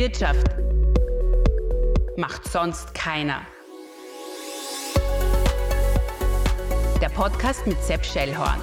Wirtschaft 0.00 0.46
macht 2.16 2.50
sonst 2.50 2.94
keiner. 2.94 3.42
Der 7.02 7.10
Podcast 7.10 7.66
mit 7.66 7.78
Sepp 7.82 8.06
Schellhorn. 8.06 8.58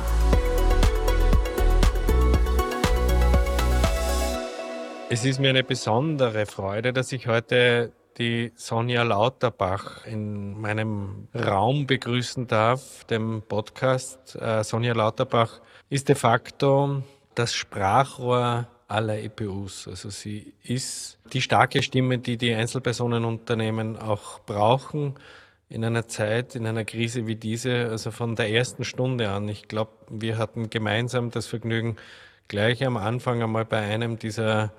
Es 5.12 5.26
ist 5.26 5.40
mir 5.40 5.51
eine 5.51 5.63
besondere 5.63 6.47
Freude, 6.47 6.92
dass 6.92 7.12
ich 7.12 7.28
heute 7.28 7.92
die 8.17 8.51
Sonja 8.56 9.04
Lauterbach 9.04 10.08
in 10.08 10.60
meinem 10.60 11.28
Raum 11.35 11.85
begrüßen 11.85 12.47
darf, 12.47 13.04
dem 13.04 13.44
Podcast. 13.47 14.35
Äh, 14.42 14.63
Sonja 14.63 14.94
Lauterbach 14.94 15.62
ist 15.92 16.09
de 16.09 16.16
facto 16.16 17.04
das 17.35 17.54
Sprachrohr 17.54 18.67
aller 18.88 19.22
EPUs. 19.22 19.88
Also 19.88 20.09
sie 20.09 20.54
ist 20.64 21.20
die 21.34 21.41
starke 21.41 21.84
Stimme, 21.84 22.20
die 22.20 22.38
die 22.38 22.54
Einzelpersonenunternehmen 22.54 23.98
auch 23.98 24.40
brauchen 24.40 25.16
in 25.70 25.84
einer 25.84 26.08
Zeit, 26.08 26.55
in 26.55 26.66
einer 26.66 26.86
Krise 26.86 27.27
wie 27.27 27.36
diese, 27.36 27.90
also 27.90 28.12
von 28.12 28.36
der 28.36 28.50
ersten 28.50 28.86
Stunde 28.86 29.30
an. 29.30 29.50
Ich 29.50 29.68
glaube, 29.68 29.91
wir 30.10 30.38
hatten 30.38 30.70
gemeinsam 30.70 31.32
das 31.32 31.48
Vergnügen, 31.48 31.98
gleich 32.48 32.86
am 32.86 32.96
Anfang 32.96 33.44
einmal 33.44 33.66
bei 33.66 33.80
einem 33.80 34.18
dieser 34.18 34.72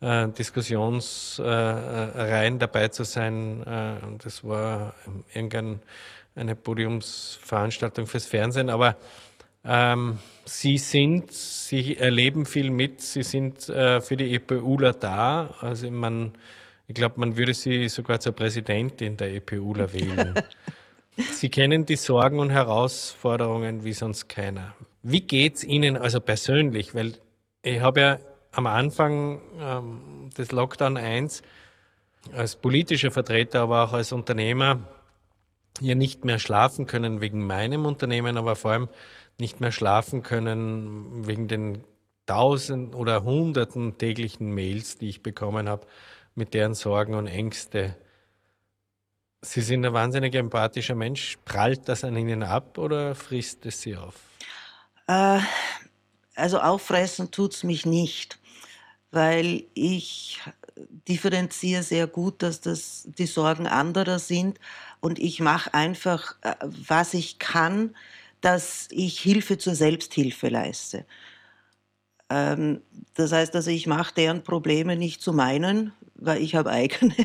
äh, 0.00 0.28
Diskussionsreihen 0.28 2.54
äh, 2.54 2.58
dabei 2.58 2.86
zu 2.88 3.04
sein. 3.04 3.66
Äh, 3.66 3.96
das 4.22 4.44
war 4.44 4.94
irgendeine 5.34 5.80
Podiumsveranstaltung 6.62 8.06
fürs 8.06 8.26
Fernsehen, 8.26 8.70
aber 8.70 8.96
ähm, 9.66 10.18
Sie 10.44 10.78
sind, 10.78 11.32
Sie 11.32 11.96
erleben 11.96 12.46
viel 12.46 12.70
mit, 12.70 13.00
Sie 13.00 13.24
sind 13.24 13.68
äh, 13.68 14.00
für 14.00 14.16
die 14.16 14.32
EPUler 14.34 14.92
da. 14.92 15.54
Also 15.60 15.90
man, 15.90 16.32
ich 16.86 16.94
glaube, 16.94 17.18
man 17.18 17.36
würde 17.36 17.52
Sie 17.52 17.88
sogar 17.88 18.20
zur 18.20 18.32
Präsidentin 18.32 19.16
der 19.16 19.34
EPUler 19.34 19.92
wählen. 19.92 20.34
Sie 21.32 21.48
kennen 21.48 21.84
die 21.84 21.96
Sorgen 21.96 22.38
und 22.38 22.50
Herausforderungen 22.50 23.84
wie 23.84 23.92
sonst 23.92 24.28
keiner. 24.28 24.74
Wie 25.02 25.22
geht's 25.22 25.64
Ihnen 25.64 25.96
also 25.96 26.20
persönlich? 26.20 26.94
Weil 26.94 27.14
ich 27.62 27.80
habe 27.80 28.00
ja 28.00 28.18
am 28.52 28.66
Anfang 28.66 29.40
ähm, 29.60 30.30
des 30.36 30.52
Lockdown 30.52 30.96
1 30.96 31.42
als 32.32 32.56
politischer 32.56 33.10
Vertreter, 33.10 33.60
aber 33.62 33.84
auch 33.84 33.92
als 33.92 34.12
Unternehmer 34.12 34.80
hier 35.80 35.94
nicht 35.94 36.24
mehr 36.24 36.38
schlafen 36.38 36.86
können 36.86 37.20
wegen 37.20 37.46
meinem 37.46 37.84
Unternehmen, 37.84 38.36
aber 38.36 38.56
vor 38.56 38.72
allem 38.72 38.88
nicht 39.38 39.60
mehr 39.60 39.72
schlafen 39.72 40.22
können 40.22 41.26
wegen 41.26 41.48
den 41.48 41.84
tausend 42.26 42.94
oder 42.94 43.22
hunderten 43.22 43.98
täglichen 43.98 44.52
Mails, 44.52 44.98
die 44.98 45.08
ich 45.08 45.22
bekommen 45.22 45.68
habe, 45.68 45.86
mit 46.34 46.54
deren 46.54 46.74
Sorgen 46.74 47.14
und 47.14 47.26
Ängste. 47.26 47.96
Sie 49.42 49.60
sind 49.60 49.84
ein 49.86 49.92
wahnsinnig 49.92 50.34
empathischer 50.34 50.94
Mensch. 50.94 51.38
Prallt 51.44 51.88
das 51.88 52.02
an 52.02 52.16
Ihnen 52.16 52.42
ab 52.42 52.78
oder 52.78 53.14
frisst 53.14 53.64
es 53.66 53.80
Sie 53.80 53.96
auf? 53.96 54.14
Äh, 55.06 55.38
also 56.34 56.58
auffressen 56.58 57.30
tut 57.30 57.54
es 57.54 57.62
mich 57.62 57.86
nicht, 57.86 58.38
weil 59.12 59.64
ich 59.74 60.40
differenziere 61.08 61.82
sehr 61.82 62.06
gut, 62.06 62.42
dass 62.42 62.60
das 62.60 63.08
die 63.18 63.26
Sorgen 63.26 63.66
anderer 63.66 64.18
sind 64.18 64.58
und 65.00 65.18
ich 65.18 65.40
mache 65.40 65.72
einfach, 65.72 66.34
äh, 66.42 66.54
was 66.62 67.14
ich 67.14 67.38
kann, 67.38 67.94
dass 68.46 68.86
ich 68.92 69.18
Hilfe 69.18 69.58
zur 69.58 69.74
Selbsthilfe 69.74 70.48
leiste. 70.48 71.04
Ähm, 72.30 72.80
das 73.14 73.32
heißt 73.32 73.56
also, 73.56 73.72
ich 73.72 73.88
mache 73.88 74.14
deren 74.14 74.44
Probleme 74.44 74.94
nicht 74.94 75.20
zu 75.20 75.32
meinen, 75.32 75.92
weil 76.14 76.40
ich 76.40 76.54
habe 76.54 76.70
eigene. 76.70 77.16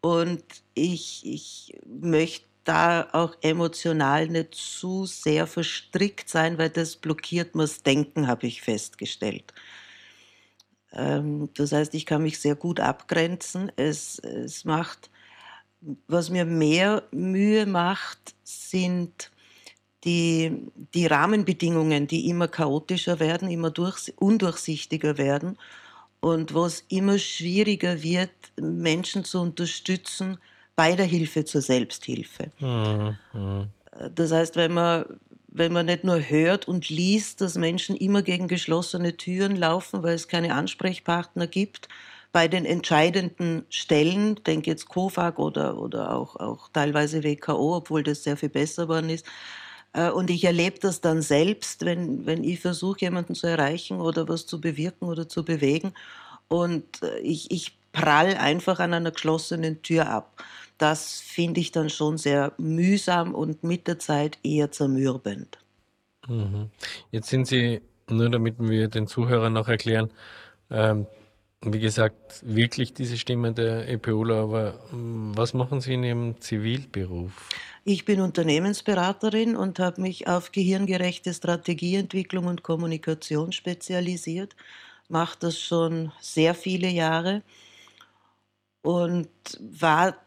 Und 0.00 0.44
ich, 0.74 1.26
ich 1.26 1.80
möchte 1.84 2.46
da 2.62 3.08
auch 3.10 3.34
emotional 3.40 4.28
nicht 4.28 4.54
zu 4.54 5.04
sehr 5.04 5.48
verstrickt 5.48 6.28
sein, 6.28 6.58
weil 6.58 6.70
das 6.70 6.94
blockiert 6.94 7.56
mir 7.56 7.62
das 7.62 7.82
Denken, 7.82 8.28
habe 8.28 8.46
ich 8.46 8.62
festgestellt. 8.62 9.52
Ähm, 10.92 11.50
das 11.56 11.72
heißt, 11.72 11.92
ich 11.94 12.06
kann 12.06 12.22
mich 12.22 12.38
sehr 12.38 12.54
gut 12.54 12.78
abgrenzen. 12.78 13.72
Es, 13.74 14.20
es 14.20 14.64
macht, 14.64 15.10
was 16.06 16.30
mir 16.30 16.44
mehr 16.44 17.02
Mühe 17.10 17.66
macht, 17.66 18.36
sind 18.44 19.32
die, 20.04 20.52
die 20.94 21.06
Rahmenbedingungen, 21.06 22.06
die 22.06 22.28
immer 22.28 22.48
chaotischer 22.48 23.20
werden, 23.20 23.50
immer 23.50 23.70
durch, 23.70 24.12
undurchsichtiger 24.16 25.18
werden 25.18 25.58
und 26.20 26.54
wo 26.54 26.64
es 26.64 26.84
immer 26.88 27.18
schwieriger 27.18 28.02
wird, 28.02 28.30
Menschen 28.60 29.24
zu 29.24 29.40
unterstützen 29.40 30.38
bei 30.76 30.94
der 30.94 31.06
Hilfe 31.06 31.44
zur 31.44 31.60
Selbsthilfe. 31.60 32.50
Mhm. 32.60 33.66
Das 34.14 34.30
heißt, 34.30 34.56
wenn 34.56 34.72
man, 34.72 35.04
wenn 35.48 35.72
man 35.72 35.86
nicht 35.86 36.04
nur 36.04 36.20
hört 36.20 36.68
und 36.68 36.88
liest, 36.88 37.40
dass 37.40 37.56
Menschen 37.56 37.96
immer 37.96 38.22
gegen 38.22 38.46
geschlossene 38.46 39.16
Türen 39.16 39.56
laufen, 39.56 40.02
weil 40.02 40.14
es 40.14 40.28
keine 40.28 40.54
Ansprechpartner 40.54 41.48
gibt, 41.48 41.88
bei 42.30 42.46
den 42.46 42.64
entscheidenden 42.64 43.64
Stellen, 43.70 44.36
denke 44.44 44.70
jetzt 44.70 44.88
COFAG 44.88 45.38
oder, 45.38 45.78
oder 45.78 46.14
auch, 46.14 46.36
auch 46.36 46.68
teilweise 46.68 47.24
WKO, 47.24 47.76
obwohl 47.76 48.02
das 48.02 48.22
sehr 48.22 48.36
viel 48.36 48.50
besser 48.50 48.82
geworden 48.82 49.10
ist, 49.10 49.26
und 49.92 50.30
ich 50.30 50.44
erlebe 50.44 50.78
das 50.78 51.00
dann 51.00 51.22
selbst, 51.22 51.84
wenn, 51.84 52.26
wenn 52.26 52.44
ich 52.44 52.60
versuche, 52.60 53.00
jemanden 53.00 53.34
zu 53.34 53.46
erreichen 53.46 54.00
oder 54.00 54.28
was 54.28 54.46
zu 54.46 54.60
bewirken 54.60 55.08
oder 55.08 55.28
zu 55.28 55.44
bewegen. 55.44 55.94
Und 56.48 57.02
äh, 57.02 57.18
ich, 57.20 57.50
ich 57.50 57.78
prall 57.92 58.36
einfach 58.36 58.80
an 58.80 58.94
einer 58.94 59.10
geschlossenen 59.10 59.82
Tür 59.82 60.08
ab. 60.08 60.42
Das 60.78 61.20
finde 61.20 61.60
ich 61.60 61.72
dann 61.72 61.90
schon 61.90 62.18
sehr 62.18 62.52
mühsam 62.58 63.34
und 63.34 63.64
mit 63.64 63.88
der 63.88 63.98
Zeit 63.98 64.38
eher 64.42 64.70
zermürbend. 64.70 65.58
Mhm. 66.28 66.70
Jetzt 67.10 67.28
sind 67.28 67.46
Sie, 67.46 67.80
nur 68.08 68.30
damit 68.30 68.56
wir 68.58 68.88
den 68.88 69.06
Zuhörern 69.06 69.52
noch 69.52 69.68
erklären, 69.68 70.10
ähm, 70.70 71.06
wie 71.62 71.80
gesagt, 71.80 72.40
wirklich 72.46 72.94
diese 72.94 73.16
Stimme 73.16 73.52
der 73.52 73.88
EPUler, 73.88 74.36
aber 74.36 74.74
hm, 74.90 75.36
was 75.36 75.54
machen 75.54 75.80
Sie 75.80 75.94
in 75.94 76.04
Ihrem 76.04 76.40
Zivilberuf? 76.40 77.48
Ich 77.90 78.04
bin 78.04 78.20
Unternehmensberaterin 78.20 79.56
und 79.56 79.78
habe 79.78 80.02
mich 80.02 80.28
auf 80.28 80.52
gehirngerechte 80.52 81.32
Strategieentwicklung 81.32 82.44
und 82.44 82.62
Kommunikation 82.62 83.50
spezialisiert. 83.50 84.54
Mache 85.08 85.38
das 85.40 85.58
schon 85.58 86.12
sehr 86.20 86.54
viele 86.54 86.88
Jahre 86.88 87.40
und 88.82 89.30
war 89.58 90.18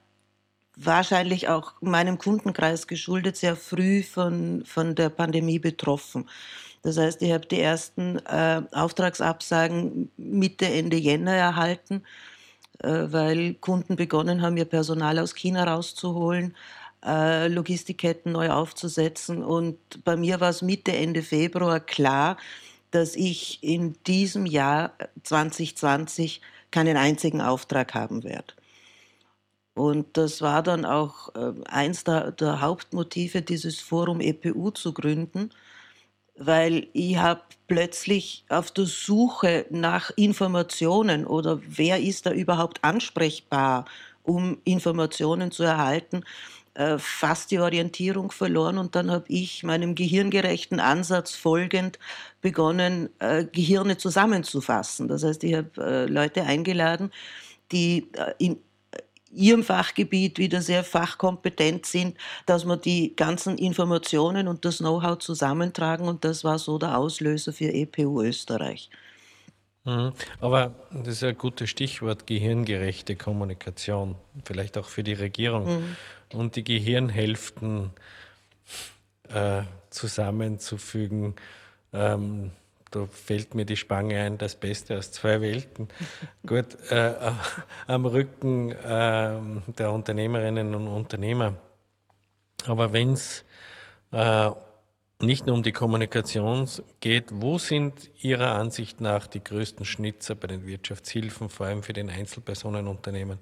wahrscheinlich 0.76 1.50
auch 1.50 1.74
meinem 1.82 2.18
Kundenkreis 2.18 2.88
geschuldet 2.88 3.38
sehr 3.38 3.56
früh 3.56 4.02
von, 4.02 4.64
von 4.66 4.96
der 4.96 5.10
Pandemie 5.10 5.60
betroffen. 5.60 6.28
Das 6.82 6.98
heißt, 6.98 7.22
ich 7.22 7.32
habe 7.32 7.46
die 7.46 7.62
ersten 7.62 8.18
äh, 8.26 8.64
Auftragsabsagen 8.72 10.12
Mitte, 10.18 10.66
Ende 10.66 10.98
Jänner 10.98 11.36
erhalten, 11.36 12.02
äh, 12.80 13.06
weil 13.12 13.54
Kunden 13.54 13.98
begonnen 13.98 14.42
haben, 14.42 14.58
ihr 14.58 14.66
Personal 14.66 15.20
aus 15.20 15.36
China 15.36 15.66
rauszuholen, 15.66 16.56
äh, 17.06 17.48
Logistikketten 17.48 18.32
neu 18.32 18.50
aufzusetzen. 18.50 19.44
Und 19.44 19.78
bei 20.04 20.16
mir 20.16 20.40
war 20.40 20.50
es 20.50 20.62
Mitte, 20.62 20.94
Ende 20.94 21.24
Februar 21.24 21.80
klar, 21.80 22.38
dass 22.92 23.16
ich 23.16 23.64
in 23.64 23.96
diesem 24.06 24.46
Jahr 24.46 24.94
2020 25.24 26.42
keinen 26.72 26.98
einzigen 26.98 27.42
Auftrag 27.42 27.94
haben 27.94 28.24
werde. 28.24 28.54
Und 29.74 30.18
das 30.18 30.42
war 30.42 30.64
dann 30.64 30.86
auch 30.86 31.34
äh, 31.36 31.54
eins 31.66 32.04
der, 32.04 32.32
der 32.32 32.62
Hauptmotive, 32.62 33.42
dieses 33.42 33.80
Forum 33.80 34.20
EPU 34.20 34.72
zu 34.72 34.94
gründen, 34.94 35.52
weil 36.36 36.88
ich 36.94 37.18
habe 37.18 37.42
plötzlich 37.68 38.46
auf 38.50 38.72
der 38.72 38.86
Suche 38.86 39.66
nach 39.70 40.12
Informationen 40.18 41.26
oder 41.26 41.62
wer 41.66 42.02
ist 42.02 42.26
da 42.26 42.32
überhaupt 42.32 42.84
ansprechbar, 42.84 43.86
um 44.24 44.60
Informationen 44.66 45.52
zu 45.52 45.64
erhalten, 45.64 46.24
äh, 46.74 46.98
fast 46.98 47.52
die 47.52 47.60
Orientierung 47.60 48.32
verloren 48.32 48.78
und 48.78 48.96
dann 48.96 49.12
habe 49.12 49.26
ich 49.28 49.64
meinem 49.64 49.96
gehirngerechten 49.96 50.80
Ansatz 50.80 51.36
folgend 51.36 52.00
begonnen, 52.42 53.10
äh, 53.20 53.46
Gehirne 53.46 53.98
zusammenzufassen. 53.98 55.08
Das 55.08 55.24
heißt, 55.24 55.44
ich 55.44 55.56
habe 55.56 55.70
äh, 55.78 56.06
Leute 56.06 56.44
eingeladen, 56.44 57.12
die 57.72 58.10
äh, 58.14 58.34
in 58.38 58.58
ihrem 59.34 59.64
Fachgebiet 59.64 60.38
wieder 60.40 60.62
sehr 60.62 60.84
fachkompetent 60.84 61.86
sind, 61.86 62.18
dass 62.46 62.66
wir 62.66 62.78
die 62.78 63.16
ganzen 63.16 63.58
Informationen 63.58 64.48
und 64.48 64.66
das 64.66 64.80
Know-how 64.80 65.18
zusammentragen 65.20 66.08
und 66.08 66.26
das 66.26 66.44
war 66.44 66.60
so 66.60 66.78
der 66.78 66.98
Auslöser 66.98 67.54
für 67.54 67.74
EPU 67.74 68.22
Österreich. 68.22 68.90
Mhm. 69.84 70.14
Aber 70.40 70.76
das 70.92 71.16
ist 71.16 71.24
ein 71.24 71.38
gutes 71.38 71.70
Stichwort, 71.70 72.28
gehirngerechte 72.28 73.16
Kommunikation, 73.16 74.16
vielleicht 74.46 74.78
auch 74.78 74.88
für 74.88 75.04
die 75.04 75.14
Regierung. 75.14 75.66
Mhm. 75.66 75.96
Und 76.34 76.56
die 76.56 76.64
Gehirnhälften 76.64 77.92
äh, 79.30 79.64
zusammenzufügen, 79.90 81.36
ähm, 81.94 82.52
da 82.92 83.06
fällt 83.06 83.56
mir 83.56 83.66
die 83.66 83.78
Spange 83.78 84.20
ein, 84.20 84.38
das 84.38 84.56
Beste 84.56 84.98
aus 84.98 85.12
zwei 85.12 85.40
Welten. 85.42 85.88
Gut, 86.46 86.78
äh, 86.90 87.14
am 87.88 88.06
Rücken 88.06 88.72
äh, 88.72 89.40
der 89.78 89.92
Unternehmerinnen 89.92 90.76
und 90.76 90.88
Unternehmer. 90.88 91.56
Aber 92.66 92.94
wenn 92.94 93.14
es 93.14 93.46
äh, 94.12 94.52
nicht 95.22 95.46
nur 95.46 95.56
um 95.56 95.64
die 95.64 95.72
Kommunikation 95.72 96.68
geht, 97.00 97.26
wo 97.32 97.58
sind 97.58 98.10
Ihrer 98.22 98.56
Ansicht 98.56 99.02
nach 99.02 99.28
die 99.28 99.44
größten 99.44 99.86
Schnitzer 99.86 100.36
bei 100.36 100.48
den 100.48 100.66
Wirtschaftshilfen, 100.66 101.50
vor 101.50 101.68
allem 101.68 101.84
für 101.84 101.94
den 101.94 102.10
Einzelpersonenunternehmen, 102.10 103.40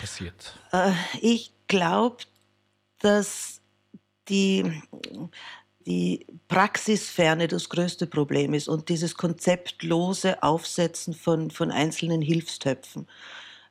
passiert? 0.00 0.54
Äh, 0.72 0.92
ich 1.20 1.52
glaube, 1.70 2.18
dass 2.98 3.62
die, 4.28 4.82
die 5.86 6.26
Praxisferne 6.48 7.48
das 7.48 7.70
größte 7.70 8.06
Problem 8.06 8.52
ist 8.52 8.68
und 8.68 8.90
dieses 8.90 9.14
konzeptlose 9.14 10.42
Aufsetzen 10.42 11.14
von, 11.14 11.50
von 11.50 11.70
einzelnen 11.70 12.20
Hilfstöpfen. 12.20 13.06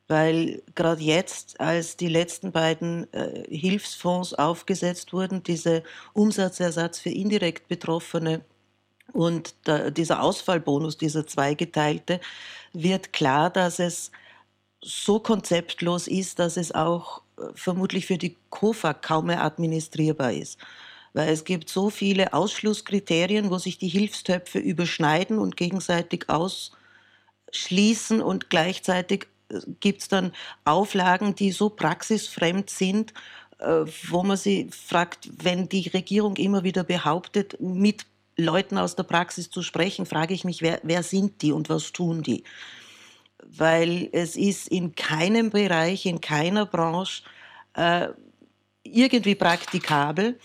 Weil 0.08 0.62
gerade 0.74 1.02
jetzt, 1.02 1.60
als 1.60 1.96
die 1.96 2.08
letzten 2.08 2.50
beiden 2.50 3.12
äh, 3.12 3.44
Hilfsfonds 3.48 4.34
aufgesetzt 4.34 5.12
wurden, 5.12 5.44
dieser 5.44 5.82
Umsatzersatz 6.14 6.98
für 6.98 7.10
indirekt 7.10 7.68
Betroffene 7.68 8.44
und 9.12 9.54
der, 9.66 9.92
dieser 9.92 10.22
Ausfallbonus, 10.22 10.96
dieser 10.96 11.26
zweigeteilte, 11.26 12.20
wird 12.72 13.12
klar, 13.12 13.50
dass 13.50 13.78
es 13.78 14.10
so 14.82 15.20
konzeptlos 15.20 16.08
ist, 16.08 16.38
dass 16.38 16.56
es 16.56 16.72
auch 16.72 17.22
vermutlich 17.54 18.06
für 18.06 18.18
die 18.18 18.36
KOFA 18.50 18.94
kaum 18.94 19.26
mehr 19.26 19.42
administrierbar 19.44 20.32
ist. 20.32 20.58
Weil 21.12 21.30
es 21.30 21.44
gibt 21.44 21.68
so 21.68 21.90
viele 21.90 22.32
Ausschlusskriterien, 22.32 23.50
wo 23.50 23.58
sich 23.58 23.78
die 23.78 23.88
Hilfstöpfe 23.88 24.58
überschneiden 24.58 25.38
und 25.38 25.56
gegenseitig 25.56 26.26
ausschließen 26.28 28.20
und 28.22 28.50
gleichzeitig 28.50 29.26
gibt 29.80 30.02
es 30.02 30.08
dann 30.08 30.32
Auflagen, 30.64 31.34
die 31.34 31.50
so 31.50 31.70
praxisfremd 31.70 32.70
sind, 32.70 33.12
äh, 33.58 33.84
wo 34.08 34.22
man 34.22 34.36
sich 34.36 34.72
fragt, 34.74 35.28
wenn 35.42 35.68
die 35.68 35.88
Regierung 35.88 36.36
immer 36.36 36.62
wieder 36.62 36.84
behauptet, 36.84 37.60
mit 37.60 38.06
Leuten 38.36 38.78
aus 38.78 38.96
der 38.96 39.02
Praxis 39.02 39.50
zu 39.50 39.62
sprechen, 39.62 40.06
frage 40.06 40.34
ich 40.34 40.44
mich, 40.44 40.62
wer, 40.62 40.80
wer 40.82 41.02
sind 41.02 41.42
die 41.42 41.52
und 41.52 41.68
was 41.68 41.92
tun 41.92 42.22
die? 42.22 42.44
Weil 43.46 44.08
es 44.12 44.36
ist 44.36 44.68
in 44.68 44.94
keinem 44.94 45.50
Bereich, 45.50 46.06
in 46.06 46.20
keiner 46.20 46.66
Branche 46.66 47.22
äh, 47.74 48.08
irgendwie 48.82 49.34
praktikabel, 49.34 50.38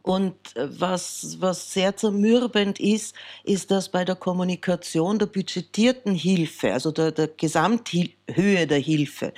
und 0.00 0.34
äh, 0.56 0.68
was, 0.80 1.36
was 1.40 1.72
sehr 1.72 1.96
zermürbend 1.96 2.80
ist, 2.80 3.14
ist, 3.44 3.70
dass 3.70 3.90
bei 3.90 4.04
der 4.04 4.16
Kommunikation 4.16 5.18
der 5.18 5.26
budgetierten 5.26 6.14
Hilfe, 6.14 6.72
also 6.72 6.90
der, 6.90 7.12
der 7.12 7.28
Gesamthöhe 7.28 8.66
der 8.66 8.78
Hilfe, 8.78 9.34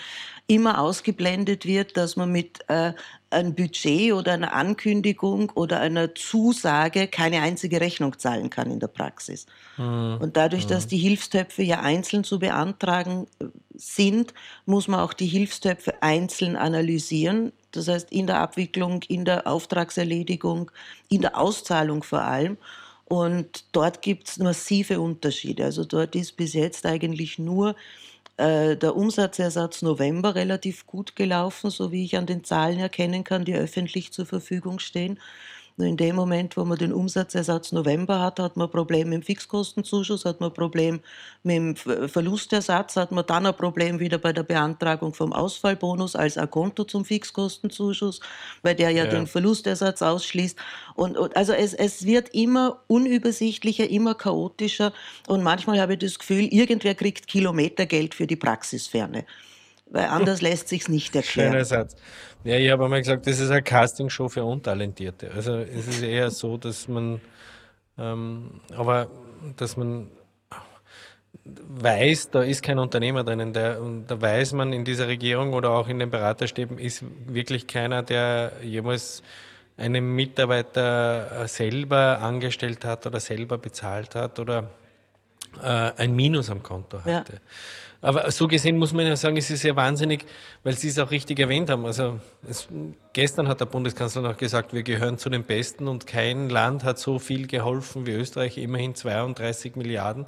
immer 0.47 0.79
ausgeblendet 0.79 1.65
wird, 1.65 1.97
dass 1.97 2.17
man 2.17 2.31
mit 2.31 2.61
äh, 2.69 2.93
einem 3.31 3.55
Budget 3.55 4.13
oder 4.13 4.35
einer 4.35 4.53
Ankündigung 4.53 5.51
oder 5.55 5.81
einer 5.81 6.15
Zusage 6.15 7.09
keine 7.09 7.41
einzige 7.41 7.81
Rechnung 7.81 8.19
zahlen 8.19 8.51
kann 8.51 8.71
in 8.71 8.79
der 8.79 8.89
Praxis. 8.89 9.47
Mhm. 9.77 10.19
Und 10.21 10.37
dadurch, 10.37 10.67
dass 10.67 10.85
hm. 10.85 10.91
die 10.91 10.99
Hilfstöpfe 10.99 11.63
ja 11.63 11.81
einzeln 11.81 12.25
zu 12.25 12.39
beantragen 12.39 13.27
äh, 13.41 13.47
sind, 13.75 14.35
muss 14.67 14.87
man 14.87 15.01
auch 15.01 15.15
die 15.15 15.27
Hilfstöpfe 15.27 16.03
einzeln 16.03 16.57
analysieren. 16.57 17.53
Das 17.77 17.89
heißt, 17.89 18.13
in 18.13 18.27
der 18.27 18.41
Abwicklung, 18.41 19.03
in 19.09 19.25
der 19.25 19.47
Auftragserledigung, 19.47 20.71
in 21.09 21.23
der 21.23 21.39
Auszahlung 21.39 22.03
vor 22.03 22.23
allem. 22.23 22.57
Und 23.07 23.65
dort 23.73 24.03
gibt 24.03 24.29
es 24.29 24.39
massive 24.39 25.01
Unterschiede. 25.01 25.65
Also 25.65 25.85
dort 25.85 26.15
ist 26.15 26.37
bis 26.37 26.55
jetzt 26.55 26.87
eigentlich 26.87 27.39
nur 27.39 27.77
äh, 28.37 28.77
der 28.77 28.97
Umsatzersatz 28.97 29.83
November 29.83 30.35
relativ 30.35 30.87
gut 30.87 31.15
gelaufen, 31.15 31.71
so 31.71 31.93
wie 31.93 32.05
ich 32.05 32.17
an 32.17 32.27
den 32.27 32.45
Zahlen 32.45 32.79
erkennen 32.79 33.23
kann, 33.23 33.45
die 33.45 33.55
öffentlich 33.55 34.13
zur 34.13 34.27
Verfügung 34.27 34.79
stehen. 34.79 35.21
Nur 35.77 35.89
in 35.89 35.97
dem 35.97 36.15
Moment, 36.15 36.57
wo 36.57 36.65
man 36.65 36.79
den 36.79 36.93
Umsatzersatz 36.93 37.73
November 37.73 38.21
hat, 38.21 38.39
hat 38.39 38.57
man 38.57 38.69
ein 38.69 38.71
Problem 38.71 39.09
mit 39.09 39.23
dem 39.23 39.23
Fixkostenzuschuss, 39.25 40.25
hat 40.25 40.41
man 40.41 40.51
ein 40.51 40.55
Problem 40.55 41.01
mit 41.43 41.57
dem 41.57 42.09
Verlustersatz, 42.09 42.95
hat 42.95 43.11
man 43.11 43.27
dann 43.27 43.47
ein 43.47 43.57
Problem 43.57 43.99
wieder 43.99 44.19
bei 44.19 44.33
der 44.33 44.45
Beantragung 44.45 45.13
vom 45.15 45.33
Ausfallbonus 45.33 46.15
als 46.15 46.39
Akonto 46.39 46.85
zum 46.85 47.05
Fixkostenzuschuss, 47.05 48.21
weil 48.63 48.77
der 48.77 48.91
ja, 48.91 49.05
ja. 49.05 49.11
den 49.11 49.27
Verlustersatz 49.27 50.01
ausschließt. 50.01 50.57
Und, 50.95 51.19
und 51.19 51.37
also 51.37 51.53
es, 51.53 51.75
es 51.75 52.07
wird 52.07 52.29
immer 52.33 52.81
unübersichtlicher, 52.87 53.91
immer 53.91 54.15
chaotischer 54.15 54.93
und 55.27 55.43
manchmal 55.43 55.81
habe 55.81 55.95
ich 55.95 55.99
das 55.99 56.21
Gefühl, 56.21 56.45
irgendwer 56.53 56.95
kriegt 56.95 57.27
Kilometergeld 57.27 58.15
für 58.15 58.29
die 58.29 58.37
Praxisferne 58.37 59.25
weil 59.87 60.07
anders 60.07 60.43
lässt 60.43 60.69
sich 60.69 60.89
nicht 60.89 61.15
erklären. 61.15 61.53
Schöner 61.53 61.65
Satz. 61.65 61.97
Ja, 62.45 62.57
ich 62.57 62.71
habe 62.71 62.85
einmal 62.85 63.01
gesagt, 63.01 63.27
das 63.27 63.41
ist 63.41 63.51
eine 63.51 63.63
Castingshow 63.63 64.29
für 64.29 64.45
Untalentierte. 64.45 65.31
Also 65.35 65.57
es 65.57 65.89
ist 65.89 66.03
eher 66.03 66.31
so, 66.31 66.57
dass 66.57 66.89
man, 66.89 67.21
ähm, 67.99 68.61
aber 68.77 69.09
dass 69.57 69.77
man 69.77 70.11
weiß, 71.45 72.31
da 72.31 72.43
ist 72.43 72.63
kein 72.63 72.79
Unternehmer 72.79 73.25
drinnen. 73.25 73.53
Der, 73.53 73.79
da 74.07 74.21
weiß 74.21 74.53
man 74.53 74.73
in 74.73 74.85
dieser 74.85 75.09
Regierung 75.09 75.53
oder 75.53 75.71
auch 75.71 75.89
in 75.89 75.99
den 75.99 76.11
Beraterstäben 76.11 76.79
ist 76.79 77.05
wirklich 77.27 77.67
keiner, 77.67 78.03
der 78.03 78.53
jemals 78.63 79.23
einen 79.77 80.15
Mitarbeiter 80.15 81.47
selber 81.49 82.21
angestellt 82.21 82.85
hat 82.85 83.07
oder 83.07 83.21
selber 83.21 83.59
bezahlt 83.59 84.15
hat 84.15 84.39
oder 84.39 84.71
ein 85.61 86.15
Minus 86.15 86.51
am 86.51 86.63
Konto 86.63 86.99
hatte. 86.99 87.35
Ja. 87.35 87.41
Aber 88.05 88.31
so 88.31 88.47
gesehen 88.49 88.77
muss 88.77 88.93
man 88.93 89.07
ja 89.07 89.17
sagen, 89.17 89.39
es 89.39 89.51
ist 89.51 89.63
ja 89.63 89.75
wahnsinnig, 89.77 90.27
weil 90.63 90.75
Sie 90.75 90.89
es 90.89 90.99
auch 90.99 91.11
richtig 91.11 91.39
erwähnt 91.39 91.71
haben. 91.71 91.87
Also 91.87 92.21
es, 92.47 92.69
gestern 93.15 93.49
hat 93.49 93.61
der 93.61 93.65
Bundeskanzler 93.65 94.21
noch 94.21 94.37
gesagt, 94.37 94.75
wir 94.75 94.83
gehören 94.83 95.17
zu 95.17 95.31
den 95.31 95.43
Besten 95.43 95.89
und 95.89 96.07
kein 96.07 96.51
Land 96.51 96.85
hat 96.85 96.99
so 96.99 97.19
viel 97.19 97.47
geholfen 97.47 98.07
wie 98.07 98.11
Österreich, 98.11 98.59
immerhin 98.59 98.95
32 98.95 99.77
Milliarden. 99.77 100.27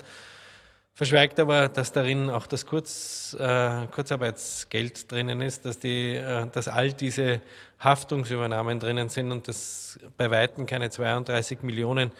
Verschweigt 0.94 1.38
aber, 1.38 1.68
dass 1.68 1.92
darin 1.92 2.30
auch 2.30 2.46
das 2.46 2.64
Kurz, 2.64 3.36
äh, 3.38 3.86
Kurzarbeitsgeld 3.88 5.12
drinnen 5.12 5.42
ist, 5.42 5.66
dass, 5.66 5.78
die, 5.78 6.14
äh, 6.14 6.46
dass 6.50 6.68
all 6.68 6.94
diese 6.94 7.42
Haftungsübernahmen 7.78 8.80
drinnen 8.80 9.10
sind 9.10 9.30
und 9.30 9.48
dass 9.48 9.98
bei 10.16 10.30
Weitem 10.30 10.64
keine 10.64 10.88
32 10.88 11.62
Millionen, 11.62 12.12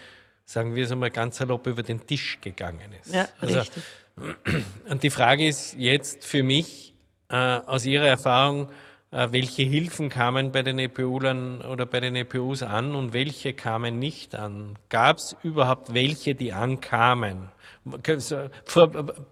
sagen 0.47 0.75
wir 0.75 0.85
es 0.85 0.93
einmal 0.93 1.11
ganz 1.11 1.37
salopp, 1.37 1.67
über 1.67 1.83
den 1.83 2.07
Tisch 2.07 2.39
gegangen 2.41 2.93
ist. 3.03 3.15
Ja, 3.15 3.29
also, 3.41 3.59
richtig 3.59 3.83
und 4.89 5.03
die 5.03 5.11
Frage 5.11 5.47
ist 5.47 5.75
jetzt 5.77 6.25
für 6.25 6.43
mich 6.43 6.95
äh, 7.29 7.37
aus 7.37 7.85
Ihrer 7.85 8.07
Erfahrung, 8.07 8.71
äh, 9.11 9.29
welche 9.31 9.63
Hilfen 9.63 10.09
kamen 10.09 10.53
bei 10.53 10.63
den 10.63 10.79
EPUlern 10.79 11.61
oder 11.61 11.85
bei 11.87 12.01
den 12.01 12.17
EPUs 12.17 12.63
an 12.63 12.95
und 12.95 13.13
welche 13.13 13.53
kamen 13.53 13.99
nicht 13.99 14.35
an? 14.35 14.79
Gab 14.89 15.19
es 15.19 15.37
überhaupt 15.43 15.93
welche, 15.93 16.35
die 16.35 16.53
ankamen? 16.53 17.51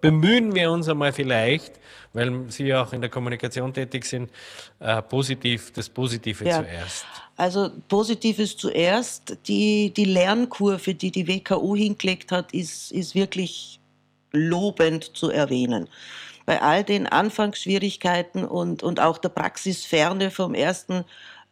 Bemühen 0.01 0.55
wir 0.55 0.71
uns 0.71 0.87
einmal 0.87 1.11
vielleicht, 1.11 1.79
weil 2.13 2.45
Sie 2.49 2.65
ja 2.65 2.83
auch 2.83 2.93
in 2.93 3.01
der 3.01 3.09
Kommunikation 3.09 3.73
tätig 3.73 4.05
sind, 4.05 4.29
äh, 4.79 5.01
positiv, 5.01 5.71
das 5.73 5.89
Positive 5.89 6.45
ja. 6.45 6.63
zuerst. 6.63 7.05
Also 7.37 7.69
Positives 7.89 8.55
zuerst. 8.55 9.37
Die, 9.47 9.93
die 9.93 10.05
Lernkurve, 10.05 10.93
die 10.93 11.11
die 11.11 11.27
WKU 11.27 11.75
hingelegt 11.75 12.31
hat, 12.31 12.53
ist, 12.53 12.91
ist 12.91 13.13
wirklich 13.13 13.79
lobend 14.31 15.15
zu 15.17 15.29
erwähnen. 15.29 15.89
Bei 16.45 16.61
all 16.61 16.83
den 16.83 17.07
Anfangsschwierigkeiten 17.07 18.45
und, 18.45 18.83
und 18.83 18.99
auch 18.99 19.17
der 19.17 19.29
Praxisferne 19.29 20.31
vom 20.31 20.53
ersten 20.53 21.03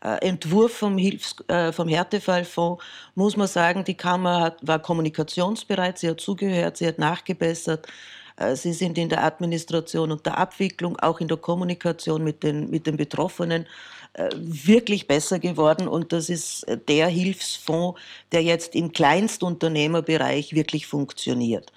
Entwurf 0.03 0.73
vom, 0.73 0.97
Hilfs-, 0.97 1.43
äh, 1.47 1.71
vom 1.71 1.87
Härtefallfonds 1.87 2.83
muss 3.15 3.37
man 3.37 3.47
sagen, 3.47 3.83
die 3.83 3.95
Kammer 3.95 4.41
hat, 4.41 4.67
war 4.67 4.79
kommunikationsbereit, 4.79 5.97
sie 5.97 6.09
hat 6.09 6.19
zugehört, 6.19 6.77
sie 6.77 6.87
hat 6.87 6.99
nachgebessert. 6.99 7.87
Äh, 8.35 8.55
sie 8.55 8.73
sind 8.73 8.97
in 8.97 9.09
der 9.09 9.23
Administration 9.23 10.11
und 10.11 10.25
der 10.25 10.37
Abwicklung, 10.37 10.99
auch 10.99 11.19
in 11.21 11.27
der 11.27 11.37
Kommunikation 11.37 12.23
mit 12.23 12.43
den, 12.43 12.69
mit 12.69 12.87
den 12.87 12.97
Betroffenen 12.97 13.65
äh, 14.13 14.29
wirklich 14.35 15.07
besser 15.07 15.39
geworden. 15.39 15.87
Und 15.87 16.11
das 16.11 16.29
ist 16.29 16.65
der 16.87 17.07
Hilfsfonds, 17.07 17.99
der 18.31 18.43
jetzt 18.43 18.75
im 18.75 18.91
Kleinstunternehmerbereich 18.91 20.53
wirklich 20.53 20.87
funktioniert. 20.87 21.71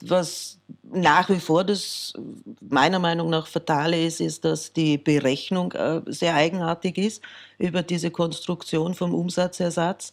Was 0.00 0.58
nach 0.82 1.30
wie 1.30 1.40
vor 1.40 1.64
das 1.64 2.12
meiner 2.60 2.98
Meinung 2.98 3.30
nach 3.30 3.46
fatale 3.46 4.04
ist, 4.04 4.20
ist, 4.20 4.44
dass 4.44 4.72
die 4.72 4.98
Berechnung 4.98 5.72
äh, 5.72 6.02
sehr 6.06 6.34
eigenartig 6.34 6.98
ist 6.98 7.22
über 7.58 7.82
diese 7.82 8.10
Konstruktion 8.10 8.94
vom 8.94 9.14
Umsatzersatz, 9.14 10.12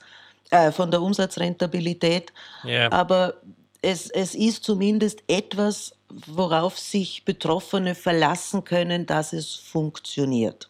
äh, 0.50 0.72
von 0.72 0.92
der 0.92 1.02
Umsatzrentabilität. 1.02 2.32
Yeah. 2.64 2.92
Aber 2.92 3.36
es, 3.82 4.10
es 4.10 4.36
ist 4.36 4.64
zumindest 4.64 5.24
etwas, 5.28 5.94
worauf 6.28 6.78
sich 6.78 7.26
Betroffene 7.26 7.96
verlassen 7.96 8.64
können, 8.64 9.06
dass 9.06 9.34
es 9.34 9.56
funktioniert. 9.56 10.70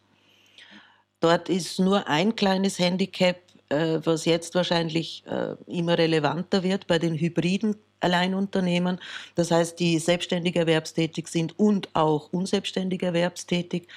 Dort 1.20 1.50
ist 1.50 1.80
nur 1.80 2.08
ein 2.08 2.36
kleines 2.36 2.80
Handicap 2.80 3.38
äh, 3.72 4.00
was 4.04 4.26
jetzt 4.26 4.54
wahrscheinlich 4.56 5.24
äh, 5.28 5.56
immer 5.66 5.98
relevanter 5.98 6.62
wird 6.64 6.88
bei 6.88 7.00
den 7.00 7.16
hybriden 7.16 7.76
Alleinunternehmen, 8.02 9.00
das 9.36 9.52
heißt, 9.52 9.80
die 9.80 10.00
selbstständig 10.00 10.56
erwerbstätig 10.56 11.28
sind 11.28 11.58
und 11.58 11.90
auch 11.94 12.32
unselbstständig 12.34 13.04
erwerbstätig. 13.04 13.88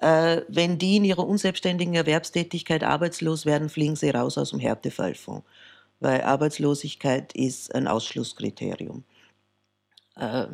Äh, 0.00 0.42
wenn 0.48 0.78
die 0.78 0.96
in 0.96 1.04
ihrer 1.04 1.26
unselbstständigen 1.26 1.94
Erwerbstätigkeit 1.94 2.84
arbeitslos 2.84 3.46
werden, 3.46 3.68
fliegen 3.68 3.96
sie 3.96 4.10
raus 4.10 4.38
aus 4.38 4.50
dem 4.50 4.60
Härtefallfonds, 4.60 5.44
weil 6.00 6.22
Arbeitslosigkeit 6.22 7.32
ist 7.32 7.74
ein 7.74 7.88
Ausschlusskriterium. 7.88 9.04
Äh, 10.16 10.46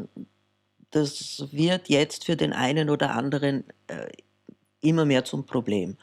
das 0.91 1.49
wird 1.50 1.88
jetzt 1.88 2.25
für 2.25 2.37
den 2.37 2.53
einen 2.53 2.88
oder 2.88 3.14
anderen 3.14 3.64
äh, 3.88 4.09
immer 4.81 5.05
mehr 5.05 5.25
zum 5.25 5.45
Problem. 5.45 5.97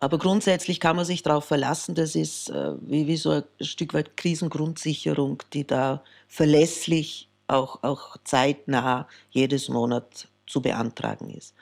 Aber 0.00 0.18
grundsätzlich 0.18 0.78
kann 0.78 0.94
man 0.94 1.04
sich 1.04 1.24
darauf 1.24 1.44
verlassen, 1.44 1.96
das 1.96 2.14
ist 2.14 2.50
äh, 2.50 2.72
wie, 2.82 3.08
wie 3.08 3.16
so 3.16 3.30
ein 3.30 3.44
Stück 3.60 3.94
weit 3.94 4.16
Krisengrundsicherung, 4.16 5.42
die 5.52 5.66
da 5.66 6.04
verlässlich, 6.28 7.28
auch, 7.48 7.82
auch 7.82 8.16
zeitnah 8.24 9.08
jedes 9.30 9.68
Monat 9.68 10.28
zu 10.46 10.62
beantragen 10.62 11.30
ist. 11.30 11.52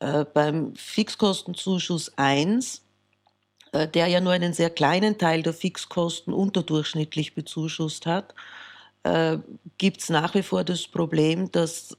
Äh, 0.00 0.24
beim 0.24 0.74
Fixkostenzuschuss 0.74 2.12
1, 2.16 2.82
äh, 3.70 3.86
der 3.86 4.08
ja 4.08 4.20
nur 4.20 4.32
einen 4.32 4.52
sehr 4.52 4.70
kleinen 4.70 5.16
Teil 5.16 5.44
der 5.44 5.54
Fixkosten 5.54 6.32
unterdurchschnittlich 6.34 7.36
bezuschusst 7.36 8.06
hat, 8.06 8.34
äh, 9.04 9.38
gibt 9.78 10.00
es 10.00 10.08
nach 10.08 10.34
wie 10.34 10.42
vor 10.42 10.64
das 10.64 10.88
Problem, 10.88 11.52
dass 11.52 11.96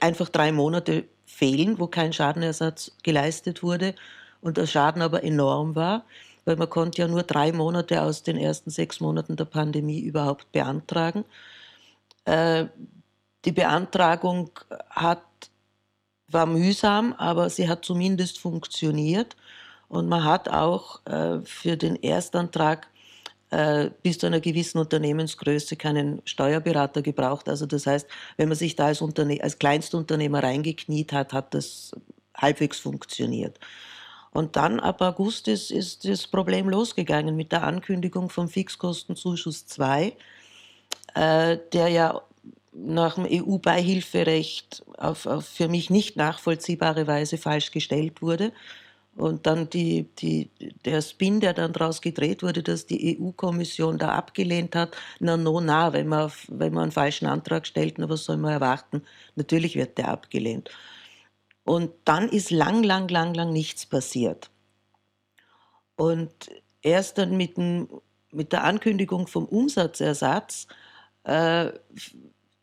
einfach 0.00 0.28
drei 0.28 0.50
Monate 0.50 1.04
fehlen, 1.24 1.78
wo 1.78 1.86
kein 1.86 2.12
Schadenersatz 2.12 2.96
geleistet 3.04 3.62
wurde 3.62 3.94
und 4.40 4.56
der 4.56 4.66
Schaden 4.66 5.02
aber 5.02 5.24
enorm 5.24 5.74
war, 5.74 6.04
weil 6.44 6.56
man 6.56 6.70
konnte 6.70 7.02
ja 7.02 7.08
nur 7.08 7.22
drei 7.22 7.52
Monate 7.52 8.02
aus 8.02 8.22
den 8.22 8.36
ersten 8.36 8.70
sechs 8.70 9.00
Monaten 9.00 9.36
der 9.36 9.44
Pandemie 9.44 10.00
überhaupt 10.00 10.50
beantragen. 10.52 11.24
Äh, 12.24 12.66
die 13.44 13.52
Beantragung 13.52 14.50
hat, 14.90 15.22
war 16.28 16.46
mühsam, 16.46 17.14
aber 17.14 17.50
sie 17.50 17.68
hat 17.68 17.84
zumindest 17.84 18.38
funktioniert 18.38 19.36
und 19.88 20.08
man 20.08 20.24
hat 20.24 20.48
auch 20.48 21.04
äh, 21.06 21.40
für 21.44 21.76
den 21.76 21.96
Erstantrag 22.02 22.88
äh, 23.50 23.90
bis 24.02 24.18
zu 24.18 24.26
einer 24.26 24.40
gewissen 24.40 24.78
Unternehmensgröße 24.78 25.76
keinen 25.76 26.20
Steuerberater 26.26 27.00
gebraucht. 27.00 27.48
Also 27.48 27.64
das 27.64 27.86
heißt, 27.86 28.06
wenn 28.36 28.48
man 28.48 28.58
sich 28.58 28.76
da 28.76 28.86
als, 28.86 29.00
Unterne 29.00 29.42
als 29.42 29.58
Kleinstunternehmer 29.58 30.42
reingekniet 30.42 31.12
hat, 31.12 31.32
hat 31.32 31.54
das 31.54 31.92
halbwegs 32.36 32.78
funktioniert. 32.78 33.58
Und 34.32 34.56
dann 34.56 34.80
ab 34.80 35.00
August 35.00 35.48
ist, 35.48 35.70
ist 35.70 36.04
das 36.04 36.26
Problem 36.26 36.68
losgegangen 36.68 37.36
mit 37.36 37.52
der 37.52 37.64
Ankündigung 37.64 38.30
vom 38.30 38.48
Fixkostenzuschuss 38.48 39.66
2, 39.66 40.12
äh, 41.14 41.58
der 41.72 41.88
ja 41.88 42.22
nach 42.72 43.14
dem 43.16 43.26
EU-Beihilferecht 43.28 44.84
auf, 44.96 45.26
auf 45.26 45.46
für 45.46 45.68
mich 45.68 45.90
nicht 45.90 46.16
nachvollziehbare 46.16 47.06
Weise 47.06 47.38
falsch 47.38 47.72
gestellt 47.72 48.22
wurde. 48.22 48.52
Und 49.16 49.48
dann 49.48 49.68
die, 49.68 50.06
die, 50.18 50.48
der 50.84 51.02
Spin, 51.02 51.40
der 51.40 51.52
dann 51.52 51.72
daraus 51.72 52.00
gedreht 52.00 52.44
wurde, 52.44 52.62
dass 52.62 52.86
die 52.86 53.18
EU-Kommission 53.20 53.98
da 53.98 54.10
abgelehnt 54.10 54.76
hat, 54.76 54.96
na, 55.18 55.36
no, 55.36 55.60
na, 55.60 55.92
wenn 55.92 56.06
man, 56.06 56.30
wenn 56.46 56.72
man 56.72 56.84
einen 56.84 56.92
falschen 56.92 57.26
Antrag 57.26 57.66
stellt, 57.66 57.98
na, 57.98 58.08
was 58.08 58.24
soll 58.24 58.36
man 58.36 58.52
erwarten? 58.52 59.02
Natürlich 59.34 59.74
wird 59.74 59.98
der 59.98 60.08
abgelehnt. 60.08 60.70
Und 61.68 61.90
dann 62.06 62.30
ist 62.30 62.50
lang, 62.50 62.82
lang, 62.82 63.08
lang, 63.08 63.34
lang 63.34 63.52
nichts 63.52 63.84
passiert. 63.84 64.48
Und 65.96 66.32
erst 66.80 67.18
dann 67.18 67.36
mit, 67.36 67.58
dem, 67.58 67.90
mit 68.32 68.54
der 68.54 68.64
Ankündigung 68.64 69.26
vom 69.26 69.44
Umsatzersatz 69.44 70.66
äh, 71.24 71.70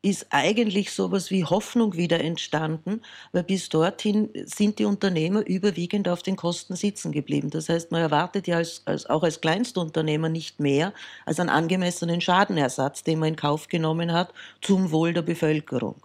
ist 0.01 0.25
eigentlich 0.31 0.91
sowas 0.91 1.29
wie 1.29 1.43
Hoffnung 1.45 1.95
wieder 1.95 2.19
entstanden, 2.19 3.03
weil 3.31 3.43
bis 3.43 3.69
dorthin 3.69 4.31
sind 4.45 4.79
die 4.79 4.85
Unternehmer 4.85 5.45
überwiegend 5.45 6.09
auf 6.09 6.23
den 6.23 6.35
Kosten 6.35 6.75
sitzen 6.75 7.11
geblieben. 7.11 7.51
Das 7.51 7.69
heißt, 7.69 7.91
man 7.91 8.01
erwartet 8.01 8.47
ja 8.47 8.57
als, 8.57 8.81
als, 8.85 9.05
auch 9.05 9.21
als 9.21 9.39
Kleinstunternehmer 9.39 10.29
nicht 10.29 10.59
mehr 10.59 10.93
als 11.27 11.39
einen 11.39 11.49
angemessenen 11.49 12.21
Schadenersatz, 12.21 13.03
den 13.03 13.19
man 13.19 13.29
in 13.29 13.35
Kauf 13.35 13.67
genommen 13.67 14.11
hat, 14.11 14.33
zum 14.63 14.89
Wohl 14.89 15.13
der 15.13 15.21
Bevölkerung. 15.21 16.01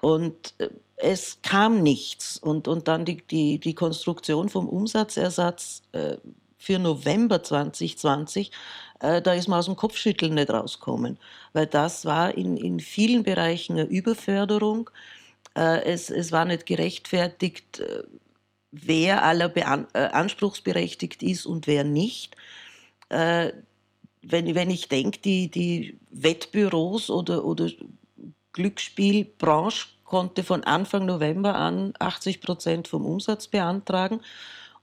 Und 0.00 0.54
äh, 0.56 0.70
es 1.00 1.38
kam 1.42 1.82
nichts. 1.82 2.38
Und, 2.38 2.68
und 2.68 2.88
dann 2.88 3.04
die, 3.04 3.22
die, 3.26 3.58
die 3.58 3.74
Konstruktion 3.74 4.48
vom 4.48 4.68
Umsatzersatz 4.68 5.82
äh, 5.92 6.16
für 6.58 6.78
November 6.78 7.42
2020 7.42 8.50
äh, 9.00 9.22
da 9.22 9.32
ist 9.32 9.48
man 9.48 9.58
aus 9.58 9.66
dem 9.66 9.76
Kopfschütteln 9.76 10.34
nicht 10.34 10.50
rausgekommen, 10.50 11.18
weil 11.52 11.66
das 11.66 12.04
war 12.04 12.36
in, 12.36 12.56
in 12.56 12.80
vielen 12.80 13.22
Bereichen 13.22 13.74
eine 13.74 13.84
Überförderung. 13.84 14.90
Äh, 15.56 15.84
es, 15.84 16.10
es 16.10 16.32
war 16.32 16.44
nicht 16.44 16.66
gerechtfertigt, 16.66 17.80
äh, 17.80 18.02
wer 18.72 19.22
aller 19.22 19.48
Bean 19.48 19.86
äh, 19.92 20.00
anspruchsberechtigt 20.00 21.22
ist 21.22 21.46
und 21.46 21.66
wer 21.66 21.84
nicht. 21.84 22.36
Äh, 23.08 23.52
wenn, 24.22 24.54
wenn 24.54 24.70
ich 24.70 24.88
denke, 24.88 25.20
die, 25.20 25.48
die 25.50 25.98
Wettbüros 26.10 27.08
oder, 27.08 27.44
oder 27.44 27.70
Glücksspielbranche 28.52 29.88
konnte 30.08 30.42
von 30.42 30.64
Anfang 30.64 31.06
November 31.06 31.54
an 31.54 31.94
80 31.98 32.40
Prozent 32.40 32.88
vom 32.88 33.06
Umsatz 33.06 33.46
beantragen. 33.46 34.20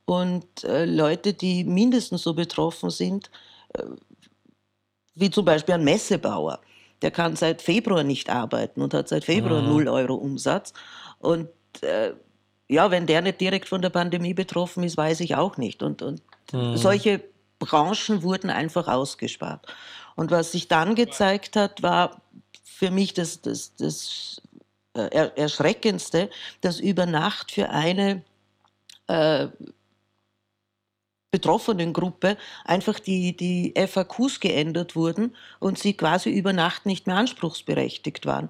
Und 0.05 0.63
äh, 0.63 0.85
Leute, 0.85 1.33
die 1.33 1.63
mindestens 1.63 2.23
so 2.23 2.33
betroffen 2.33 2.89
sind, 2.91 3.29
wie 5.15 5.29
zum 5.29 5.45
Beispiel 5.45 5.75
ein 5.75 5.83
Messebauer. 5.83 6.59
Der 7.01 7.11
kann 7.11 7.35
seit 7.35 7.61
Februar 7.61 8.03
nicht 8.03 8.29
arbeiten 8.29 8.81
und 8.81 8.93
hat 8.93 9.07
seit 9.07 9.25
Februar 9.25 9.61
mhm. 9.61 9.69
0 9.69 9.87
Euro 9.87 10.15
Umsatz. 10.15 10.73
Und 11.19 11.49
äh, 11.81 12.13
ja, 12.67 12.91
wenn 12.91 13.05
der 13.05 13.21
nicht 13.21 13.41
direkt 13.41 13.67
von 13.67 13.81
der 13.81 13.89
Pandemie 13.89 14.33
betroffen 14.33 14.83
ist, 14.83 14.97
weiß 14.97 15.19
ich 15.21 15.35
auch 15.35 15.57
nicht. 15.57 15.83
Und, 15.83 16.01
und 16.01 16.21
mhm. 16.51 16.77
solche 16.77 17.21
Branchen 17.59 18.23
wurden 18.23 18.49
einfach 18.49 18.87
ausgespart. 18.87 19.65
Und 20.15 20.31
was 20.31 20.51
sich 20.51 20.67
dann 20.67 20.95
gezeigt 20.95 21.55
hat, 21.55 21.83
war 21.83 22.21
für 22.63 22.91
mich 22.91 23.13
das, 23.13 23.41
das, 23.41 23.75
das 23.75 24.41
äh, 24.53 24.54
Erschreckendste, 24.95 26.29
dass 26.61 26.79
über 26.79 27.05
Nacht 27.05 27.51
für 27.51 27.69
eine 27.69 28.23
äh, 29.07 29.47
betroffenen 31.31 31.91
Gruppe 31.91 32.37
einfach 32.63 32.99
die, 32.99 33.35
die 33.35 33.73
FAQs 33.75 34.39
geändert 34.39 34.95
wurden 34.95 35.35
und 35.59 35.77
sie 35.77 35.93
quasi 35.93 36.29
über 36.29 36.53
Nacht 36.53 36.85
nicht 36.85 37.07
mehr 37.07 37.17
anspruchsberechtigt 37.17 38.25
waren. 38.25 38.49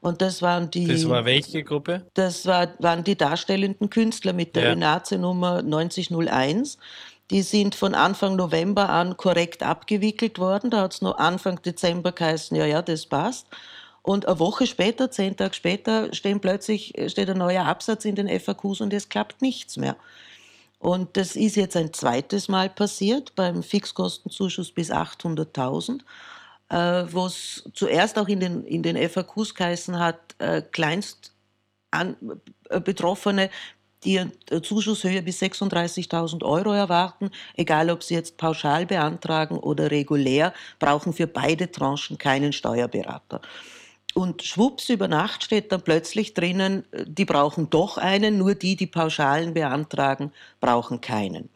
Und 0.00 0.20
das 0.20 0.42
waren 0.42 0.70
die. 0.70 0.86
Das 0.86 1.08
war 1.08 1.24
welche 1.24 1.62
Gruppe? 1.62 2.06
Das 2.14 2.46
war, 2.46 2.74
waren 2.78 3.02
die 3.04 3.16
darstellenden 3.16 3.90
Künstler 3.90 4.32
mit 4.32 4.54
der 4.56 4.64
ja. 4.64 4.72
ENAZE-Nummer 4.72 5.62
9001. 5.62 6.78
Die 7.30 7.42
sind 7.42 7.74
von 7.74 7.94
Anfang 7.94 8.36
November 8.36 8.88
an 8.88 9.16
korrekt 9.16 9.62
abgewickelt 9.62 10.38
worden. 10.38 10.70
Da 10.70 10.82
hat 10.82 10.94
es 10.94 11.02
nur 11.02 11.18
Anfang 11.18 11.62
Dezember 11.62 12.12
geheißen, 12.12 12.56
ja, 12.56 12.66
ja, 12.66 12.82
das 12.82 13.06
passt. 13.06 13.46
Und 14.02 14.26
eine 14.26 14.38
Woche 14.40 14.66
später, 14.66 15.10
zehn 15.10 15.36
Tage 15.36 15.54
später, 15.54 16.12
stehen 16.12 16.40
plötzlich, 16.40 16.92
steht 17.06 17.30
ein 17.30 17.38
neuer 17.38 17.64
Absatz 17.64 18.04
in 18.04 18.16
den 18.16 18.28
FAQs 18.40 18.80
und 18.80 18.92
es 18.92 19.08
klappt 19.08 19.40
nichts 19.42 19.76
mehr. 19.76 19.96
Und 20.80 21.16
das 21.16 21.36
ist 21.36 21.54
jetzt 21.54 21.76
ein 21.76 21.92
zweites 21.92 22.48
Mal 22.48 22.68
passiert 22.68 23.36
beim 23.36 23.62
Fixkostenzuschuss 23.62 24.72
bis 24.72 24.90
800.000, 24.90 26.00
äh, 26.70 27.12
wo 27.12 27.26
es 27.26 27.62
zuerst 27.72 28.18
auch 28.18 28.26
in 28.26 28.40
den, 28.40 28.64
in 28.64 28.82
den 28.82 28.96
FAQs 29.08 29.54
geheißen 29.54 29.96
hat, 30.00 30.18
äh, 30.38 30.60
Kleinst 30.60 31.32
an, 31.92 32.16
äh, 32.68 33.48
die 34.02 34.18
eine 34.18 34.62
Zuschusshöhe 34.62 35.22
bis 35.22 35.40
36.000 35.40 36.42
Euro 36.42 36.72
erwarten, 36.72 37.30
egal 37.54 37.88
ob 37.88 38.02
sie 38.02 38.14
jetzt 38.14 38.36
pauschal 38.36 38.84
beantragen 38.84 39.58
oder 39.58 39.92
regulär, 39.92 40.52
brauchen 40.80 41.12
für 41.12 41.28
beide 41.28 41.70
Tranchen 41.70 42.18
keinen 42.18 42.52
Steuerberater. 42.52 43.40
Und 44.14 44.42
schwupps, 44.42 44.90
über 44.90 45.08
Nacht 45.08 45.44
steht 45.44 45.72
dann 45.72 45.82
plötzlich 45.82 46.34
drinnen, 46.34 46.84
äh, 46.92 47.04
die 47.06 47.24
brauchen 47.24 47.70
doch 47.70 47.98
einen, 47.98 48.38
nur 48.38 48.54
die, 48.54 48.76
die 48.76 48.86
Pauschalen 48.86 49.54
beantragen, 49.54 50.32
brauchen 50.60 51.00
keinen. 51.00 51.48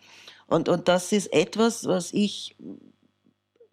Und, 0.46 0.68
und 0.68 0.88
das 0.88 1.12
ist 1.12 1.32
etwas, 1.32 1.86
was 1.86 2.12
ich 2.12 2.56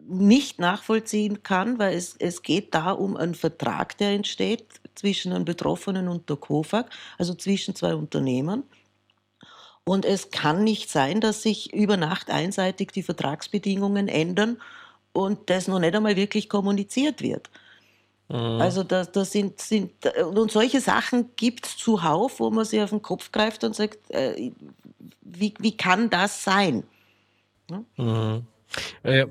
nicht 0.06 0.58
nachvollziehen 0.58 1.42
kann, 1.42 1.78
weil 1.78 1.96
es, 1.96 2.14
es 2.18 2.42
geht 2.42 2.74
da 2.74 2.90
um 2.90 3.16
einen 3.16 3.34
Vertrag, 3.34 3.96
der 3.98 4.10
entsteht 4.10 4.66
zwischen 4.94 5.32
einem 5.32 5.44
Betroffenen 5.44 6.08
und 6.08 6.28
der 6.28 6.36
KOFAG, 6.36 6.90
also 7.16 7.34
zwischen 7.34 7.74
zwei 7.74 7.94
Unternehmern. 7.94 8.64
Und 9.84 10.04
es 10.04 10.30
kann 10.30 10.64
nicht 10.64 10.90
sein, 10.90 11.20
dass 11.20 11.42
sich 11.42 11.72
über 11.72 11.96
Nacht 11.96 12.30
einseitig 12.30 12.92
die 12.92 13.02
Vertragsbedingungen 13.02 14.08
ändern 14.08 14.58
und 15.12 15.50
das 15.50 15.68
noch 15.68 15.78
nicht 15.78 15.94
einmal 15.94 16.16
wirklich 16.16 16.48
kommuniziert 16.48 17.22
wird. 17.22 17.50
Mhm. 18.28 18.60
Also 18.60 18.82
da, 18.82 19.04
da 19.04 19.24
sind, 19.24 19.60
sind, 19.60 19.92
und 20.24 20.50
solche 20.50 20.80
Sachen 20.80 21.30
gibt 21.36 21.66
es 21.66 21.76
zuhauf, 21.76 22.40
wo 22.40 22.50
man 22.50 22.64
sich 22.64 22.80
auf 22.80 22.90
den 22.90 23.02
Kopf 23.02 23.30
greift 23.32 23.64
und 23.64 23.76
sagt, 23.76 24.10
äh, 24.10 24.50
wie, 25.20 25.54
wie 25.58 25.76
kann 25.76 26.10
das 26.10 26.42
sein? 26.42 26.84
Mhm. 27.96 28.46
Äh, 29.02 29.26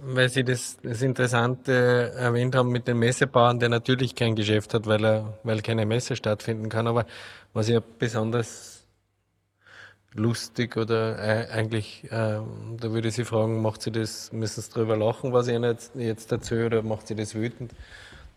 weil 0.00 0.28
Sie 0.28 0.44
das, 0.44 0.78
das 0.82 1.02
Interessante 1.02 2.12
erwähnt 2.16 2.54
haben 2.54 2.70
mit 2.70 2.86
den 2.86 2.98
Messebauern, 2.98 3.58
der 3.58 3.68
natürlich 3.68 4.14
kein 4.14 4.36
Geschäft 4.36 4.74
hat, 4.74 4.86
weil 4.86 5.04
er, 5.04 5.38
weil 5.42 5.60
keine 5.60 5.86
Messe 5.86 6.14
stattfinden 6.14 6.68
kann. 6.68 6.86
Aber 6.86 7.04
was 7.52 7.68
ja 7.68 7.80
besonders 7.98 8.86
lustig 10.14 10.76
oder 10.76 11.18
äh, 11.18 11.50
eigentlich, 11.50 12.04
äh, 12.04 12.08
da 12.10 12.92
würde 12.92 13.08
ich 13.08 13.14
Sie 13.14 13.24
fragen, 13.24 13.60
macht 13.60 13.82
Sie 13.82 13.90
das, 13.90 14.32
müssen 14.32 14.62
Sie 14.62 14.70
drüber 14.70 14.96
lachen, 14.96 15.32
was 15.32 15.48
ich 15.48 15.54
Ihnen 15.54 15.64
jetzt, 15.64 15.94
jetzt 15.96 16.32
erzähle, 16.32 16.66
oder 16.66 16.82
macht 16.82 17.08
Sie 17.08 17.14
das 17.14 17.34
wütend, 17.34 17.72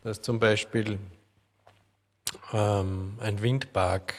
dass 0.03 0.21
zum 0.21 0.39
Beispiel 0.39 0.99
ähm, 2.53 3.17
ein 3.19 3.41
Windpark 3.41 4.13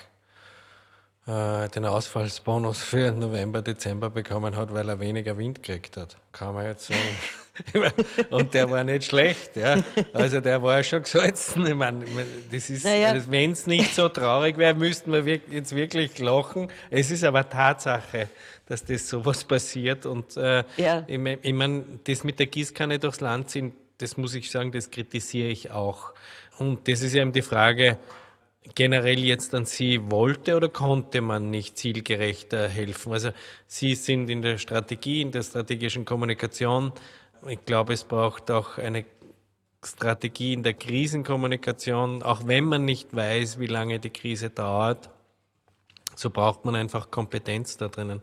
äh, 1.26 1.68
den 1.68 1.84
Ausfallsbonus 1.84 2.82
für 2.82 3.12
November, 3.12 3.62
Dezember 3.62 4.10
bekommen 4.10 4.56
hat, 4.56 4.72
weil 4.74 4.88
er 4.88 4.98
weniger 4.98 5.38
Wind 5.38 5.62
gekriegt 5.62 5.96
hat. 5.96 6.16
Kann 6.32 6.54
man 6.54 6.66
jetzt 6.66 6.86
sagen. 6.86 7.92
und 8.30 8.54
der 8.54 8.70
war 8.70 8.82
nicht 8.82 9.04
schlecht, 9.04 9.56
ja. 9.56 9.76
Also 10.12 10.40
der 10.40 10.62
war 10.62 10.82
schon 10.82 11.02
gesalzen. 11.02 11.66
Ich 11.66 11.74
meine, 11.74 12.04
das 12.50 12.70
ist, 12.70 12.84
naja. 12.84 13.10
Also 13.10 13.30
wenn 13.30 13.52
es 13.52 13.66
nicht 13.66 13.94
so 13.94 14.08
traurig 14.08 14.56
wäre, 14.56 14.74
müssten 14.74 15.12
wir 15.12 15.40
jetzt 15.50 15.76
wirklich 15.76 16.18
lachen. 16.18 16.68
Es 16.90 17.10
ist 17.10 17.24
aber 17.24 17.48
Tatsache, 17.48 18.28
dass 18.66 18.84
das 18.84 19.08
sowas 19.08 19.44
passiert. 19.44 20.06
Und 20.06 20.36
äh, 20.36 20.64
ja. 20.76 21.04
ich, 21.06 21.20
ich 21.42 21.52
meine, 21.52 21.84
das 22.04 22.24
mit 22.24 22.38
der 22.38 22.46
Gießkanne 22.46 22.98
durchs 22.98 23.20
Land 23.20 23.50
ziehen, 23.50 23.72
das 24.02 24.16
muss 24.16 24.34
ich 24.34 24.50
sagen, 24.50 24.72
das 24.72 24.90
kritisiere 24.90 25.48
ich 25.48 25.70
auch. 25.70 26.12
Und 26.58 26.88
das 26.88 27.02
ist 27.02 27.14
eben 27.14 27.32
die 27.32 27.42
Frage, 27.42 27.98
generell 28.74 29.20
jetzt 29.20 29.54
an 29.54 29.64
Sie, 29.64 30.10
wollte 30.10 30.56
oder 30.56 30.68
konnte 30.68 31.20
man 31.20 31.50
nicht 31.50 31.78
zielgerechter 31.78 32.68
helfen? 32.68 33.12
Also 33.12 33.30
Sie 33.66 33.94
sind 33.94 34.28
in 34.28 34.42
der 34.42 34.58
Strategie, 34.58 35.22
in 35.22 35.32
der 35.32 35.42
strategischen 35.42 36.04
Kommunikation. 36.04 36.92
Ich 37.48 37.64
glaube, 37.64 37.92
es 37.92 38.04
braucht 38.04 38.50
auch 38.50 38.78
eine 38.78 39.04
Strategie 39.84 40.52
in 40.52 40.62
der 40.62 40.74
Krisenkommunikation, 40.74 42.22
auch 42.22 42.46
wenn 42.46 42.64
man 42.64 42.84
nicht 42.84 43.14
weiß, 43.14 43.58
wie 43.58 43.66
lange 43.66 43.98
die 43.98 44.10
Krise 44.10 44.50
dauert, 44.50 45.10
so 46.14 46.30
braucht 46.30 46.64
man 46.64 46.76
einfach 46.76 47.10
Kompetenz 47.10 47.76
da 47.78 47.88
drinnen. 47.88 48.22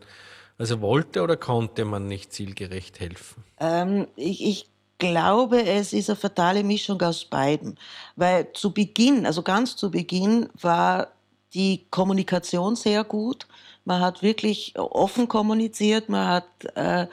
Also 0.56 0.80
wollte 0.80 1.22
oder 1.22 1.36
konnte 1.36 1.84
man 1.84 2.06
nicht 2.06 2.32
zielgerecht 2.32 3.00
helfen? 3.00 3.44
Ähm, 3.58 4.08
ich, 4.16 4.42
ich 4.42 4.66
glaube, 5.00 5.64
es 5.64 5.92
ist 5.92 6.08
eine 6.08 6.16
fatale 6.16 6.62
Mischung 6.62 7.02
aus 7.02 7.24
beiden. 7.24 7.76
Weil 8.14 8.52
zu 8.52 8.72
Beginn, 8.72 9.26
also 9.26 9.42
ganz 9.42 9.74
zu 9.74 9.90
Beginn, 9.90 10.48
war 10.60 11.08
die 11.54 11.86
Kommunikation 11.90 12.76
sehr 12.76 13.02
gut. 13.02 13.48
Man 13.84 14.00
hat 14.00 14.22
wirklich 14.22 14.74
offen 14.76 15.26
kommuniziert, 15.26 16.08
man 16.08 16.28
hat 16.28 16.46
äh, 16.76 17.08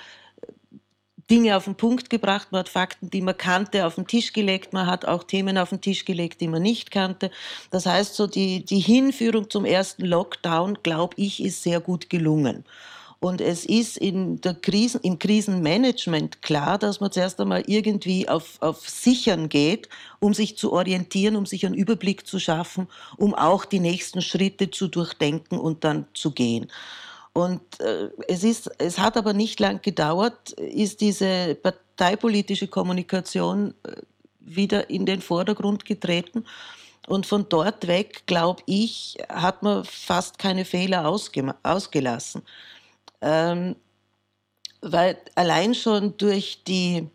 Dinge 1.29 1.57
auf 1.57 1.65
den 1.65 1.75
Punkt 1.75 2.09
gebracht, 2.09 2.49
man 2.51 2.59
hat 2.59 2.69
Fakten, 2.69 3.09
die 3.09 3.21
man 3.21 3.35
kannte, 3.35 3.85
auf 3.85 3.95
den 3.95 4.07
Tisch 4.07 4.31
gelegt, 4.31 4.73
man 4.73 4.85
hat 4.85 5.05
auch 5.05 5.23
Themen 5.23 5.57
auf 5.57 5.69
den 5.69 5.81
Tisch 5.81 6.05
gelegt, 6.05 6.39
die 6.39 6.47
man 6.47 6.61
nicht 6.61 6.91
kannte. 6.91 7.31
Das 7.71 7.85
heißt, 7.85 8.15
so 8.15 8.27
die, 8.27 8.63
die 8.63 8.79
Hinführung 8.79 9.49
zum 9.49 9.65
ersten 9.65 10.05
Lockdown, 10.05 10.79
glaube 10.83 11.15
ich, 11.17 11.43
ist 11.43 11.63
sehr 11.63 11.79
gut 11.81 12.09
gelungen. 12.09 12.63
Und 13.19 13.41
es 13.41 13.65
ist 13.65 13.97
in 13.97 14.41
der 14.41 14.53
Krisen, 14.53 15.01
im 15.01 15.17
Krisenmanagement 15.17 16.43
klar, 16.43 16.77
dass 16.77 16.99
man 16.99 17.11
zuerst 17.11 17.39
einmal 17.39 17.63
irgendwie 17.65 18.29
auf, 18.29 18.61
auf 18.61 18.87
Sichern 18.87 19.49
geht, 19.49 19.89
um 20.19 20.35
sich 20.35 20.57
zu 20.57 20.71
orientieren, 20.71 21.35
um 21.35 21.47
sich 21.47 21.65
einen 21.65 21.73
Überblick 21.73 22.27
zu 22.27 22.39
schaffen, 22.39 22.87
um 23.17 23.33
auch 23.33 23.65
die 23.65 23.79
nächsten 23.79 24.21
Schritte 24.21 24.69
zu 24.69 24.87
durchdenken 24.87 25.57
und 25.57 25.83
dann 25.83 26.05
zu 26.13 26.31
gehen. 26.31 26.67
Und 27.33 27.61
äh, 27.79 28.09
es, 28.27 28.43
ist, 28.43 28.69
es 28.77 28.99
hat 28.99 29.17
aber 29.17 29.33
nicht 29.33 29.59
lang 29.59 29.81
gedauert, 29.81 30.51
ist 30.53 31.01
diese 31.01 31.55
parteipolitische 31.55 32.67
Kommunikation 32.67 33.73
äh, 33.83 33.93
wieder 34.39 34.89
in 34.89 35.05
den 35.05 35.21
Vordergrund 35.21 35.85
getreten. 35.85 36.45
Und 37.07 37.25
von 37.25 37.47
dort 37.47 37.87
weg, 37.87 38.23
glaube 38.25 38.61
ich, 38.65 39.17
hat 39.29 39.63
man 39.63 39.85
fast 39.85 40.39
keine 40.39 40.65
Fehler 40.65 41.07
ausgelassen. 41.07 42.41
Ähm, 43.21 43.75
weil 44.81 45.17
allein 45.35 45.73
schon 45.73 46.17
durch 46.17 46.63
die, 46.67 47.07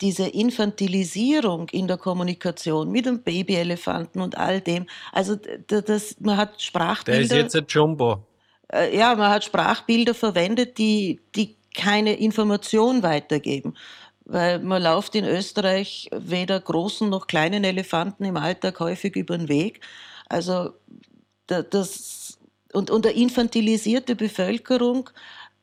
diese 0.00 0.26
Infantilisierung 0.26 1.68
in 1.70 1.86
der 1.86 1.96
Kommunikation 1.96 2.90
mit 2.90 3.06
dem 3.06 3.22
Babyelefanten 3.22 4.20
und 4.20 4.36
all 4.36 4.60
dem, 4.60 4.86
also 5.12 5.36
das, 5.66 6.16
man 6.20 6.36
hat 6.36 6.60
Sprachbilder. 6.60 7.28
Der 7.28 7.46
ist 7.46 7.54
jetzt 7.54 7.56
ein 7.56 7.66
Jumbo. 7.68 8.24
Äh, 8.72 8.96
ja, 8.96 9.14
man 9.14 9.30
hat 9.30 9.44
Sprachbilder 9.44 10.14
verwendet, 10.14 10.78
die, 10.78 11.20
die 11.34 11.56
keine 11.74 12.14
Information 12.14 13.02
weitergeben. 13.02 13.74
Weil 14.24 14.58
man 14.58 14.82
läuft 14.82 15.14
in 15.14 15.24
Österreich 15.24 16.08
weder 16.12 16.58
großen 16.58 17.08
noch 17.08 17.28
kleinen 17.28 17.62
Elefanten 17.62 18.24
im 18.24 18.36
Alltag 18.36 18.80
häufig 18.80 19.14
über 19.14 19.38
den 19.38 19.48
Weg. 19.48 19.80
Also 20.28 20.72
das, 21.46 22.25
und, 22.76 22.90
und 22.90 23.06
eine 23.06 23.16
infantilisierte 23.16 24.14
Bevölkerung 24.14 25.08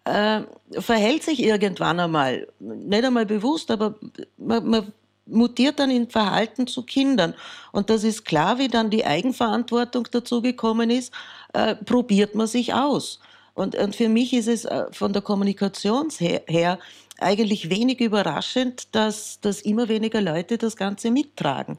äh, 0.04 0.42
verhält 0.80 1.22
sich 1.22 1.44
irgendwann 1.44 2.00
einmal, 2.00 2.48
nicht 2.60 3.06
einmal 3.06 3.28
bewusst, 3.28 3.70
aber 3.70 3.96
man, 4.38 4.68
man 4.68 4.94
mutiert 5.28 5.80
dann 5.80 5.92
in 5.92 6.10
Verhalten 6.10 6.66
zu 6.66 6.82
Kindern. 6.82 7.36
Und 7.72 7.92
das 7.92 8.04
ist 8.04 8.26
klar, 8.26 8.58
wie 8.58 8.68
dann 8.68 8.90
die 8.90 9.06
Eigenverantwortung 9.06 10.08
dazu 10.12 10.42
gekommen 10.42 10.90
ist, 10.90 11.14
äh, 11.54 11.76
probiert 11.76 12.34
man 12.34 12.48
sich 12.48 12.74
aus. 12.74 13.20
Und, 13.54 13.76
und 13.76 13.96
für 13.96 14.10
mich 14.10 14.34
ist 14.34 14.48
es 14.48 14.66
äh, 14.66 14.86
von 14.92 15.14
der 15.14 15.22
Kommunikation 15.22 16.10
her, 16.18 16.42
her 16.48 16.80
eigentlich 17.20 17.70
wenig 17.70 18.02
überraschend, 18.02 18.88
dass, 18.96 19.40
dass 19.40 19.62
immer 19.62 19.88
weniger 19.88 20.20
Leute 20.20 20.58
das 20.58 20.76
Ganze 20.76 21.12
mittragen. 21.12 21.78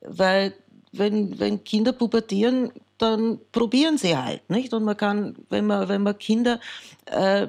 Weil 0.00 0.54
wenn, 0.92 1.38
wenn 1.38 1.64
Kinder 1.64 1.92
pubertieren, 1.92 2.72
dann 2.98 3.38
probieren 3.52 3.98
sie 3.98 4.16
halt, 4.16 4.48
nicht? 4.48 4.72
Und 4.72 4.84
man 4.84 4.96
kann, 4.96 5.36
wenn 5.50 5.66
man, 5.66 5.88
wenn 5.88 6.02
man 6.02 6.18
Kinder 6.18 6.60
äh, 7.06 7.48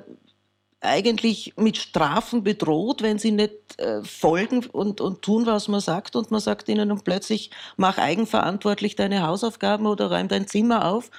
eigentlich 0.82 1.54
mit 1.58 1.78
Strafen 1.78 2.43
bedroht, 2.43 3.02
wenn 3.02 3.17
sie 3.17 3.32
nicht 3.32 3.80
äh, 3.80 4.04
folgen 4.04 4.65
und, 4.65 5.02
und 5.02 5.21
tun, 5.21 5.45
was 5.45 5.67
man 5.67 5.80
sagt, 5.80 6.15
und 6.15 6.32
man 6.32 6.39
sagt 6.39 6.69
ihnen 6.69 6.91
und 6.91 7.04
plötzlich 7.04 7.50
mach 7.78 7.97
eigenverantwortlich 7.97 8.95
deine 8.95 9.26
Hausaufgaben 9.26 9.86
oder 9.86 10.12
räum 10.12 10.28
dein 10.28 10.47
Zimmer 10.47 10.86
auf, 10.86 11.10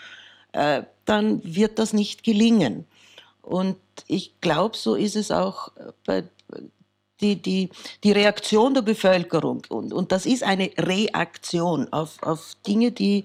äh, 0.53 0.83
dann 1.05 1.43
wird 1.43 1.79
das 1.79 1.93
nicht 1.93 2.23
gelingen. 2.23 2.87
Und 3.43 3.77
ich 4.07 4.41
glaube, 4.41 4.77
so 4.77 4.95
ist 4.95 5.17
es 5.17 5.31
auch 5.31 5.73
bei 6.05 6.25
die, 7.21 7.37
die, 7.37 7.71
die 8.05 8.13
Reaktion 8.13 8.75
der 8.75 8.83
Bevölkerung. 8.83 9.63
Und, 9.69 9.93
und 9.93 10.13
das 10.13 10.27
ist 10.27 10.43
eine 10.43 10.71
Reaktion 10.79 11.93
auf, 11.93 12.23
auf 12.23 12.57
Dinge, 12.67 12.93
die, 12.93 13.25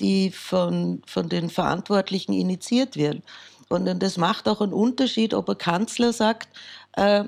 die 0.00 0.30
von, 0.30 1.02
von 1.06 1.28
den 1.28 1.50
Verantwortlichen 1.50 2.32
initiiert 2.32 2.96
werden. 2.96 3.22
Und, 3.68 3.86
das 4.02 4.18
macht 4.18 4.48
auch 4.48 4.60
einen 4.60 4.72
Unterschied, 4.72 5.32
ob 5.32 5.48
ein 5.48 5.58
Kanzler 5.58 6.12
sagt, 6.12 6.48
äh, 6.96 7.24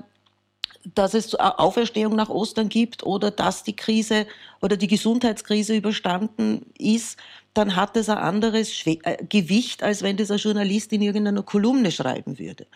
dass 0.94 1.14
es 1.14 1.34
Auferstehung 1.34 2.14
nach 2.14 2.28
Ostern 2.28 2.68
gibt 2.68 3.04
oder 3.04 3.30
dass 3.30 3.62
die 3.62 3.74
Krise 3.74 4.26
oder 4.60 4.76
die 4.76 4.86
Gesundheitskrise 4.86 5.74
überstanden 5.74 6.66
ist, 6.78 7.18
dann 7.54 7.76
hat 7.76 7.96
es 7.96 8.08
ein 8.08 8.18
anderes 8.18 8.86
äh, 8.86 9.24
Gewicht, 9.28 9.82
als 9.82 10.02
wenn 10.02 10.16
das 10.16 10.30
ein 10.30 10.38
Journalist 10.38 10.92
in 10.92 11.00
irgendeiner 11.00 11.42
Kolumne 11.42 11.90
schreiben 11.90 12.38
würde. 12.38 12.66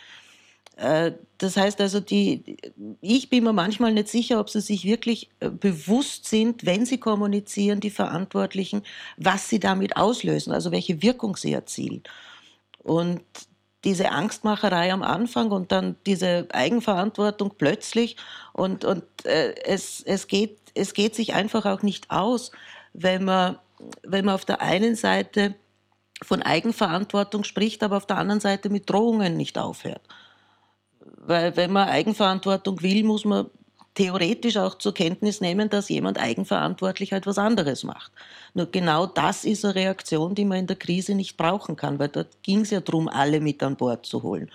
Äh, 0.79 1.13
das 1.39 1.57
heißt 1.57 1.81
also, 1.81 2.01
die, 2.01 2.57
ich 3.01 3.29
bin 3.29 3.45
mir 3.45 3.53
manchmal 3.53 3.93
nicht 3.93 4.09
sicher, 4.09 4.39
ob 4.39 4.49
sie 4.49 4.61
sich 4.61 4.85
wirklich 4.85 5.29
äh, 5.41 5.51
bewusst 5.51 6.27
sind, 6.27 6.65
wenn 6.65 6.87
sie 6.87 6.99
kommunizieren, 6.99 7.81
die 7.81 7.91
Verantwortlichen, 7.91 8.83
was 9.17 9.49
sie 9.49 9.59
damit 9.59 9.97
auslösen, 9.97 10.53
also 10.53 10.71
welche 10.71 11.03
Wirkung 11.03 11.37
sie 11.37 11.53
erzielen. 11.53 12.03
Und 12.83 13.23
diese 13.85 14.11
Angstmacherei 14.11 14.93
am 14.93 15.03
Anfang 15.03 15.51
und 15.51 15.73
dann 15.73 15.97
diese 16.07 16.47
Eigenverantwortung 16.53 17.55
plötzlich 17.59 18.17
und, 18.53 18.85
und 18.85 19.03
äh, 19.25 19.55
es, 19.65 20.03
es, 20.07 20.29
geht, 20.29 20.59
es 20.75 20.95
geht 20.95 21.15
sich 21.15 21.35
einfach 21.35 21.67
auch 21.67 21.83
nicht 21.83 22.11
aus, 22.11 22.53
wenn 22.93 23.25
man, 23.25 23.59
wenn 24.03 24.25
man 24.25 24.35
auf 24.35 24.45
der 24.45 24.61
einen 24.61 24.95
Seite 24.95 25.55
von 26.23 26.43
Eigenverantwortung 26.43 27.45
spricht, 27.45 27.83
aber 27.83 27.97
auf 27.97 28.07
der 28.07 28.19
anderen 28.19 28.41
Seite 28.41 28.71
mit 28.71 28.91
Drohungen 28.91 29.37
nicht 29.37 29.59
aufhört. 29.59 30.03
Weil 31.17 31.57
wenn 31.57 31.73
man 31.73 31.89
Eigenverantwortung 31.89 32.83
will, 32.83 33.05
muss 33.05 33.25
man 33.25 33.47
theoretisch 33.99 34.57
auch 34.57 34.77
zur 34.79 34.95
Kenntnis 34.95 35.41
nehmen, 35.41 35.69
dass 35.71 35.89
jemand 35.89 36.19
eigenverantwortlich 36.19 37.13
etwas 37.13 37.37
anderes 37.37 37.83
macht. 37.83 38.13
Nur 38.55 38.67
genau 38.67 39.07
das 39.07 39.45
ist 39.45 39.65
eine 39.65 39.75
Reaktion, 39.75 40.37
die 40.37 40.45
man 40.45 40.59
in 40.59 40.67
der 40.69 40.77
Krise 40.77 41.17
nicht 41.17 41.37
brauchen 41.37 41.75
kann, 41.75 41.99
weil 41.99 42.09
dort 42.09 42.43
ging 42.45 42.61
es 42.61 42.71
ja 42.71 42.81
darum, 42.81 43.09
alle 43.09 43.41
mit 43.41 43.61
an 43.63 43.77
Bord 43.77 44.07
zu 44.07 44.23
holen. 44.23 44.51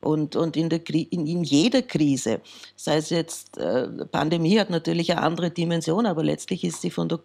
Und, 0.00 0.36
und 0.36 0.56
in, 0.56 0.68
in, 0.70 1.26
in 1.26 1.44
jeder 1.44 1.82
Krise, 1.82 2.40
sei 2.76 2.98
es 2.98 3.10
jetzt, 3.10 3.56
äh, 3.56 3.88
Pandemie 4.12 4.60
hat 4.60 4.70
natürlich 4.70 5.10
eine 5.10 5.22
andere 5.22 5.50
Dimension, 5.50 6.06
aber 6.06 6.22
letztlich 6.22 6.62
ist 6.62 6.82
sie 6.82 6.90
von 6.90 7.08
der, 7.08 7.20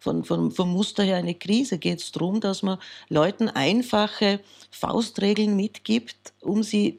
von, 0.00 0.24
von, 0.24 0.50
vom 0.50 0.72
Muster 0.72 1.04
her 1.04 1.16
eine 1.16 1.36
Krise, 1.36 1.78
geht 1.78 2.00
es 2.00 2.12
darum, 2.12 2.40
dass 2.40 2.62
man 2.62 2.78
Leuten 3.08 3.48
einfache 3.48 4.40
Faustregeln 4.70 5.56
mitgibt, 5.56 6.34
um 6.42 6.64
sie 6.64 6.98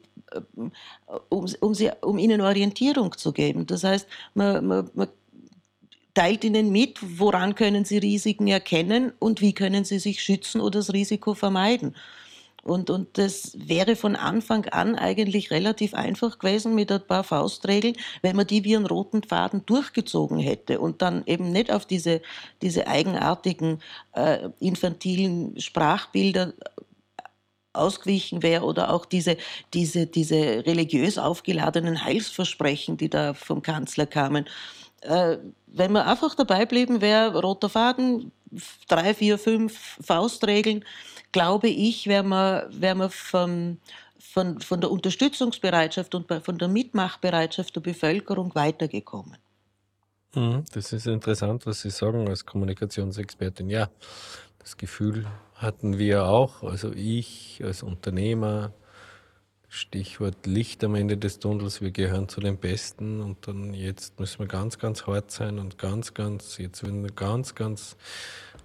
um, 1.30 1.46
um, 1.60 1.74
sie, 1.74 1.92
um 2.02 2.18
ihnen 2.18 2.42
Orientierung 2.42 3.18
zu 3.18 3.32
geben. 3.32 3.66
Das 3.66 3.84
heißt, 3.84 4.08
man, 4.34 4.66
man, 4.66 4.90
man 4.94 5.08
teilt 6.14 6.44
ihnen 6.44 6.72
mit, 6.72 7.00
woran 7.20 7.56
können 7.56 7.86
sie 7.86 7.98
Risiken 7.98 8.48
erkennen 8.48 9.12
und 9.20 9.42
wie 9.42 9.54
können 9.54 9.84
sie 9.84 10.00
sich 10.00 10.24
schützen 10.24 10.62
oder 10.62 10.80
das 10.80 10.94
Risiko 10.94 11.34
vermeiden. 11.34 11.96
Und, 12.66 12.90
und 12.90 13.20
das 13.20 13.56
wäre 13.60 13.96
von 13.96 14.16
Anfang 14.16 14.66
an 14.70 14.96
eigentlich 14.96 15.52
relativ 15.52 15.94
einfach 15.94 16.40
gewesen 16.40 16.74
mit 16.74 16.92
ein 16.92 17.06
paar 17.06 17.24
Faustregeln, 17.24 17.96
wenn 18.24 18.36
man 18.36 18.48
die 18.48 18.64
wie 18.64 18.76
einen 18.76 18.88
roten 18.88 19.22
Faden 19.22 19.64
durchgezogen 19.68 20.40
hätte 20.40 20.80
und 20.80 21.04
dann 21.04 21.22
eben 21.28 21.52
nicht 21.52 21.72
auf 21.72 21.86
diese, 21.86 22.24
diese 22.64 22.88
eigenartigen 22.88 23.82
äh, 24.14 24.50
infantilen 24.60 25.60
Sprachbilder 25.60 26.54
ausgewichen 27.78 28.44
wäre 28.44 28.64
oder 28.64 28.92
auch 28.94 29.06
diese, 29.06 29.38
diese, 29.74 30.08
diese 30.08 30.66
religiös 30.66 31.18
aufgeladenen 31.18 32.04
Heilsversprechen, 32.04 32.98
die 32.98 33.10
da 33.10 33.34
vom 33.34 33.62
Kanzler 33.62 34.06
kamen. 34.06 34.46
Äh, 35.02 35.38
wenn 35.68 35.92
man 35.92 36.08
einfach 36.08 36.36
dabei 36.36 36.66
blieben 36.66 37.02
wäre, 37.02 37.40
roter 37.40 37.70
Faden, 37.70 38.32
drei, 38.88 39.14
vier, 39.14 39.38
fünf 39.38 39.98
Faustregeln, 40.02 40.86
glaube 41.32 41.68
ich, 41.68 42.08
wäre 42.08 42.24
man, 42.24 42.64
wär 42.70 42.96
man 42.96 43.10
vom, 43.10 43.78
von, 44.20 44.60
von 44.62 44.82
der 44.82 44.90
Unterstützungsbereitschaft 44.90 46.16
und 46.16 46.28
von 46.44 46.58
der 46.58 46.68
Mitmachbereitschaft 46.68 47.76
der 47.76 47.82
Bevölkerung 47.82 48.56
weitergekommen. 48.56 49.38
Mhm, 50.36 50.66
das 50.74 50.92
ist 50.92 51.08
interessant, 51.08 51.66
was 51.66 51.82
Sie 51.82 51.90
sagen 51.90 52.28
als 52.28 52.46
Kommunikationsexpertin. 52.46 53.70
Ja, 53.70 53.90
das 54.66 54.78
Gefühl 54.78 55.28
hatten 55.54 56.00
wir 56.00 56.26
auch, 56.26 56.64
also 56.64 56.92
ich 56.92 57.62
als 57.64 57.84
Unternehmer, 57.84 58.74
Stichwort 59.70 60.48
Licht 60.48 60.84
am 60.84 60.96
Ende 60.96 61.18
des 61.18 61.38
Tunnels, 61.38 61.82
wir 61.82 61.92
gehören 61.92 62.30
zu 62.30 62.42
den 62.42 62.58
Besten 62.58 63.22
und 63.22 63.48
dann 63.48 63.76
jetzt 63.76 64.20
müssen 64.20 64.40
wir 64.40 64.48
ganz, 64.48 64.80
ganz 64.80 65.06
hart 65.06 65.30
sein 65.30 65.60
und 65.60 65.78
ganz, 65.78 66.16
ganz, 66.16 66.58
jetzt 66.58 66.82
werden 66.84 67.16
ganz, 67.16 67.54
ganz 67.54 67.96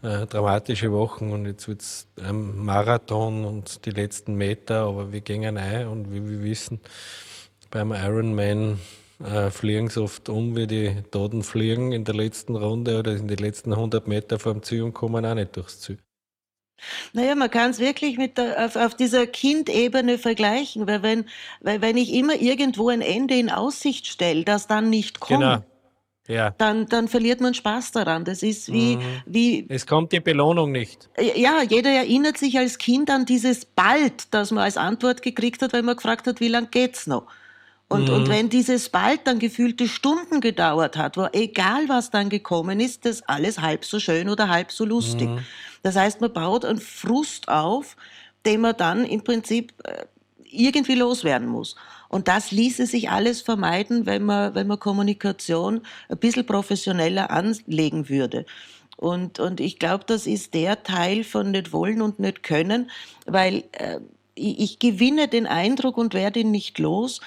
äh, 0.00 0.26
dramatische 0.26 0.90
Wochen 0.90 1.32
und 1.32 1.44
jetzt 1.44 1.68
wird 1.68 1.82
es 1.82 2.06
ein 2.18 2.56
Marathon 2.64 3.44
und 3.44 3.84
die 3.84 3.90
letzten 3.90 4.36
Meter, 4.36 4.84
aber 4.86 5.12
wir 5.12 5.20
gehen 5.20 5.58
ein 5.58 5.86
und 5.86 6.10
wie 6.10 6.26
wir 6.26 6.42
wissen, 6.42 6.80
beim 7.70 7.92
Ironman 7.92 8.80
äh, 9.24 9.50
fliegen 9.50 9.88
sie 9.88 10.02
oft 10.02 10.28
um, 10.28 10.56
wie 10.56 10.66
die 10.66 11.02
Toten 11.10 11.42
fliegen 11.42 11.92
in 11.92 12.04
der 12.04 12.14
letzten 12.14 12.56
Runde 12.56 12.98
oder 12.98 13.12
in 13.12 13.28
die 13.28 13.36
letzten 13.36 13.72
100 13.72 14.08
Meter 14.08 14.38
vor 14.38 14.52
dem 14.52 14.62
Ziel 14.62 14.82
und 14.82 14.94
kommen 14.94 15.24
auch 15.26 15.34
nicht 15.34 15.56
durchs 15.56 15.80
Ziel. 15.80 15.98
Naja, 17.12 17.34
man 17.34 17.50
kann 17.50 17.70
es 17.70 17.78
wirklich 17.78 18.16
mit 18.16 18.38
der, 18.38 18.64
auf, 18.64 18.76
auf 18.76 18.94
dieser 18.94 19.26
Kindebene 19.26 20.16
vergleichen, 20.16 20.86
weil 20.86 21.02
wenn, 21.02 21.26
weil 21.60 21.82
wenn 21.82 21.98
ich 21.98 22.14
immer 22.14 22.40
irgendwo 22.40 22.88
ein 22.88 23.02
Ende 23.02 23.34
in 23.38 23.50
Aussicht 23.50 24.06
stelle, 24.06 24.44
das 24.44 24.66
dann 24.66 24.88
nicht 24.88 25.20
kommt, 25.20 25.40
genau. 25.40 25.64
Ja. 26.26 26.50
Dann, 26.58 26.86
dann 26.86 27.08
verliert 27.08 27.40
man 27.40 27.54
Spaß 27.54 27.90
daran. 27.90 28.24
Das 28.24 28.44
ist 28.44 28.72
wie, 28.72 28.96
mhm. 28.96 29.22
wie. 29.26 29.66
Es 29.68 29.84
kommt 29.84 30.12
die 30.12 30.20
Belohnung 30.20 30.70
nicht. 30.70 31.10
Ja, 31.34 31.62
jeder 31.62 31.90
erinnert 31.90 32.38
sich 32.38 32.56
als 32.56 32.78
Kind 32.78 33.10
an 33.10 33.26
dieses 33.26 33.64
bald, 33.64 34.32
das 34.32 34.52
man 34.52 34.62
als 34.62 34.76
Antwort 34.76 35.22
gekriegt 35.22 35.60
hat, 35.60 35.72
weil 35.72 35.82
man 35.82 35.96
gefragt 35.96 36.28
hat, 36.28 36.38
wie 36.40 36.46
lange 36.46 36.68
geht's 36.68 37.08
noch? 37.08 37.26
Und, 37.90 38.08
mhm. 38.08 38.14
und 38.14 38.28
wenn 38.28 38.48
dieses 38.48 38.88
bald 38.88 39.26
dann 39.26 39.40
gefühlte 39.40 39.88
Stunden 39.88 40.40
gedauert 40.40 40.96
hat, 40.96 41.16
wo 41.16 41.26
egal 41.32 41.88
was 41.88 42.10
dann 42.10 42.28
gekommen 42.28 42.78
ist, 42.78 43.04
das 43.04 43.22
alles 43.22 43.60
halb 43.60 43.84
so 43.84 43.98
schön 43.98 44.28
oder 44.28 44.48
halb 44.48 44.70
so 44.70 44.84
lustig. 44.84 45.28
Mhm. 45.28 45.40
Das 45.82 45.96
heißt, 45.96 46.20
man 46.20 46.32
baut 46.32 46.64
einen 46.64 46.78
Frust 46.78 47.48
auf, 47.48 47.96
den 48.46 48.60
man 48.60 48.76
dann 48.76 49.04
im 49.04 49.24
Prinzip 49.24 49.72
äh, 49.82 50.04
irgendwie 50.52 50.94
loswerden 50.94 51.48
muss. 51.48 51.74
Und 52.08 52.28
das 52.28 52.52
ließe 52.52 52.86
sich 52.86 53.10
alles 53.10 53.40
vermeiden, 53.40 54.06
wenn 54.06 54.22
man, 54.24 54.54
wenn 54.54 54.68
man 54.68 54.78
Kommunikation 54.78 55.80
ein 56.08 56.18
bisschen 56.18 56.46
professioneller 56.46 57.30
anlegen 57.32 58.08
würde. 58.08 58.46
Und, 58.98 59.40
und 59.40 59.58
ich 59.58 59.80
glaube, 59.80 60.04
das 60.06 60.28
ist 60.28 60.54
der 60.54 60.84
Teil 60.84 61.24
von 61.24 61.50
nicht 61.50 61.72
wollen 61.72 62.02
und 62.02 62.20
nicht 62.20 62.44
können, 62.44 62.88
weil 63.26 63.64
äh, 63.72 63.98
ich, 64.36 64.60
ich 64.60 64.78
gewinne 64.78 65.26
den 65.26 65.46
Eindruck 65.46 65.96
und 65.96 66.14
werde 66.14 66.40
ihn 66.40 66.50
nicht 66.50 66.78
los, 66.78 67.20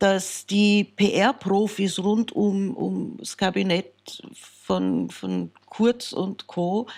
dass 0.00 0.46
die 0.46 0.84
PR-Profis 0.84 1.98
rund 1.98 2.32
um, 2.32 3.16
das 3.18 3.36
Kabinett 3.36 3.92
von, 4.32 5.10
von 5.10 5.52
Kurz 5.66 6.12
und 6.12 6.46
Co. 6.46 6.88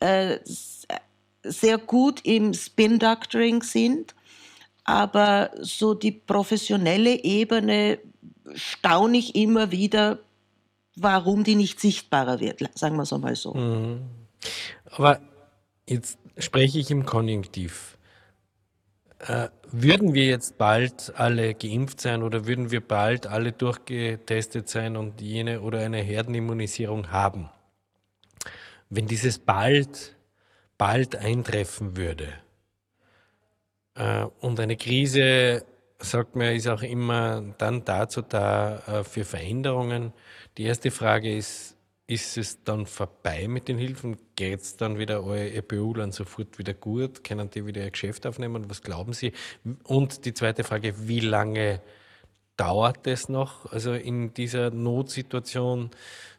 Äh, 0.00 0.38
sehr 1.42 1.78
gut 1.78 2.20
im 2.24 2.52
Spin-Doctoring 2.52 3.62
sind, 3.62 4.14
aber 4.84 5.50
so 5.60 5.94
die 5.94 6.12
professionelle 6.12 7.24
Ebene 7.24 7.98
staune 8.54 9.16
ich 9.16 9.34
immer 9.34 9.70
wieder, 9.70 10.18
warum 10.94 11.44
die 11.44 11.56
nicht 11.56 11.80
sichtbarer 11.80 12.38
wird, 12.38 12.60
sagen 12.78 12.96
wir 12.96 13.04
es 13.04 13.12
einmal 13.14 13.34
so. 13.34 13.54
Mhm. 13.54 14.02
Aber 14.90 15.20
jetzt 15.88 16.18
spreche 16.36 16.78
ich 16.78 16.90
im 16.90 17.06
Konjunktiv. 17.06 17.96
Äh, 19.20 19.48
würden 19.72 20.14
wir 20.14 20.26
jetzt 20.26 20.58
bald 20.58 21.12
alle 21.16 21.54
geimpft 21.54 22.00
sein 22.00 22.22
oder 22.22 22.46
würden 22.46 22.70
wir 22.70 22.80
bald 22.80 23.26
alle 23.26 23.52
durchgetestet 23.52 24.68
sein 24.68 24.96
und 24.96 25.20
jene 25.20 25.60
oder 25.62 25.80
eine 25.80 25.98
Herdenimmunisierung 25.98 27.10
haben? 27.10 27.48
Wenn 28.90 29.06
dieses 29.06 29.38
bald, 29.38 30.16
bald 30.76 31.16
eintreffen 31.16 31.96
würde 31.96 32.28
äh, 33.94 34.24
und 34.40 34.60
eine 34.60 34.76
Krise, 34.76 35.64
sagt 35.98 36.36
man, 36.36 36.54
ist 36.54 36.68
auch 36.68 36.82
immer 36.82 37.54
dann 37.58 37.84
dazu 37.84 38.22
da 38.22 38.78
äh, 38.86 39.04
für 39.04 39.24
Veränderungen. 39.24 40.12
Die 40.58 40.64
erste 40.64 40.90
Frage 40.90 41.34
ist, 41.34 41.76
ist 42.12 42.36
es 42.36 42.62
dann 42.62 42.84
vorbei 42.84 43.48
mit 43.48 43.68
den 43.68 43.78
Hilfen? 43.78 44.18
Geht 44.36 44.60
es 44.60 44.76
dann 44.76 44.98
wieder 44.98 45.24
eure 45.24 45.50
EPU-Land 45.50 46.12
sofort 46.12 46.58
wieder 46.58 46.74
gut? 46.74 47.24
Können 47.24 47.48
die 47.48 47.64
wieder 47.64 47.82
ihr 47.82 47.90
Geschäft 47.90 48.26
aufnehmen? 48.26 48.68
Was 48.68 48.82
glauben 48.82 49.14
Sie? 49.14 49.32
Und 49.84 50.26
die 50.26 50.34
zweite 50.34 50.62
Frage, 50.62 51.08
wie 51.08 51.20
lange 51.20 51.80
dauert 52.58 53.06
es 53.06 53.30
noch? 53.30 53.72
Also 53.72 53.94
in 53.94 54.34
dieser 54.34 54.70
Notsituation, 54.70 55.90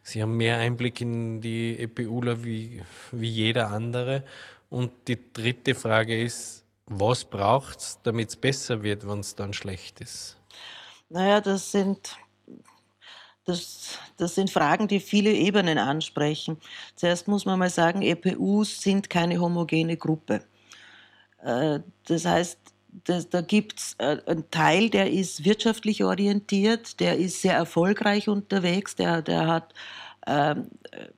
Sie 0.04 0.22
haben 0.22 0.36
mehr 0.36 0.58
Einblick 0.58 1.00
in 1.00 1.40
die 1.40 1.76
EPUler 1.78 2.44
wie, 2.44 2.80
wie 3.10 3.30
jeder 3.30 3.70
andere. 3.70 4.22
Und 4.70 4.92
die 5.08 5.18
dritte 5.32 5.74
Frage 5.74 6.22
ist, 6.22 6.64
was 6.86 7.24
braucht 7.24 7.78
es, 7.80 7.98
damit 8.04 8.28
es 8.28 8.36
besser 8.36 8.84
wird, 8.84 9.08
wenn 9.08 9.20
es 9.20 9.34
dann 9.34 9.52
schlecht 9.52 10.00
ist? 10.00 10.36
Naja, 11.08 11.40
das 11.40 11.72
sind 11.72 12.16
das, 13.44 13.98
das 14.16 14.34
sind 14.34 14.50
Fragen, 14.50 14.88
die 14.88 15.00
viele 15.00 15.32
Ebenen 15.32 15.78
ansprechen. 15.78 16.56
Zuerst 16.96 17.28
muss 17.28 17.44
man 17.44 17.58
mal 17.58 17.70
sagen, 17.70 18.02
EPUs 18.02 18.80
sind 18.80 19.10
keine 19.10 19.38
homogene 19.38 19.96
Gruppe. 19.96 20.42
Äh, 21.42 21.80
das 22.06 22.24
heißt, 22.24 22.58
das, 23.04 23.28
da 23.28 23.40
gibt 23.40 23.80
es 23.80 23.96
äh, 23.98 24.18
einen 24.26 24.50
Teil, 24.50 24.88
der 24.88 25.10
ist 25.10 25.44
wirtschaftlich 25.44 26.04
orientiert, 26.04 27.00
der 27.00 27.18
ist 27.18 27.42
sehr 27.42 27.54
erfolgreich 27.54 28.28
unterwegs, 28.28 28.94
der, 28.94 29.20
der 29.20 29.46
hat, 29.46 29.74
ähm, 30.26 30.70
äh, 30.92 31.08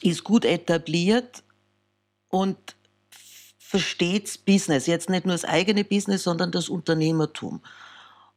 ist 0.00 0.24
gut 0.24 0.44
etabliert 0.44 1.44
und 2.28 2.56
versteht 3.58 4.44
Business. 4.44 4.86
Jetzt 4.86 5.08
nicht 5.08 5.24
nur 5.24 5.34
das 5.34 5.44
eigene 5.44 5.84
Business, 5.84 6.24
sondern 6.24 6.50
das 6.50 6.68
Unternehmertum. 6.68 7.60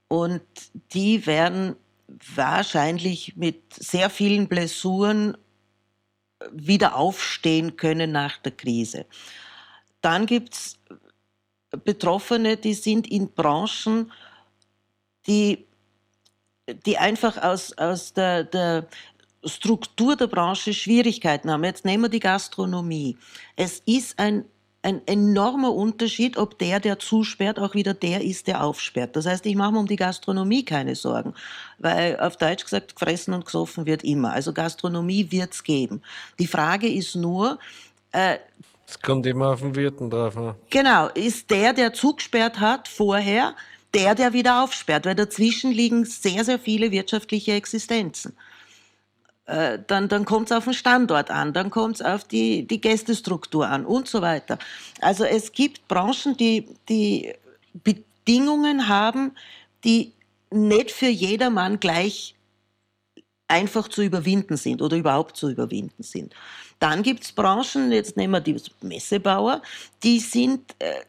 Und 0.08 0.42
die 0.94 1.26
werden 1.26 1.76
wahrscheinlich 2.08 3.36
mit 3.36 3.74
sehr 3.74 4.10
vielen 4.10 4.48
Blessuren 4.48 5.38
wieder 6.52 6.96
aufstehen 6.96 7.76
können 7.78 8.12
nach 8.12 8.38
der 8.38 8.52
Krise. 8.52 9.06
Dann 10.02 10.26
gibt 10.26 10.54
es 10.54 10.80
Betroffene, 11.84 12.58
die 12.58 12.74
sind 12.74 13.08
in 13.08 13.32
Branchen, 13.32 14.12
die, 15.28 15.66
die 16.86 16.98
einfach 16.98 17.38
aus, 17.42 17.78
aus 17.78 18.14
der, 18.14 18.44
der 18.44 18.88
Struktur 19.44 20.16
der 20.16 20.28
Branche 20.28 20.74
Schwierigkeiten 20.74 21.52
haben. 21.52 21.64
Jetzt 21.64 21.86
nehmen 21.86 22.04
wir 22.04 22.10
die 22.10 22.20
Gastronomie. 22.20 23.18
Es 23.56 23.80
ist 23.80 24.18
ein 24.20 24.46
ein 24.86 25.02
enormer 25.08 25.74
Unterschied, 25.74 26.38
ob 26.38 26.60
der, 26.60 26.80
der 26.80 27.00
zusperrt, 27.00 27.58
auch 27.58 27.74
wieder 27.74 27.96
der 27.96 28.24
ist, 28.24 28.46
der 28.46 28.64
aufsperrt. 28.64 29.16
Das 29.16 29.26
heißt, 29.26 29.44
ich 29.48 29.56
mache 29.56 29.72
mir 29.72 29.80
um 29.80 29.88
die 29.88 29.96
Gastronomie 29.96 30.64
keine 30.64 30.94
Sorgen, 30.94 31.34
weil 31.80 32.20
auf 32.20 32.38
Deutsch 32.38 32.64
gesagt, 32.64 32.94
gefressen 32.94 33.34
und 33.34 33.46
gesoffen 33.46 33.88
wird 33.88 34.04
immer. 34.04 34.32
Also 34.32 34.54
Gastronomie 34.54 35.32
wird 35.32 35.54
es 35.54 35.64
geben. 35.64 36.04
Die 36.38 36.46
Frage 36.46 36.88
ist 36.88 37.16
nur, 37.16 37.58
äh, 38.12 38.38
es 38.88 39.02
kommt 39.02 39.26
immer 39.26 39.48
auf 39.54 39.62
den 39.62 39.76
Wirten 39.76 40.12
drauf. 40.12 40.36
Ne? 40.36 40.54
Genau, 40.70 41.08
ist 41.08 41.50
der, 41.50 41.74
der 41.74 41.92
zugesperrt 41.92 42.60
hat 42.60 42.88
vorher, 42.88 43.56
der, 43.96 44.14
der 44.14 44.34
wieder 44.34 44.64
aufsperrt, 44.64 45.08
weil 45.08 45.16
dazwischen 45.16 45.72
liegen 45.72 46.06
sehr, 46.06 46.46
sehr 46.46 46.60
viele 46.60 46.92
wirtschaftliche 46.92 47.54
Existenzen. 47.54 48.38
Äh, 49.46 49.80
dann, 49.86 50.08
dann 50.08 50.26
kommt 50.26 50.50
es 50.50 50.58
auf 50.58 50.64
den 50.64 50.74
Standort 50.74 51.30
an, 51.30 51.54
dann 51.54 51.70
kommt 51.70 51.96
es 51.96 52.02
auf 52.02 52.24
die, 52.24 52.66
die 52.68 52.82
Gästestruktur 52.82 53.68
an 53.68 53.86
und 53.86 54.08
so 54.08 54.22
weiter. 54.22 54.58
Also 55.02 55.24
es 55.24 55.52
gibt 55.52 55.88
Branchen, 55.88 56.36
die, 56.36 56.68
die 56.90 57.34
Bedingungen 57.74 58.88
haben, 58.88 59.36
die 59.84 60.14
nicht 60.50 60.92
für 60.92 61.08
jedermann 61.08 61.80
gleich 61.80 62.36
einfach 63.48 63.88
zu 63.88 64.02
überwinden 64.02 64.58
sind 64.58 64.82
oder 64.82 64.98
überhaupt 64.98 65.38
zu 65.38 65.52
überwinden 65.52 66.02
sind. 66.02 66.34
Dann 66.80 67.04
gibt 67.04 67.24
es 67.24 67.32
Branchen, 67.32 67.92
jetzt 67.92 68.18
nehmen 68.18 68.34
wir 68.34 68.42
die 68.42 68.60
Messebauer, 68.82 69.62
die 70.04 70.20
sind 70.20 70.76
äh, 70.80 71.02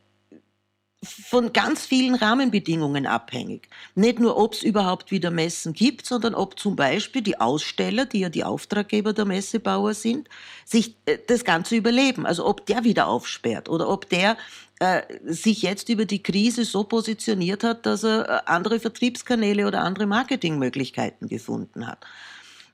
von 1.06 1.52
ganz 1.52 1.86
vielen 1.86 2.14
Rahmenbedingungen 2.14 3.06
abhängig. 3.06 3.68
Nicht 3.94 4.18
nur, 4.18 4.36
ob 4.36 4.54
es 4.54 4.62
überhaupt 4.62 5.10
wieder 5.10 5.30
Messen 5.30 5.72
gibt, 5.72 6.06
sondern 6.06 6.34
ob 6.34 6.58
zum 6.58 6.76
Beispiel 6.76 7.22
die 7.22 7.40
Aussteller, 7.40 8.06
die 8.06 8.20
ja 8.20 8.28
die 8.28 8.44
Auftraggeber 8.44 9.12
der 9.12 9.24
Messebauer 9.24 9.94
sind, 9.94 10.28
sich 10.64 10.96
äh, 11.06 11.18
das 11.26 11.44
Ganze 11.44 11.76
überleben. 11.76 12.26
Also 12.26 12.46
ob 12.46 12.66
der 12.66 12.84
wieder 12.84 13.06
aufsperrt 13.08 13.68
oder 13.68 13.88
ob 13.88 14.08
der 14.08 14.36
äh, 14.78 15.02
sich 15.24 15.62
jetzt 15.62 15.88
über 15.88 16.04
die 16.04 16.22
Krise 16.22 16.64
so 16.64 16.84
positioniert 16.84 17.64
hat, 17.64 17.86
dass 17.86 18.04
er 18.04 18.28
äh, 18.28 18.40
andere 18.46 18.78
Vertriebskanäle 18.78 19.66
oder 19.66 19.80
andere 19.80 20.06
Marketingmöglichkeiten 20.06 21.28
gefunden 21.28 21.86
hat. 21.86 22.04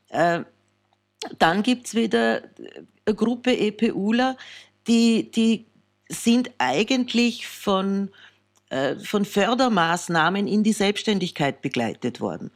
Äh, 0.09 0.40
dann 1.38 1.62
gibt 1.62 1.87
es 1.87 1.95
wieder 1.95 2.42
eine 3.07 3.14
Gruppe 3.14 3.57
EPUler, 3.57 4.37
die, 4.88 5.31
die 5.31 5.66
sind 6.12 6.51
eigentlich 6.59 7.46
von, 7.46 8.11
äh, 8.70 8.96
von 8.96 9.25
Fördermaßnahmen 9.25 10.46
in 10.46 10.62
die 10.62 10.72
Selbstständigkeit 10.72 11.62
begleitet 11.62 12.20
worden. 12.20 12.51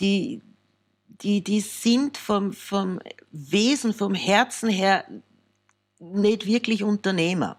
Die, 0.00 0.42
die, 1.22 1.42
die 1.42 1.60
sind 1.60 2.16
vom, 2.16 2.52
vom 2.52 3.00
Wesen, 3.30 3.94
vom 3.94 4.14
Herzen 4.14 4.68
her 4.68 5.04
nicht 6.00 6.46
wirklich 6.46 6.82
Unternehmer. 6.82 7.58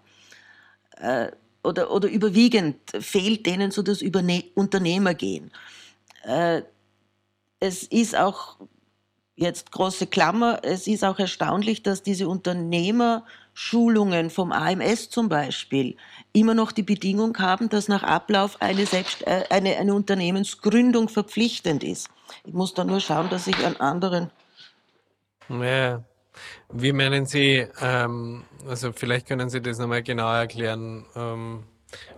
Äh, 0.96 1.30
oder, 1.62 1.90
oder 1.90 2.08
überwiegend 2.08 2.76
fehlt 3.00 3.44
denen 3.46 3.70
so 3.70 3.82
das 3.82 4.00
Überne 4.00 4.44
Unternehmergehen. 4.54 5.50
Äh, 6.22 6.62
es 7.58 7.82
ist 7.84 8.16
auch, 8.16 8.58
jetzt 9.34 9.72
große 9.72 10.06
Klammer, 10.06 10.60
es 10.62 10.86
ist 10.86 11.04
auch 11.04 11.18
erstaunlich, 11.18 11.82
dass 11.82 12.02
diese 12.02 12.28
Unternehmer 12.28 13.24
Schulungen 13.58 14.28
vom 14.28 14.52
AMS 14.52 15.08
zum 15.08 15.30
Beispiel 15.30 15.96
immer 16.34 16.52
noch 16.52 16.72
die 16.72 16.82
Bedingung 16.82 17.38
haben, 17.38 17.70
dass 17.70 17.88
nach 17.88 18.02
Ablauf 18.02 18.60
eine, 18.60 18.84
Selbst 18.84 19.26
äh, 19.26 19.44
eine, 19.48 19.78
eine 19.78 19.94
Unternehmensgründung 19.94 21.08
verpflichtend 21.08 21.82
ist. 21.82 22.10
Ich 22.44 22.52
muss 22.52 22.74
da 22.74 22.84
nur 22.84 23.00
schauen, 23.00 23.30
dass 23.30 23.46
ich 23.46 23.56
an 23.64 23.76
anderen. 23.76 24.30
Ja. 25.48 26.04
Wie 26.70 26.92
meinen 26.92 27.24
Sie, 27.24 27.66
ähm, 27.80 28.44
also 28.68 28.92
vielleicht 28.92 29.26
können 29.26 29.48
Sie 29.48 29.62
das 29.62 29.78
nochmal 29.78 30.02
genauer 30.02 30.34
erklären, 30.34 31.06
ähm, 31.16 31.64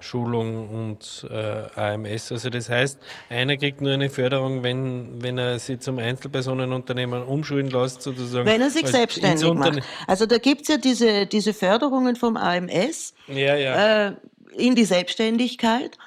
Schulung 0.01 0.69
und 0.69 1.27
äh, 1.31 1.81
AMS. 1.81 2.33
Also 2.33 2.51
das 2.51 2.69
heißt, 2.69 2.99
einer 3.29 3.57
kriegt 3.57 3.81
nur 3.81 3.93
eine 3.93 4.11
Förderung, 4.11 4.63
wenn, 4.63 5.23
wenn 5.23 5.39
er 5.39 5.59
sich 5.59 5.81
zum 5.81 5.99
Einzelpersonenunternehmer 5.99 7.29
umschulen 7.29 7.69
lässt, 7.69 8.03
sozusagen. 8.03 8.47
Wenn 8.47 8.61
er 8.61 8.71
sich 8.71 8.87
selbstständig 8.87 9.53
macht. 9.53 9.81
Also 10.07 10.27
da 10.27 10.39
gibt 10.39 10.63
es 10.63 10.69
ja 10.69 10.77
diese, 10.79 11.27
diese 11.27 11.53
Förderungen 11.53 12.17
vom 12.17 12.37
AMS 12.37 13.15
ja, 13.27 13.57
ja. 13.57 14.09
Äh, 14.09 14.17
in 14.57 14.75
die 14.75 14.85
Selbstständigkeit 14.85 15.99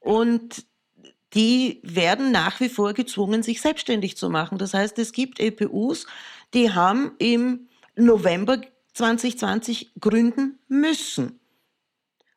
und 0.00 0.64
die 1.34 1.80
werden 1.82 2.32
nach 2.32 2.60
wie 2.60 2.68
vor 2.68 2.94
gezwungen, 2.94 3.42
sich 3.42 3.60
selbstständig 3.60 4.16
zu 4.16 4.30
machen. 4.30 4.58
Das 4.58 4.72
heißt, 4.72 4.98
es 4.98 5.12
gibt 5.12 5.40
EPUs, 5.40 6.06
die 6.54 6.72
haben 6.72 7.12
im 7.18 7.68
November 7.96 8.60
2020 8.94 9.92
gründen 10.00 10.58
müssen. 10.68 11.38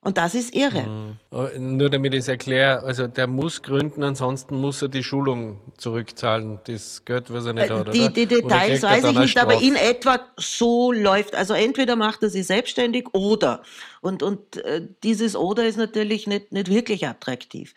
Und 0.03 0.17
das 0.17 0.33
ist 0.33 0.55
irre. 0.55 0.81
Mhm. 0.81 1.77
Nur 1.77 1.91
damit 1.91 2.15
ich 2.15 2.21
es 2.21 2.27
erkläre, 2.27 2.81
also 2.81 3.05
der 3.05 3.27
muss 3.27 3.61
gründen, 3.61 4.01
ansonsten 4.01 4.59
muss 4.59 4.81
er 4.81 4.87
die 4.87 5.03
Schulung 5.03 5.61
zurückzahlen, 5.77 6.59
das 6.65 7.05
Geld, 7.05 7.31
was 7.31 7.45
er 7.45 7.53
nicht 7.53 7.69
äh, 7.69 7.73
hat. 7.73 7.93
Die, 7.93 8.11
die 8.11 8.25
Details 8.25 8.81
weiß 8.81 9.03
ich 9.03 9.19
nicht, 9.19 9.37
aber 9.37 9.61
in 9.61 9.75
etwa 9.75 10.19
so 10.37 10.91
läuft. 10.91 11.35
Also 11.35 11.53
entweder 11.53 11.95
macht 11.95 12.23
er 12.23 12.29
sich 12.29 12.47
selbstständig 12.47 13.09
oder. 13.13 13.61
Und, 14.01 14.23
und 14.23 14.57
äh, 14.57 14.87
dieses 15.03 15.35
oder 15.35 15.67
ist 15.67 15.77
natürlich 15.77 16.25
nicht, 16.25 16.51
nicht 16.51 16.69
wirklich 16.69 17.07
attraktiv. 17.07 17.75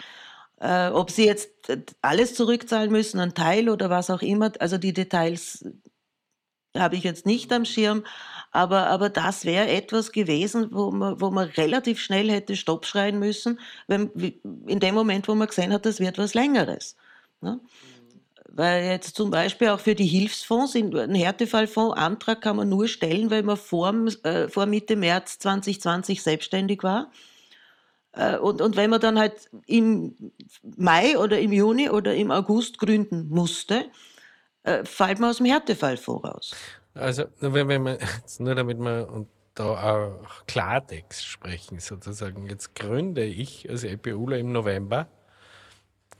Äh, 0.60 0.88
ob 0.88 1.10
sie 1.10 1.26
jetzt 1.26 1.50
alles 2.00 2.34
zurückzahlen 2.34 2.90
müssen, 2.90 3.20
ein 3.20 3.34
Teil 3.34 3.68
oder 3.68 3.90
was 3.90 4.08
auch 4.08 4.22
immer, 4.22 4.50
also 4.60 4.78
die 4.78 4.94
Details 4.94 5.66
habe 6.76 6.96
ich 6.96 7.04
jetzt 7.04 7.26
nicht 7.26 7.52
am 7.52 7.66
Schirm. 7.66 8.04
Aber, 8.54 8.86
aber 8.86 9.10
das 9.10 9.44
wäre 9.44 9.66
etwas 9.66 10.12
gewesen, 10.12 10.68
wo 10.70 10.92
man, 10.92 11.20
wo 11.20 11.30
man 11.30 11.48
relativ 11.48 11.98
schnell 11.98 12.30
hätte 12.30 12.54
Stopp 12.54 12.86
schreien 12.86 13.18
müssen, 13.18 13.58
wenn, 13.88 14.12
in 14.68 14.78
dem 14.78 14.94
Moment, 14.94 15.26
wo 15.26 15.34
man 15.34 15.48
gesehen 15.48 15.72
hat, 15.72 15.84
das 15.84 15.98
wird 15.98 16.18
was 16.18 16.34
Längeres. 16.34 16.94
Ne? 17.40 17.58
Weil 18.48 18.84
jetzt 18.84 19.16
zum 19.16 19.32
Beispiel 19.32 19.70
auch 19.70 19.80
für 19.80 19.96
die 19.96 20.06
Hilfsfonds, 20.06 20.76
ein 20.76 21.16
Härtefallfonds-Antrag 21.16 22.40
kann 22.42 22.54
man 22.54 22.68
nur 22.68 22.86
stellen, 22.86 23.28
weil 23.28 23.42
man 23.42 23.56
vor, 23.56 23.92
äh, 24.22 24.46
vor 24.48 24.66
Mitte 24.66 24.94
März 24.94 25.40
2020 25.40 26.22
selbstständig 26.22 26.84
war. 26.84 27.10
Äh, 28.12 28.36
und, 28.36 28.62
und 28.62 28.76
wenn 28.76 28.88
man 28.88 29.00
dann 29.00 29.18
halt 29.18 29.50
im 29.66 30.14
Mai 30.62 31.18
oder 31.18 31.40
im 31.40 31.50
Juni 31.50 31.90
oder 31.90 32.14
im 32.14 32.30
August 32.30 32.78
gründen 32.78 33.30
musste, 33.30 33.86
äh, 34.62 34.84
fällt 34.84 35.18
man 35.18 35.30
aus 35.30 35.38
dem 35.38 35.46
Härtefallfonds 35.46 36.24
raus. 36.24 36.54
Also, 36.94 37.24
wenn, 37.40 37.68
wenn 37.68 37.82
man, 37.82 37.98
nur 38.38 38.54
damit 38.54 38.78
wir 38.78 39.26
da 39.54 39.64
auch 39.64 40.46
Klartext 40.46 41.24
sprechen, 41.24 41.78
sozusagen, 41.78 42.46
jetzt 42.48 42.74
gründe 42.74 43.24
ich 43.24 43.68
als 43.70 43.84
EPUler 43.84 44.38
im 44.38 44.52
November, 44.52 45.08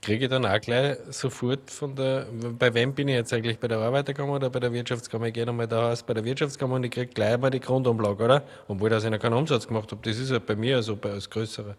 kriege 0.01 0.25
ich 0.25 0.29
dann 0.29 0.45
auch 0.45 0.61
gleich 0.61 0.97
sofort 1.09 1.71
von 1.71 1.95
der, 1.95 2.27
bei 2.59 2.73
wem 2.73 2.93
bin 2.93 3.07
ich 3.07 3.15
jetzt 3.15 3.33
eigentlich, 3.33 3.57
bei 3.57 3.67
der 3.67 3.79
Arbeiterkammer 3.79 4.33
oder 4.33 4.49
bei 4.51 4.59
der 4.59 4.71
Wirtschaftskammer? 4.71 5.27
Ich 5.27 5.33
gehe 5.33 5.45
nochmal 5.45 5.67
da 5.67 5.91
aus 5.91 6.03
bei 6.03 6.13
der 6.13 6.23
Wirtschaftskammer 6.23 6.75
und 6.75 6.83
ich 6.83 6.91
kriege 6.91 7.07
gleich 7.07 7.37
mal 7.39 7.49
die 7.49 7.59
Grundumlage, 7.59 8.23
oder? 8.23 8.43
Obwohl 8.67 8.89
das 8.89 9.03
ich 9.03 9.09
noch 9.09 9.19
keinen 9.19 9.33
Umsatz 9.33 9.67
gemacht 9.67 9.91
habe. 9.91 10.01
Das 10.03 10.19
ist 10.19 10.29
ja 10.29 10.39
bei 10.39 10.55
mir, 10.55 10.75
also 10.75 10.95
bei, 10.95 11.09
als 11.09 11.29
größerer. 11.29 11.75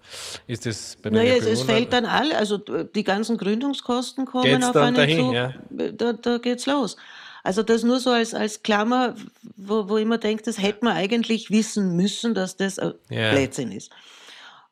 Ist 0.48 0.66
das 0.66 0.96
bei 1.00 1.10
der 1.10 1.22
Naja, 1.22 1.36
es, 1.36 1.46
es 1.46 1.62
fällt 1.62 1.92
dann 1.92 2.04
alle, 2.04 2.36
also 2.36 2.58
die 2.58 3.04
ganzen 3.04 3.36
Gründungskosten 3.36 4.26
kommen 4.26 4.44
Geht's 4.44 4.66
auf 4.66 4.72
dann 4.72 4.84
einen 4.84 4.96
dahin, 4.96 5.18
zu. 5.18 5.32
ja? 5.32 5.54
Da, 5.70 6.12
da 6.14 6.38
geht's 6.38 6.66
los. 6.66 6.96
Also 7.46 7.62
das 7.62 7.84
nur 7.84 8.00
so 8.00 8.10
als, 8.10 8.34
als 8.34 8.64
Klammer, 8.64 9.14
wo, 9.56 9.88
wo 9.88 9.98
ich 9.98 10.02
immer 10.02 10.18
denke, 10.18 10.42
das 10.42 10.60
hätte 10.60 10.84
man 10.84 10.96
eigentlich 10.96 11.48
wissen 11.48 11.94
müssen, 11.94 12.34
dass 12.34 12.56
das 12.56 12.80
ein 12.80 12.94
Ja. 13.08 13.30
Blödsinn 13.30 13.70
ist. 13.70 13.92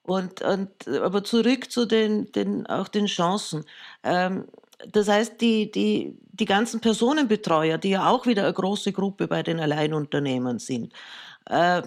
Und, 0.03 0.43
und, 0.43 0.89
aber 0.89 1.23
zurück 1.23 1.71
zu 1.71 1.87
den, 1.87 2.33
den, 2.33 2.67
auch 2.67 2.89
den 2.89 3.07
Chancen. 3.07 3.65
Ähm, 4.03 4.47
das 4.91 5.07
heißt, 5.07 5.41
die, 5.41 5.71
die, 5.71 6.19
die 6.33 6.45
ganzen 6.47 6.81
Personenbetreuer, 6.81 7.79
die 7.79 7.91
ja 7.91 8.11
auch 8.11 8.27
wieder 8.27 8.43
eine 8.43 8.53
große 8.53 8.93
Gruppe 8.93 9.29
bei 9.29 9.45
den 9.45 9.61
Alleinunternehmern 9.61 10.59
sind, 10.59 10.93
äh, 11.47 11.81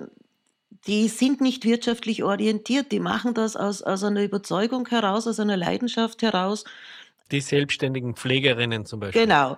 die 0.88 1.10
sind 1.10 1.41
nicht 1.41 1.65
wirtschaftlich 1.65 2.23
orientiert. 2.23 2.93
Die 2.93 3.02
machen 3.02 3.34
das 3.34 3.58
aus, 3.58 3.82
aus 3.82 4.06
einer 4.06 4.23
Überzeugung 4.23 4.88
heraus, 4.88 5.28
aus 5.28 5.41
einer 5.41 5.58
Leidenschaft 5.58 6.21
heraus. 6.21 6.63
Die 7.30 7.41
selbstständigen 7.41 8.15
Pflegerinnen 8.15 8.86
zum 8.86 9.02
Beispiel. 9.02 9.23
Genau. 9.23 9.58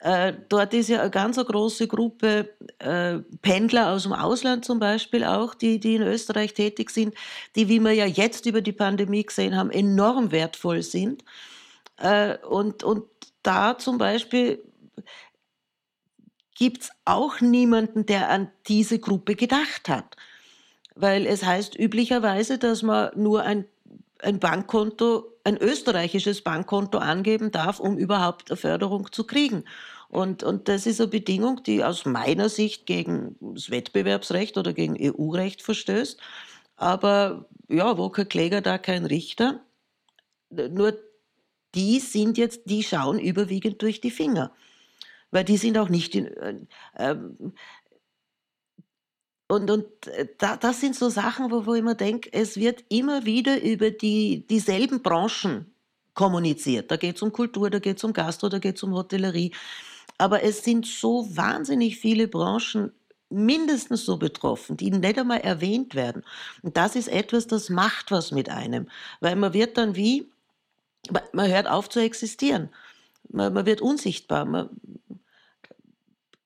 Äh, 0.00 0.34
dort 0.48 0.74
ist 0.74 0.88
ja 0.88 1.00
eine 1.00 1.10
ganz 1.10 1.36
große 1.36 1.88
Gruppe 1.88 2.54
äh, 2.78 3.18
Pendler 3.42 3.90
aus 3.90 4.04
dem 4.04 4.12
Ausland 4.12 4.64
zum 4.64 4.78
Beispiel 4.78 5.24
auch, 5.24 5.54
die, 5.54 5.80
die 5.80 5.96
in 5.96 6.02
Österreich 6.02 6.54
tätig 6.54 6.90
sind, 6.90 7.14
die, 7.56 7.68
wie 7.68 7.80
wir 7.80 7.92
ja 7.92 8.06
jetzt 8.06 8.46
über 8.46 8.60
die 8.60 8.72
Pandemie 8.72 9.24
gesehen 9.24 9.56
haben, 9.56 9.70
enorm 9.70 10.30
wertvoll 10.30 10.82
sind. 10.82 11.24
Äh, 11.96 12.38
und, 12.46 12.84
und 12.84 13.04
da 13.42 13.76
zum 13.76 13.98
Beispiel 13.98 14.62
gibt 16.54 16.82
es 16.82 16.90
auch 17.04 17.40
niemanden, 17.40 18.06
der 18.06 18.30
an 18.30 18.50
diese 18.68 18.98
Gruppe 18.98 19.34
gedacht 19.34 19.88
hat. 19.88 20.16
Weil 20.94 21.26
es 21.26 21.44
heißt 21.44 21.78
üblicherweise, 21.78 22.58
dass 22.58 22.82
man 22.82 23.10
nur 23.14 23.42
ein, 23.42 23.64
ein 24.22 24.38
Bankkonto 24.38 25.38
ein 25.48 25.56
österreichisches 25.56 26.42
Bankkonto 26.42 26.98
angeben 26.98 27.50
darf, 27.50 27.80
um 27.80 27.96
überhaupt 27.96 28.50
eine 28.50 28.56
Förderung 28.56 29.10
zu 29.10 29.24
kriegen. 29.24 29.64
Und, 30.08 30.42
und 30.42 30.68
das 30.68 30.86
ist 30.86 31.00
eine 31.00 31.08
Bedingung, 31.08 31.62
die 31.62 31.84
aus 31.84 32.04
meiner 32.04 32.48
Sicht 32.48 32.86
gegen 32.86 33.36
das 33.40 33.70
Wettbewerbsrecht 33.70 34.56
oder 34.56 34.72
gegen 34.72 34.96
EU-Recht 35.00 35.62
verstößt. 35.62 36.20
Aber 36.76 37.48
ja, 37.68 37.98
wo 37.98 38.08
kein 38.10 38.28
Kläger, 38.28 38.60
da 38.60 38.78
kein 38.78 39.06
Richter. 39.06 39.60
Nur 40.50 40.98
die 41.74 41.98
sind 42.00 42.38
jetzt, 42.38 42.62
die 42.66 42.82
schauen 42.82 43.18
überwiegend 43.18 43.82
durch 43.82 44.00
die 44.00 44.10
Finger. 44.10 44.52
Weil 45.30 45.44
die 45.44 45.58
sind 45.58 45.76
auch 45.76 45.90
nicht 45.90 46.14
in, 46.14 46.26
äh, 46.26 46.54
ähm, 46.96 47.52
und, 49.48 49.70
und 49.70 50.06
äh, 50.08 50.28
da, 50.36 50.56
das 50.56 50.80
sind 50.80 50.94
so 50.94 51.08
Sachen, 51.08 51.50
wo, 51.50 51.66
wo 51.66 51.74
ich 51.74 51.82
mir 51.82 51.94
denke, 51.94 52.30
es 52.32 52.56
wird 52.56 52.84
immer 52.90 53.24
wieder 53.24 53.62
über 53.62 53.90
die, 53.90 54.46
dieselben 54.46 55.02
Branchen 55.02 55.72
kommuniziert. 56.14 56.90
Da 56.90 56.96
geht 56.96 57.16
es 57.16 57.22
um 57.22 57.32
Kultur, 57.32 57.70
da 57.70 57.78
geht 57.78 57.96
es 57.96 58.04
um 58.04 58.12
Gastro, 58.12 58.48
da 58.48 58.58
geht 58.58 58.76
es 58.76 58.82
um 58.82 58.92
Hotellerie. 58.92 59.52
Aber 60.18 60.42
es 60.42 60.64
sind 60.64 60.84
so 60.86 61.28
wahnsinnig 61.34 61.96
viele 61.98 62.28
Branchen 62.28 62.92
mindestens 63.30 64.04
so 64.04 64.16
betroffen, 64.16 64.76
die 64.76 64.90
nicht 64.90 65.18
einmal 65.18 65.40
erwähnt 65.40 65.94
werden. 65.94 66.24
Und 66.62 66.76
das 66.76 66.96
ist 66.96 67.08
etwas, 67.08 67.46
das 67.46 67.70
macht 67.70 68.10
was 68.10 68.32
mit 68.32 68.48
einem, 68.50 68.88
weil 69.20 69.36
man 69.36 69.52
wird 69.52 69.78
dann 69.78 69.96
wie, 69.96 70.30
man 71.32 71.50
hört 71.50 71.68
auf 71.68 71.88
zu 71.88 72.00
existieren. 72.00 72.70
Man, 73.30 73.52
man 73.52 73.66
wird 73.66 73.80
unsichtbar. 73.80 74.44
Man, 74.44 74.70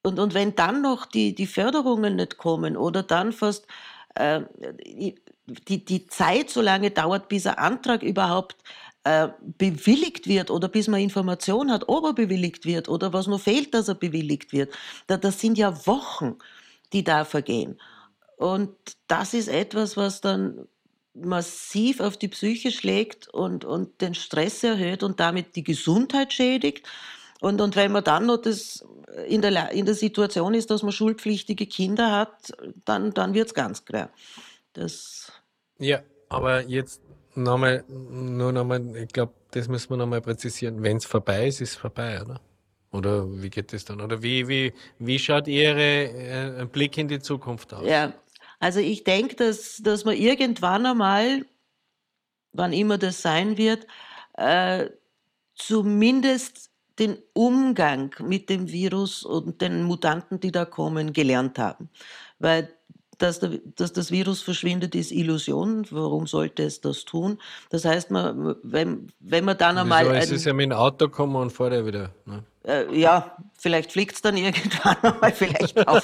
und, 0.02 0.18
und 0.18 0.34
wenn 0.34 0.54
dann 0.54 0.82
noch 0.82 1.06
die, 1.06 1.34
die 1.34 1.46
Förderungen 1.46 2.16
nicht 2.16 2.38
kommen 2.38 2.76
oder 2.76 3.02
dann 3.02 3.32
fast 3.32 3.66
äh, 4.14 4.40
die, 5.68 5.84
die 5.84 6.06
Zeit 6.06 6.50
so 6.50 6.60
lange 6.60 6.90
dauert, 6.90 7.28
bis 7.28 7.46
ein 7.46 7.58
Antrag 7.58 8.02
überhaupt 8.02 8.56
äh, 9.04 9.28
bewilligt 9.58 10.26
wird 10.26 10.50
oder 10.50 10.68
bis 10.68 10.88
man 10.88 11.00
Information 11.00 11.70
hat, 11.70 11.88
ob 11.88 12.04
er 12.04 12.12
bewilligt 12.12 12.64
wird 12.64 12.88
oder 12.88 13.12
was 13.12 13.26
nur 13.26 13.38
fehlt, 13.38 13.74
dass 13.74 13.88
er 13.88 13.94
bewilligt 13.94 14.52
wird. 14.52 14.72
das 15.06 15.40
sind 15.40 15.58
ja 15.58 15.86
Wochen 15.86 16.36
die 16.92 17.04
da 17.04 17.24
vergehen. 17.24 17.78
Und 18.36 18.76
das 19.06 19.34
ist 19.34 19.48
etwas, 19.48 19.96
was 19.96 20.20
dann 20.20 20.66
massiv 21.14 22.00
auf 22.00 22.16
die 22.16 22.28
Psyche 22.28 22.70
schlägt 22.70 23.28
und, 23.28 23.64
und 23.64 24.00
den 24.00 24.14
Stress 24.14 24.64
erhöht 24.64 25.02
und 25.02 25.20
damit 25.20 25.56
die 25.56 25.64
Gesundheit 25.64 26.32
schädigt. 26.32 26.86
Und, 27.42 27.60
und 27.60 27.74
wenn 27.74 27.90
man 27.90 28.04
dann 28.04 28.26
noch 28.26 28.36
das 28.36 28.86
in, 29.26 29.42
der, 29.42 29.72
in 29.72 29.84
der 29.84 29.96
Situation 29.96 30.54
ist, 30.54 30.70
dass 30.70 30.84
man 30.84 30.92
schulpflichtige 30.92 31.66
Kinder 31.66 32.12
hat, 32.12 32.52
dann, 32.84 33.12
dann 33.12 33.34
wird 33.34 33.48
es 33.48 33.54
ganz 33.54 33.84
klar. 33.84 34.10
Das 34.74 35.32
ja, 35.78 36.02
aber 36.28 36.62
jetzt 36.68 37.02
nochmal, 37.34 37.84
nur 37.88 38.52
nochmal, 38.52 38.96
ich 38.96 39.08
glaube, 39.08 39.32
das 39.50 39.66
müssen 39.66 39.90
wir 39.90 39.96
nochmal 39.96 40.20
präzisieren. 40.20 40.84
Wenn 40.84 40.98
es 40.98 41.04
vorbei 41.04 41.48
ist, 41.48 41.60
ist 41.60 41.70
es 41.70 41.76
vorbei, 41.76 42.22
oder? 42.22 42.40
Oder 42.92 43.26
wie 43.42 43.50
geht 43.50 43.72
das 43.72 43.84
dann? 43.84 44.00
Oder 44.00 44.22
wie, 44.22 44.46
wie, 44.46 44.72
wie 45.00 45.18
schaut 45.18 45.48
Ihre 45.48 46.60
äh, 46.60 46.66
Blick 46.70 46.96
in 46.96 47.08
die 47.08 47.18
Zukunft 47.18 47.74
aus? 47.74 47.84
Ja, 47.84 48.12
also 48.60 48.78
ich 48.78 49.02
denke, 49.02 49.34
dass, 49.34 49.78
dass 49.82 50.04
man 50.04 50.16
irgendwann 50.16 50.86
einmal, 50.86 51.44
wann 52.52 52.72
immer 52.72 52.98
das 52.98 53.20
sein 53.20 53.56
wird, 53.56 53.88
äh, 54.34 54.90
zumindest 55.56 56.71
den 56.98 57.18
Umgang 57.32 58.14
mit 58.20 58.48
dem 58.50 58.70
Virus 58.70 59.24
und 59.24 59.60
den 59.60 59.84
Mutanten, 59.84 60.40
die 60.40 60.52
da 60.52 60.64
kommen, 60.64 61.12
gelernt 61.12 61.58
haben. 61.58 61.88
Weil 62.38 62.68
dass, 63.22 63.40
das 63.40 64.10
Virus 64.10 64.42
verschwindet, 64.42 64.94
ist 64.94 65.12
Illusion. 65.12 65.86
Warum 65.90 66.26
sollte 66.26 66.64
es 66.64 66.80
das 66.80 67.04
tun? 67.04 67.38
Das 67.70 67.84
heißt, 67.84 68.10
man, 68.10 68.56
wenn, 68.62 69.08
wenn 69.20 69.44
man 69.44 69.56
dann 69.56 69.78
einmal. 69.78 70.06
Wieso, 70.06 70.16
es 70.16 70.30
ist 70.30 70.44
ja 70.44 70.52
mit 70.52 70.64
dem 70.64 70.72
Auto 70.72 71.08
kommen 71.08 71.36
und 71.36 71.50
vorher 71.50 71.86
wieder. 71.86 72.10
Ne? 72.26 72.42
Äh, 72.64 72.98
ja, 72.98 73.36
vielleicht 73.58 73.92
fliegt 73.92 74.14
es 74.16 74.22
dann 74.22 74.36
irgendwann 74.38 74.96
einmal, 75.02 75.32
vielleicht 75.32 75.86
auch. 75.86 76.02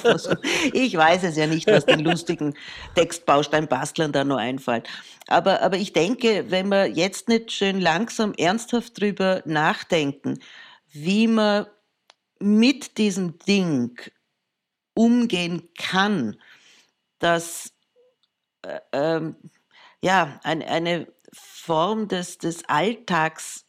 Ich 0.73 0.95
weiß 0.95 1.23
es 1.23 1.35
ja 1.35 1.47
nicht, 1.47 1.67
was 1.67 1.85
den 1.85 1.99
lustigen 1.99 2.53
Textbaustein-Bastlern 2.95 4.11
da 4.11 4.23
nur 4.23 4.37
einfällt. 4.37 4.87
Aber, 5.27 5.61
aber 5.61 5.77
ich 5.77 5.93
denke, 5.93 6.45
wenn 6.49 6.69
wir 6.69 6.87
jetzt 6.87 7.27
nicht 7.27 7.51
schön 7.51 7.79
langsam 7.79 8.33
ernsthaft 8.33 8.99
drüber 8.99 9.41
nachdenken, 9.45 10.39
wie 10.91 11.27
man 11.27 11.67
mit 12.39 12.97
diesem 12.97 13.37
Ding 13.39 13.99
umgehen 14.93 15.69
kann, 15.77 16.37
dass 17.19 17.73
äh, 18.63 18.79
ähm, 18.91 19.35
ja, 20.01 20.39
ein, 20.43 20.61
eine 20.63 21.07
Form 21.33 22.07
des, 22.07 22.37
des 22.37 22.65
Alltags, 22.67 23.65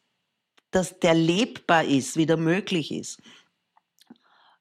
dass 0.70 0.98
der 1.00 1.14
lebbar 1.14 1.84
ist, 1.84 2.16
wieder 2.16 2.36
möglich 2.36 2.92
ist. 2.92 3.20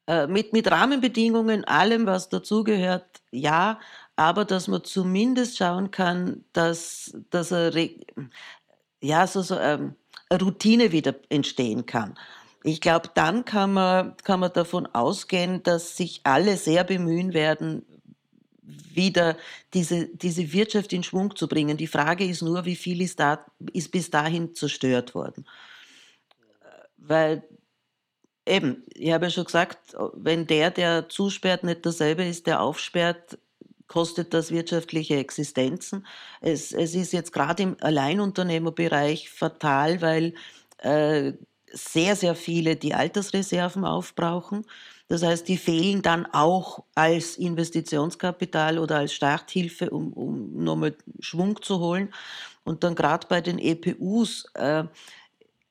Äh, 0.08 0.28
mit, 0.28 0.54
mit 0.54 0.70
Rahmenbedingungen, 0.70 1.66
allem, 1.66 2.08
was 2.08 2.30
dazugehört, 2.30 3.22
ja, 3.32 3.80
aber 4.16 4.44
dass 4.44 4.68
man 4.68 4.84
zumindest 4.84 5.58
schauen 5.58 5.92
kann, 5.92 6.44
dass, 6.52 7.16
dass 7.30 7.54
eine, 7.54 7.92
ja, 9.02 9.28
so, 9.28 9.42
so 9.42 9.58
ähm, 9.60 9.96
eine 10.30 10.44
Routine 10.44 10.92
wieder 10.92 11.16
entstehen 11.30 11.86
kann. 11.86 12.18
Ich 12.64 12.82
glaube, 12.82 13.10
dann 13.14 13.46
kann 13.46 13.74
man, 13.74 14.18
kann 14.18 14.40
man 14.40 14.52
davon 14.52 14.86
ausgehen, 14.88 15.64
dass 15.64 15.96
sich 15.96 16.22
alle 16.24 16.58
sehr 16.58 16.84
bemühen 16.84 17.34
werden, 17.34 17.86
wieder 18.94 19.38
diese, 19.74 20.08
diese 20.08 20.52
Wirtschaft 20.54 20.94
in 20.94 21.04
Schwung 21.04 21.36
zu 21.36 21.48
bringen. 21.48 21.78
Die 21.78 21.88
Frage 21.88 22.26
ist 22.26 22.42
nur, 22.42 22.66
wie 22.66 22.76
viel 22.76 23.02
ist, 23.02 23.20
da, 23.20 23.46
ist 23.74 23.92
bis 23.92 24.10
dahin 24.12 24.54
zerstört 24.56 25.16
worden. 25.16 25.48
Weil 26.98 27.44
eben, 28.46 28.84
ich 28.94 29.12
habe 29.12 29.28
ja 29.28 29.32
schon 29.32 29.46
gesagt, 29.46 29.96
wenn 30.14 30.46
der, 30.48 30.72
der 30.72 31.10
zusperrt, 31.10 31.64
nicht 31.64 31.86
derselbe 31.86 32.26
ist, 32.26 32.48
der 32.48 32.62
aufsperrt, 32.62 33.38
kostet 33.88 34.34
das 34.34 34.52
wirtschaftliche 34.52 35.18
Existenzen. 35.18 36.06
Es, 36.42 36.72
es 36.72 36.94
ist 36.94 37.12
jetzt 37.12 37.34
gerade 37.34 37.64
im 37.64 37.78
Alleinunternehmerbereich 37.80 39.30
fatal, 39.32 40.02
weil 40.02 40.36
äh, 40.78 41.34
sehr, 41.74 42.16
sehr 42.16 42.36
viele 42.36 42.76
die 42.76 42.94
Altersreserven 42.94 43.86
aufbrauchen. 43.86 44.66
Das 45.08 45.24
heißt, 45.24 45.48
die 45.48 45.58
fehlen 45.58 46.02
dann 46.04 46.28
auch 46.28 46.84
als 46.94 47.38
Investitionskapital 47.38 48.78
oder 48.78 48.98
als 48.98 49.14
Starthilfe, 49.14 49.90
um, 49.90 50.14
um 50.14 50.64
nochmal 50.64 50.96
Schwung 51.20 51.62
zu 51.62 51.80
holen. 51.80 52.14
Und 52.64 52.84
dann 52.84 52.94
gerade 52.94 53.26
bei 53.28 53.42
den 53.42 53.58
EPUs 53.58 54.46
äh, 54.54 54.84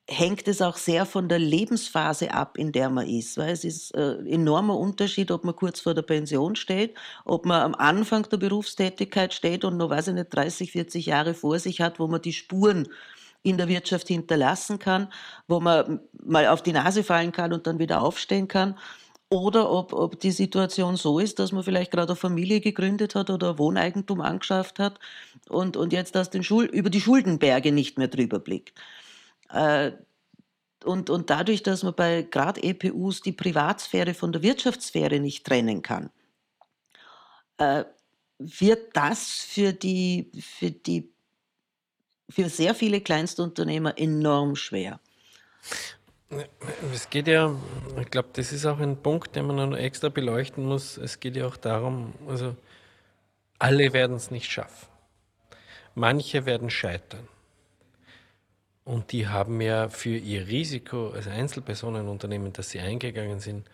hängt 0.09 0.47
es 0.47 0.61
auch 0.61 0.75
sehr 0.75 1.05
von 1.05 1.29
der 1.29 1.39
Lebensphase 1.39 2.33
ab, 2.33 2.57
in 2.57 2.71
der 2.71 2.89
man 2.89 3.07
ist. 3.07 3.37
Weil 3.37 3.51
es 3.51 3.63
ist 3.63 3.95
ein 3.95 4.25
äh, 4.27 4.33
enormer 4.33 4.77
Unterschied, 4.77 5.31
ob 5.31 5.45
man 5.45 5.55
kurz 5.55 5.79
vor 5.79 5.93
der 5.93 6.01
Pension 6.01 6.55
steht, 6.55 6.95
ob 7.23 7.45
man 7.45 7.61
am 7.61 7.75
Anfang 7.75 8.27
der 8.29 8.37
Berufstätigkeit 8.37 9.33
steht 9.33 9.63
und 9.63 9.77
noch, 9.77 9.89
weiß 9.89 10.09
ich 10.09 10.15
nicht, 10.15 10.33
30, 10.33 10.71
40 10.71 11.05
Jahre 11.05 11.33
vor 11.33 11.59
sich 11.59 11.79
hat, 11.79 11.99
wo 11.99 12.07
man 12.07 12.21
die 12.21 12.33
Spuren 12.33 12.89
in 13.41 13.57
der 13.57 13.67
Wirtschaft 13.67 14.07
hinterlassen 14.07 14.79
kann, 14.79 15.11
wo 15.47 15.59
man 15.59 16.01
mal 16.23 16.47
auf 16.47 16.61
die 16.61 16.73
Nase 16.73 17.03
fallen 17.03 17.31
kann 17.31 17.53
und 17.53 17.67
dann 17.67 17.79
wieder 17.79 18.01
aufstehen 18.01 18.47
kann 18.47 18.77
oder 19.29 19.71
ob, 19.71 19.93
ob 19.93 20.19
die 20.19 20.31
Situation 20.31 20.95
so 20.97 21.19
ist, 21.19 21.39
dass 21.39 21.51
man 21.51 21.63
vielleicht 21.63 21.91
gerade 21.91 22.13
eine 22.13 22.15
Familie 22.15 22.61
gegründet 22.61 23.13
hat 23.15 23.29
oder 23.29 23.59
Wohneigentum 23.59 24.21
angeschafft 24.21 24.79
hat 24.79 24.99
und, 25.47 25.77
und 25.77 25.93
jetzt 25.93 26.17
aus 26.17 26.31
den 26.31 26.43
Schul 26.43 26.65
über 26.65 26.89
die 26.89 27.01
Schuldenberge 27.01 27.71
nicht 27.71 27.97
mehr 27.97 28.07
drüber 28.07 28.39
blickt. 28.39 28.73
Äh, 29.49 29.91
und, 30.83 31.09
und 31.09 31.29
dadurch, 31.29 31.61
dass 31.61 31.83
man 31.83 31.93
bei 31.93 32.23
gerade 32.23 32.63
EPUs 32.63 33.21
die 33.21 33.33
Privatsphäre 33.33 34.13
von 34.13 34.31
der 34.31 34.41
Wirtschaftssphäre 34.41 35.19
nicht 35.19 35.45
trennen 35.45 35.83
kann, 35.83 36.09
äh, 37.57 37.83
wird 38.39 38.95
das 38.95 39.29
für 39.29 39.73
die, 39.73 40.31
für 40.39 40.71
die 40.71 41.11
für 42.29 42.49
sehr 42.49 42.75
viele 42.75 43.01
Kleinstunternehmer 43.01 43.97
enorm 43.97 44.55
schwer. 44.55 44.99
Es 46.93 47.09
geht 47.09 47.27
ja, 47.27 47.55
ich 47.99 48.11
glaube, 48.11 48.29
das 48.33 48.51
ist 48.51 48.65
auch 48.65 48.79
ein 48.79 48.97
Punkt, 48.97 49.35
den 49.35 49.47
man 49.47 49.55
noch 49.71 49.77
extra 49.77 50.09
beleuchten 50.09 50.65
muss. 50.65 50.97
Es 50.97 51.19
geht 51.19 51.35
ja 51.35 51.47
auch 51.47 51.57
darum, 51.57 52.13
also 52.27 52.55
alle 53.57 53.93
werden 53.93 54.15
es 54.15 54.29
nicht 54.29 54.51
schaffen. 54.51 54.87
Manche 55.95 56.45
werden 56.45 56.69
scheitern. 56.69 57.27
Und 58.85 59.11
die 59.11 59.27
haben 59.27 59.59
ja 59.59 59.89
für 59.89 60.15
ihr 60.15 60.47
Risiko 60.47 61.09
als 61.09 61.27
Einzelpersonenunternehmen, 61.27 62.53
das 62.53 62.69
sie 62.69 62.79
eingegangen 62.79 63.39
sind, 63.39 63.67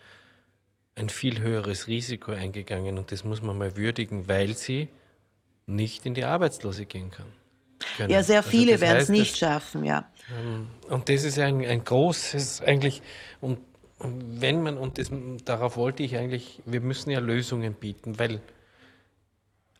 ein 0.94 1.10
viel 1.10 1.40
höheres 1.40 1.86
Risiko 1.86 2.32
eingegangen. 2.32 2.98
Und 2.98 3.12
das 3.12 3.22
muss 3.22 3.42
man 3.42 3.56
mal 3.56 3.76
würdigen, 3.76 4.28
weil 4.28 4.56
sie 4.56 4.88
nicht 5.66 6.06
in 6.06 6.14
die 6.14 6.24
Arbeitslose 6.24 6.86
gehen 6.86 7.10
kann. 7.10 7.26
Genau. 7.98 8.12
Ja, 8.12 8.22
sehr 8.22 8.38
also 8.38 8.50
viele 8.50 8.72
also 8.72 8.82
werden 8.82 8.98
es 8.98 9.08
nicht 9.08 9.32
das, 9.32 9.38
schaffen, 9.38 9.84
ja. 9.84 10.10
Ähm, 10.30 10.68
und 10.88 11.08
das 11.08 11.24
ist 11.24 11.38
ein, 11.38 11.64
ein 11.64 11.84
großes, 11.84 12.62
eigentlich, 12.62 13.02
und, 13.40 13.58
und 13.98 14.40
wenn 14.40 14.62
man, 14.62 14.78
und 14.78 14.98
das, 14.98 15.10
darauf 15.44 15.76
wollte 15.76 16.02
ich 16.02 16.16
eigentlich, 16.16 16.62
wir 16.64 16.80
müssen 16.80 17.10
ja 17.10 17.20
Lösungen 17.20 17.74
bieten, 17.74 18.18
weil 18.18 18.40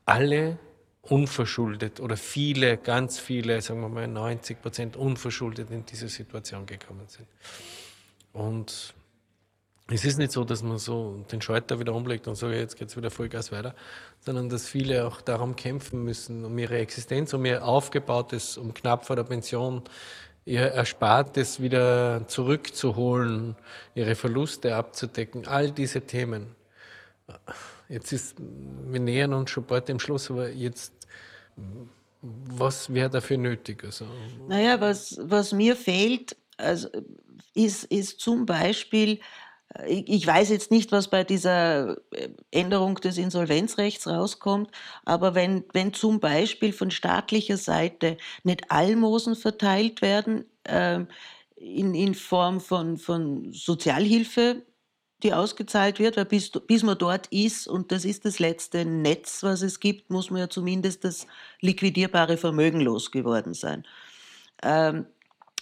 alle 0.04 0.59
unverschuldet 1.02 2.00
oder 2.00 2.16
viele, 2.16 2.76
ganz 2.76 3.18
viele, 3.18 3.61
sagen 3.62 3.80
wir 3.80 3.88
mal 3.88 4.09
90 4.09 4.61
Prozent 4.61 4.97
unverschuldet 4.97 5.70
in 5.70 5.84
diese 5.86 6.09
Situation 6.09 6.66
gekommen 6.66 7.07
sind. 7.09 7.28
Und 8.32 8.94
es 9.89 10.05
ist 10.05 10.18
nicht 10.18 10.32
so, 10.32 10.45
dass 10.45 10.62
man 10.62 10.78
so 10.78 11.24
den 11.30 11.41
Schalter 11.41 11.78
wieder 11.78 11.95
umlegt 11.95 12.26
und 12.26 12.34
sagt, 12.34 12.55
jetzt 12.55 12.76
geht 12.76 12.89
es 12.89 12.97
wieder 12.97 13.11
Vollgas 13.11 13.53
weiter, 13.53 13.74
sondern 14.18 14.49
dass 14.49 14.68
viele 14.68 15.07
auch 15.07 15.20
darum 15.20 15.55
kämpfen 15.55 16.03
müssen, 16.03 16.45
um 16.45 16.59
ihre 16.59 16.78
Existenz, 16.78 17.32
um 17.34 17.45
ihr 17.45 17.64
Aufgebautes, 17.64 18.59
um 18.59 18.74
knapp 18.74 19.07
vor 19.07 19.14
der 19.14 19.22
Pension, 19.22 19.82
ihr 20.45 20.72
Erspartes 20.72 21.61
wieder 21.61 22.26
zurückzuholen, 22.26 23.57
ihre 23.95 24.16
Verluste 24.16 24.74
abzudecken, 24.74 25.47
all 25.47 25.70
diese 25.70 26.01
Themen. 26.01 26.57
Jetzt 27.89 28.12
ist, 28.12 28.37
wir 28.39 29.01
nähern 29.01 29.34
uns 29.34 29.51
schon 29.51 29.64
bald 29.64 29.89
dem 29.89 30.01
Schluss, 30.01 30.30
aber 30.30 30.49
jetzt, 30.49 30.93
was 32.22 32.93
wäre 32.93 33.11
dafür 33.11 33.39
nötig? 33.39 33.84
Also, 33.84 34.07
naja, 34.49 34.80
was, 34.80 35.16
was 35.22 35.53
mir 35.53 35.76
fehlt, 35.76 36.37
also, 36.57 36.89
ist, 37.55 37.84
ist 37.84 38.20
zum 38.20 38.47
Beispiel 38.47 39.20
ich, 39.87 40.27
weiß 40.27 40.51
jetzt 40.51 40.71
nicht, 40.71 40.93
was 40.93 41.09
bei 41.09 41.25
dieser 41.25 41.97
äh, 42.12 42.29
Änderung 42.51 42.97
des 42.97 43.19
Insolvenzrechts 43.19 44.07
rauskommt, 44.07 44.71
aber 45.05 45.35
wenn, 45.35 45.64
wenn 45.73 45.93
zum 45.93 46.21
Beispiel 46.21 46.73
von 46.73 46.91
staatlicher 46.91 47.57
Seite 47.57 48.17
nicht 48.45 48.71
Almosen 48.71 49.35
verteilt 49.35 50.03
werden 50.03 50.45
äh, 50.64 51.01
in, 51.57 51.95
in 51.95 52.14
Form 52.14 52.61
von, 52.61 52.97
von 52.97 53.53
Sozialhilfe, 53.53 54.62
die 55.23 55.33
ausgezahlt 55.33 55.99
wird, 55.99 56.17
weil 56.17 56.27
bis, 56.27 56.51
bis 56.51 56.83
man 56.83 56.99
dort 56.99 57.27
ist, 57.29 57.67
und 57.67 57.91
das 57.91 58.05
ist 58.05 58.25
das 58.25 58.39
letzte 58.39 58.85
Netz, 58.85 59.43
was 59.43 59.62
es 59.62 59.81
gibt, 59.81 60.11
muss 60.11 60.31
man 60.31 60.41
ja 60.41 60.49
zumindest 60.49 61.05
das 61.05 61.27
liquidierbare 61.61 62.37
Vermögen 62.37 62.81
losgeworden 62.81 63.55
sein. 63.55 63.87
Ähm, 64.62 65.07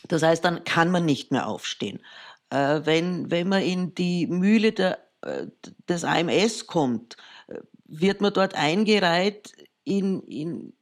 das 0.08 0.22
heißt, 0.22 0.44
dann 0.44 0.64
kann 0.64 0.90
man 0.90 1.04
nicht 1.04 1.30
mehr 1.30 1.46
aufstehen. 1.46 2.00
Äh, 2.54 2.86
wenn, 2.86 3.32
wenn 3.32 3.48
man 3.48 3.62
in 3.62 3.94
die 3.96 4.28
Mühle 4.28 4.70
der, 4.70 4.98
äh, 5.22 5.48
des 5.88 6.04
AMS 6.04 6.68
kommt, 6.68 7.16
äh, 7.48 7.56
wird 7.86 8.20
man 8.20 8.32
dort 8.32 8.54
eingereiht 8.54 9.52
in, 9.82 10.20
in, 10.22 10.72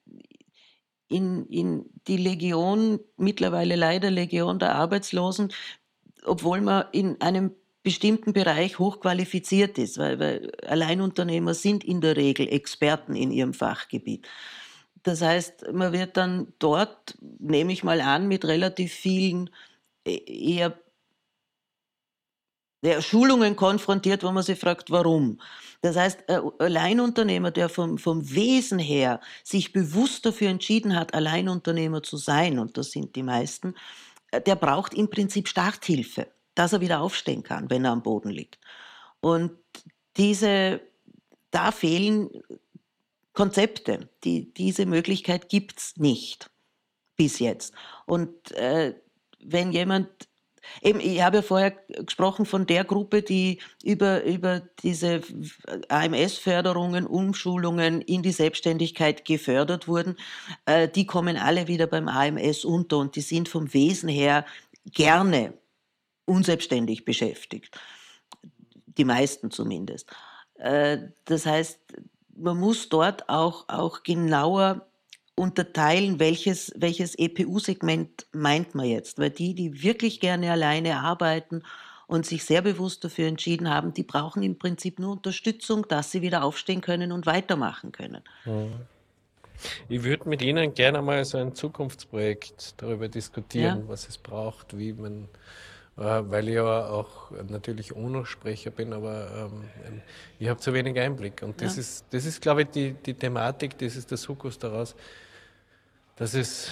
in, 1.09 1.47
in 1.47 1.87
die 2.07 2.18
Legion, 2.18 3.01
mittlerweile 3.16 3.77
leider 3.77 4.11
Legion 4.11 4.59
der 4.59 4.75
Arbeitslosen, 4.75 5.51
obwohl 6.25 6.61
man 6.61 6.85
in 6.93 7.18
einem 7.23 7.53
bestimmten 7.83 8.35
Bereich 8.35 8.79
hochqualifiziert 8.79 9.79
ist, 9.79 9.97
weil, 9.97 10.18
weil 10.20 10.53
Alleinunternehmer 10.66 11.55
sind 11.55 11.85
in 11.85 12.03
der 12.03 12.16
Regel 12.18 12.49
Experten 12.49 13.16
in 13.16 13.31
ihrem 13.31 13.55
Fachgebiet. 13.55 14.29
Das 15.05 15.23
heißt, 15.23 15.73
man 15.73 15.95
wird 15.95 16.18
dann 16.18 16.53
dort, 16.59 17.16
nehme 17.39 17.73
ich 17.73 17.83
mal 17.83 18.03
an, 18.03 18.29
mit 18.29 18.45
relativ 18.45 18.93
vielen 18.93 19.49
eher 20.05 20.79
Schulungen 23.01 23.57
konfrontiert, 23.57 24.24
wo 24.24 24.33
man 24.33 24.43
sich 24.43 24.59
fragt, 24.59 24.91
warum. 24.91 25.41
Das 25.83 25.97
heißt, 25.97 26.28
ein 26.28 26.51
Alleinunternehmer, 26.59 27.51
der 27.51 27.68
vom, 27.68 27.99
vom 27.99 28.28
Wesen 28.33 28.78
her 28.78 29.20
sich 29.45 29.72
bewusst 29.72 30.26
dafür 30.26 30.49
entschieden 30.49 30.97
hat, 30.97 31.14
Alleinunternehmer 31.14 32.03
zu 32.03 32.16
sein, 32.16 32.59
und 32.59 32.76
das 32.76 32.91
sind 32.91 33.14
die 33.16 33.22
meisten, 33.22 33.74
äh, 34.30 34.41
der 34.41 34.57
braucht 34.57 34.95
im 34.95 35.11
Prinzip 35.11 35.49
Starthilfe, 35.49 36.28
dass 36.55 36.72
er 36.72 36.80
wieder 36.80 37.01
aufstehen 37.01 37.43
kann, 37.43 37.70
wenn 37.70 37.85
er 37.85 37.93
am 37.93 38.03
Boden 38.03 38.30
liegt. 38.30 38.59
Und 39.20 39.53
diese, 40.16 40.80
da 41.51 41.70
fehlen 41.70 42.30
Konzepte. 43.33 44.09
Die, 44.24 44.53
diese 44.53 44.87
Möglichkeit 44.87 45.49
gibt 45.49 45.78
es 45.78 45.97
nicht 45.97 46.51
bis 47.16 47.39
jetzt. 47.39 47.72
Und 48.07 48.53
äh, 48.53 48.95
wenn 49.41 49.72
jemand 49.72 50.09
Eben, 50.80 51.00
ich 51.00 51.22
habe 51.22 51.38
ja 51.38 51.42
vorher 51.42 51.72
gesprochen 51.88 52.46
von 52.46 52.66
der 52.66 52.84
Gruppe, 52.84 53.22
die 53.22 53.60
über, 53.82 54.24
über 54.24 54.62
diese 54.82 55.20
AMS-Förderungen, 55.88 57.06
Umschulungen 57.06 58.00
in 58.00 58.22
die 58.22 58.32
Selbstständigkeit 58.32 59.24
gefördert 59.24 59.88
wurden. 59.88 60.16
Äh, 60.66 60.88
die 60.88 61.06
kommen 61.06 61.36
alle 61.36 61.68
wieder 61.68 61.86
beim 61.86 62.08
AMS 62.08 62.64
unter 62.64 62.98
und 62.98 63.16
die 63.16 63.20
sind 63.20 63.48
vom 63.48 63.72
Wesen 63.74 64.08
her 64.08 64.44
gerne 64.86 65.54
unselbstständig 66.24 67.04
beschäftigt. 67.04 67.78
Die 68.86 69.04
meisten 69.04 69.50
zumindest. 69.50 70.10
Äh, 70.54 70.98
das 71.24 71.46
heißt, 71.46 71.80
man 72.34 72.58
muss 72.58 72.88
dort 72.88 73.28
auch, 73.28 73.68
auch 73.68 74.02
genauer 74.02 74.86
unterteilen, 75.35 76.20
welches, 76.20 76.72
welches 76.76 77.14
EPU-Segment 77.18 78.26
meint 78.33 78.74
man 78.74 78.87
jetzt. 78.87 79.18
Weil 79.18 79.30
die, 79.30 79.55
die 79.55 79.83
wirklich 79.83 80.20
gerne 80.20 80.53
alleine 80.53 80.99
arbeiten 80.99 81.62
und 82.07 82.26
sich 82.26 82.45
sehr 82.45 82.62
bewusst 82.62 83.05
dafür 83.05 83.28
entschieden 83.28 83.70
haben, 83.70 83.95
die 83.95 84.03
brauchen 84.03 84.43
im 84.43 84.59
Prinzip 84.59 84.99
nur 84.99 85.12
Unterstützung, 85.12 85.87
dass 85.89 86.11
sie 86.11 86.22
wieder 86.22 86.45
aufstehen 86.45 86.80
können 86.80 87.12
und 87.12 87.26
weitermachen 87.26 87.93
können. 87.93 88.22
Mhm. 88.45 88.72
Ich 89.89 90.03
würde 90.03 90.28
mit 90.28 90.43
Ihnen 90.43 90.74
gerne 90.74 91.03
mal 91.03 91.24
so 91.24 91.39
ein 91.39 91.55
Zukunftsprojekt 91.55 92.74
darüber 92.78 93.09
diskutieren, 93.09 93.80
ja. 93.80 93.89
was 93.89 94.09
es 94.09 94.18
braucht, 94.18 94.76
wie 94.76 94.93
man, 94.93 95.28
weil 95.97 96.49
ich 96.49 96.55
ja 96.55 96.88
auch 96.88 97.30
natürlich 97.49 97.95
UNO-Sprecher 97.95 98.70
bin, 98.70 98.93
aber 98.93 99.51
ähm, 99.53 100.01
ich 100.38 100.49
habe 100.49 100.59
zu 100.59 100.72
wenig 100.72 100.99
Einblick. 100.99 101.43
Und 101.43 101.61
das 101.61 101.76
ja. 101.76 101.80
ist, 101.80 102.07
das 102.11 102.24
ist, 102.24 102.40
glaube 102.40 102.62
ich, 102.62 102.68
die, 102.68 102.93
die 102.93 103.14
Thematik, 103.14 103.76
das 103.78 103.97
ist 103.97 104.11
der 104.11 104.16
Sukkus 104.16 104.59
daraus, 104.59 104.95
dass 106.16 106.32
es, 106.34 106.70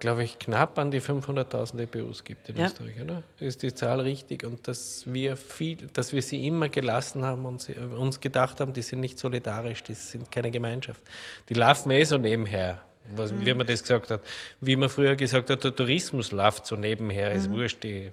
glaube 0.00 0.24
ich, 0.24 0.38
knapp 0.40 0.76
an 0.78 0.90
die 0.90 1.00
500.000 1.00 1.82
EPUs 1.82 2.24
gibt 2.24 2.48
in 2.48 2.56
ja. 2.56 2.66
Österreich, 2.66 3.00
oder? 3.00 3.22
Ist 3.38 3.62
die 3.62 3.72
Zahl 3.72 4.00
richtig? 4.00 4.44
Und 4.44 4.66
dass 4.66 5.04
wir 5.06 5.36
viel, 5.36 5.76
dass 5.92 6.12
wir 6.12 6.22
sie 6.22 6.44
immer 6.44 6.68
gelassen 6.68 7.24
haben 7.24 7.44
und 7.46 7.60
sie, 7.60 7.74
uns 7.74 8.18
gedacht 8.18 8.60
haben, 8.60 8.72
die 8.72 8.82
sind 8.82 9.00
nicht 9.00 9.20
solidarisch, 9.20 9.84
die 9.84 9.94
sind 9.94 10.32
keine 10.32 10.50
Gemeinschaft. 10.50 11.00
Die 11.48 11.54
laufen 11.54 11.92
eh 11.92 12.02
so 12.02 12.18
nebenher. 12.18 12.82
Was, 13.14 13.32
mhm. 13.32 13.46
Wie 13.46 13.54
man 13.54 13.66
das 13.66 13.82
gesagt 13.82 14.10
hat. 14.10 14.20
Wie 14.60 14.76
man 14.76 14.88
früher 14.88 15.16
gesagt 15.16 15.48
hat, 15.48 15.64
der 15.64 15.74
Tourismus 15.74 16.32
läuft 16.32 16.66
so 16.66 16.76
nebenher, 16.76 17.32
ist 17.32 17.48
mhm. 17.48 17.54
wurscht. 17.54 17.82
Die, 17.82 18.10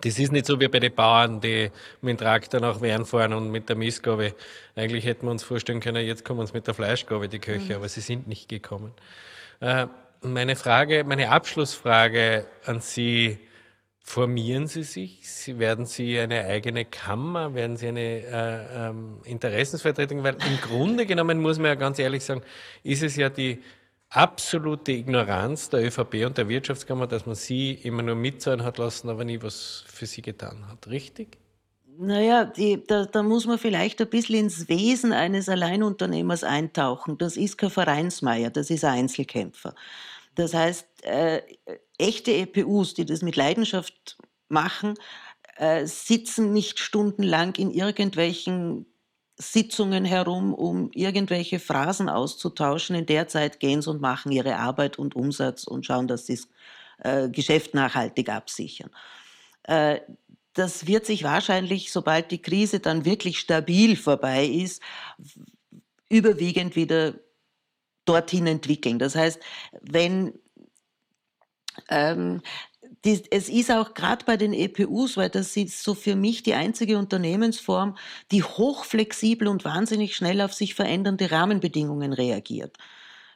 das 0.00 0.18
ist 0.18 0.32
nicht 0.32 0.46
so 0.46 0.58
wie 0.60 0.68
bei 0.68 0.80
den 0.80 0.94
Bauern, 0.94 1.40
die 1.40 1.70
mit 2.00 2.18
dem 2.18 2.18
Traktor 2.18 2.60
nach 2.60 2.80
Wern 2.80 3.04
fahren 3.04 3.32
und 3.32 3.50
mit 3.50 3.68
der 3.68 3.76
Mistgabe. 3.76 4.34
Eigentlich 4.76 5.04
hätten 5.04 5.26
wir 5.26 5.30
uns 5.30 5.42
vorstellen 5.42 5.80
können, 5.80 6.04
jetzt 6.04 6.24
kommen 6.24 6.40
uns 6.40 6.52
mit 6.52 6.66
der 6.66 6.74
Fleischgabe 6.74 7.28
die 7.28 7.38
Köche, 7.38 7.70
mhm. 7.70 7.76
aber 7.76 7.88
sie 7.88 8.00
sind 8.00 8.26
nicht 8.26 8.48
gekommen. 8.48 8.92
Äh, 9.60 9.86
meine 10.22 10.56
Frage, 10.56 11.04
meine 11.04 11.30
Abschlussfrage 11.30 12.46
an 12.64 12.80
Sie, 12.80 13.38
formieren 14.02 14.66
Sie 14.66 14.82
sich? 14.82 15.20
Sie, 15.22 15.58
werden 15.58 15.86
Sie 15.86 16.18
eine 16.18 16.44
eigene 16.46 16.84
Kammer? 16.84 17.54
Werden 17.54 17.76
Sie 17.76 17.88
eine 17.88 18.00
äh, 18.00 18.88
ähm, 18.88 19.18
Interessensvertretung? 19.24 20.22
Weil 20.22 20.34
im 20.34 20.60
Grunde 20.60 21.06
genommen 21.06 21.40
muss 21.40 21.58
man 21.58 21.66
ja 21.66 21.74
ganz 21.74 21.98
ehrlich 21.98 22.24
sagen, 22.24 22.42
ist 22.82 23.02
es 23.02 23.16
ja 23.16 23.28
die 23.28 23.62
absolute 24.10 24.92
Ignoranz 24.92 25.70
der 25.70 25.86
ÖVP 25.86 26.26
und 26.26 26.36
der 26.36 26.48
Wirtschaftskammer, 26.48 27.06
dass 27.06 27.26
man 27.26 27.36
sie 27.36 27.72
immer 27.72 28.02
nur 28.02 28.16
mitzahlen 28.16 28.64
hat 28.64 28.78
lassen, 28.78 29.08
aber 29.08 29.24
nie 29.24 29.40
was 29.42 29.84
für 29.86 30.06
sie 30.06 30.20
getan 30.20 30.66
hat. 30.68 30.88
Richtig? 30.88 31.38
Naja, 31.96 32.44
die, 32.44 32.84
da, 32.84 33.04
da 33.04 33.22
muss 33.22 33.46
man 33.46 33.58
vielleicht 33.58 34.00
ein 34.00 34.08
bisschen 34.08 34.36
ins 34.36 34.68
Wesen 34.68 35.12
eines 35.12 35.48
Alleinunternehmers 35.48 36.44
eintauchen. 36.44 37.18
Das 37.18 37.36
ist 37.36 37.58
kein 37.58 37.70
Vereinsmeier, 37.70 38.50
das 38.50 38.70
ist 38.70 38.84
ein 38.84 39.00
Einzelkämpfer. 39.00 39.74
Das 40.34 40.54
heißt, 40.54 40.86
äh, 41.02 41.42
echte 41.98 42.32
EPUs, 42.32 42.94
die 42.94 43.04
das 43.04 43.22
mit 43.22 43.36
Leidenschaft 43.36 44.16
machen, 44.48 44.94
äh, 45.56 45.84
sitzen 45.86 46.52
nicht 46.52 46.78
stundenlang 46.78 47.54
in 47.56 47.70
irgendwelchen 47.70 48.86
Sitzungen 49.40 50.04
herum, 50.04 50.52
um 50.52 50.90
irgendwelche 50.92 51.58
Phrasen 51.58 52.08
auszutauschen. 52.08 52.94
In 52.94 53.06
der 53.06 53.26
Zeit 53.26 53.58
gehen 53.58 53.80
sie 53.80 53.90
und 53.90 54.00
machen 54.00 54.32
ihre 54.32 54.56
Arbeit 54.56 54.98
und 54.98 55.16
Umsatz 55.16 55.64
und 55.64 55.86
schauen, 55.86 56.08
dass 56.08 56.26
sie 56.26 56.36
das 56.36 56.48
äh, 56.98 57.28
Geschäft 57.30 57.74
nachhaltig 57.74 58.28
absichern. 58.28 58.90
Äh, 59.62 60.00
das 60.52 60.86
wird 60.86 61.06
sich 61.06 61.24
wahrscheinlich, 61.24 61.90
sobald 61.90 62.30
die 62.30 62.42
Krise 62.42 62.80
dann 62.80 63.04
wirklich 63.04 63.38
stabil 63.38 63.96
vorbei 63.96 64.44
ist, 64.44 64.82
überwiegend 66.08 66.76
wieder 66.76 67.14
dorthin 68.04 68.46
entwickeln. 68.46 68.98
Das 68.98 69.14
heißt, 69.14 69.40
wenn 69.80 70.34
ähm, 71.88 72.42
die, 73.04 73.22
es 73.30 73.48
ist 73.48 73.70
auch 73.70 73.94
gerade 73.94 74.24
bei 74.24 74.36
den 74.36 74.52
EPUs, 74.52 75.16
weil 75.16 75.30
das 75.30 75.56
ist 75.56 75.82
so 75.82 75.94
für 75.94 76.16
mich 76.16 76.42
die 76.42 76.54
einzige 76.54 76.98
Unternehmensform, 76.98 77.96
die 78.30 78.42
hochflexibel 78.42 79.48
und 79.48 79.64
wahnsinnig 79.64 80.16
schnell 80.16 80.40
auf 80.40 80.52
sich 80.54 80.74
verändernde 80.74 81.30
Rahmenbedingungen 81.30 82.12
reagiert 82.12 82.76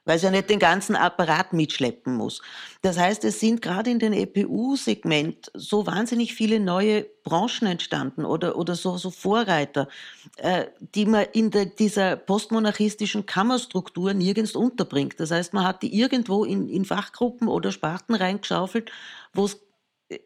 weil 0.05 0.17
es 0.17 0.23
ja 0.23 0.31
nicht 0.31 0.51
den 0.51 0.59
ganzen 0.59 0.97
Apparat 0.97 1.53
mitschleppen 1.53 2.15
muss. 2.15 2.43
Das 2.83 2.99
heißt, 2.99 3.25
es 3.25 3.41
sind 3.41 3.63
gerade 3.63 3.91
in 3.91 3.99
den 3.99 4.13
EPU-Segment 4.13 5.51
so 5.55 5.87
wahnsinnig 5.87 6.35
viele 6.35 6.61
neue 6.61 7.07
Branchen 7.23 7.67
entstanden 7.67 8.25
oder, 8.25 8.57
oder 8.57 8.75
so, 8.75 8.99
so 8.99 9.11
Vorreiter, 9.11 9.89
äh, 10.37 10.67
die 10.95 11.07
man 11.07 11.27
in 11.33 11.51
der, 11.51 11.67
dieser 11.67 12.17
postmonarchistischen 12.17 13.25
Kammerstruktur 13.25 14.13
nirgends 14.13 14.55
unterbringt. 14.55 15.19
Das 15.19 15.31
heißt, 15.31 15.55
man 15.55 15.67
hat 15.67 15.83
die 15.83 15.99
irgendwo 15.99 16.45
in, 16.45 16.69
in 16.69 16.85
Fachgruppen 16.85 17.49
oder 17.49 17.73
Sparten 17.73 18.15
reingeschaufelt, 18.15 18.91
wo 19.33 19.47
es 19.47 19.61
äh, 20.09 20.19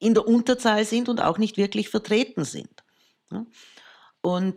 in 0.00 0.14
der 0.14 0.26
Unterzahl 0.26 0.84
sind 0.84 1.08
und 1.08 1.20
auch 1.20 1.38
nicht 1.38 1.56
wirklich 1.56 1.88
vertreten 1.88 2.44
sind. 2.44 2.82
Und 4.20 4.56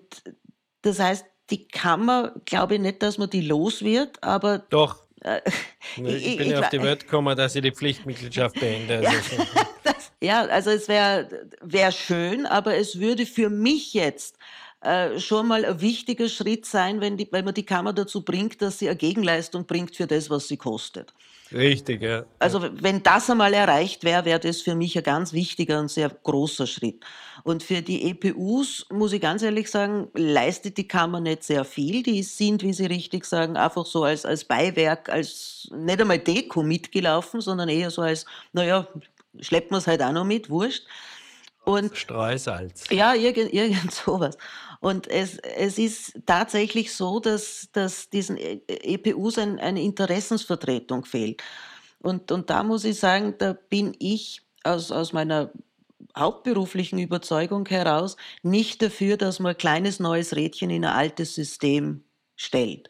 das 0.81 0.99
heißt, 0.99 1.25
die 1.49 1.67
Kammer, 1.67 2.33
glaube 2.45 2.75
ich 2.75 2.81
nicht, 2.81 3.01
dass 3.01 3.17
man 3.17 3.29
die 3.29 3.41
los 3.41 3.83
wird, 3.83 4.21
aber. 4.23 4.59
Doch. 4.69 5.03
Äh, 5.21 5.41
ich, 5.97 6.27
ich, 6.27 6.37
bin 6.37 6.51
ja 6.51 6.59
auf 6.59 6.69
die 6.69 6.81
Welt 6.81 7.01
gekommen, 7.01 7.35
dass 7.35 7.55
ich 7.55 7.61
die 7.61 7.71
Pflichtmitgliedschaft 7.71 8.59
beende. 8.59 9.01
ja, 9.03 9.09
also 9.09 9.45
das, 9.83 10.11
ja, 10.21 10.41
also 10.45 10.69
es 10.69 10.87
wäre 10.87 11.47
wär 11.61 11.91
schön, 11.91 12.45
aber 12.45 12.75
es 12.75 12.99
würde 12.99 13.25
für 13.25 13.49
mich 13.49 13.93
jetzt 13.93 14.37
äh, 14.85 15.19
schon 15.19 15.47
mal 15.47 15.65
ein 15.65 15.81
wichtiger 15.81 16.29
Schritt 16.29 16.65
sein, 16.65 17.01
wenn, 17.01 17.17
die, 17.17 17.27
wenn 17.31 17.45
man 17.45 17.53
die 17.53 17.65
Kammer 17.65 17.93
dazu 17.93 18.23
bringt, 18.23 18.61
dass 18.61 18.79
sie 18.79 18.87
eine 18.87 18.97
Gegenleistung 18.97 19.65
bringt 19.65 19.95
für 19.95 20.07
das, 20.07 20.29
was 20.29 20.47
sie 20.47 20.57
kostet. 20.57 21.13
Richtig, 21.51 22.01
ja. 22.01 22.25
Also 22.39 22.61
wenn 22.81 23.03
das 23.03 23.29
einmal 23.29 23.53
erreicht 23.53 24.03
wäre, 24.03 24.25
wäre 24.25 24.39
das 24.39 24.61
für 24.61 24.75
mich 24.75 24.97
ein 24.97 25.03
ganz 25.03 25.31
wichtiger 25.31 25.79
und 25.79 25.91
sehr 25.91 26.09
großer 26.09 26.65
Schritt. 26.65 27.03
Und 27.43 27.61
für 27.61 27.81
die 27.81 28.09
EPUs, 28.09 28.87
muss 28.91 29.13
ich 29.13 29.21
ganz 29.21 29.43
ehrlich 29.43 29.69
sagen, 29.69 30.07
leistet 30.15 30.77
die 30.77 30.87
Kammer 30.87 31.19
nicht 31.19 31.43
sehr 31.43 31.63
viel. 31.63 32.01
Die 32.01 32.23
sind, 32.23 32.63
wie 32.63 32.73
Sie 32.73 32.87
richtig 32.87 33.25
sagen, 33.25 33.57
einfach 33.57 33.85
so 33.85 34.03
als, 34.03 34.25
als 34.25 34.43
Beiwerk, 34.43 35.09
als 35.09 35.69
nicht 35.71 36.01
einmal 36.01 36.19
Deko 36.19 36.63
mitgelaufen, 36.63 37.41
sondern 37.41 37.69
eher 37.69 37.91
so 37.91 38.01
als, 38.01 38.25
naja, 38.51 38.87
schleppt 39.39 39.69
man 39.69 39.79
es 39.79 39.87
halt 39.87 40.01
auch 40.01 40.11
noch 40.11 40.25
mit, 40.25 40.49
wurscht. 40.49 40.85
Und, 41.65 41.97
Streusalz. 41.97 42.85
Ja, 42.91 43.13
irgend, 43.15 43.51
irgend 43.53 43.91
sowas. 44.05 44.37
Und 44.85 45.07
es, 45.07 45.39
es 45.39 45.79
ist 45.79 46.13
tatsächlich 46.27 46.93
so, 46.93 47.19
dass, 47.19 47.69
dass 47.71 48.07
diesen 48.11 48.37
EPUs 48.37 49.39
ein, 49.39 49.59
eine 49.59 49.81
Interessensvertretung 49.81 51.05
fehlt. 51.05 51.41
Und, 52.03 52.31
und 52.31 52.51
da 52.51 52.61
muss 52.61 52.85
ich 52.85 52.99
sagen, 52.99 53.33
da 53.39 53.53
bin 53.53 53.95
ich 53.97 54.43
aus, 54.63 54.91
aus 54.91 55.11
meiner 55.11 55.51
hauptberuflichen 56.15 56.99
Überzeugung 56.99 57.67
heraus 57.67 58.15
nicht 58.43 58.83
dafür, 58.83 59.17
dass 59.17 59.39
man 59.39 59.53
ein 59.53 59.57
kleines 59.57 59.99
neues 59.99 60.35
Rädchen 60.35 60.69
in 60.69 60.85
ein 60.85 60.93
altes 60.93 61.33
System 61.33 62.03
stellt, 62.35 62.87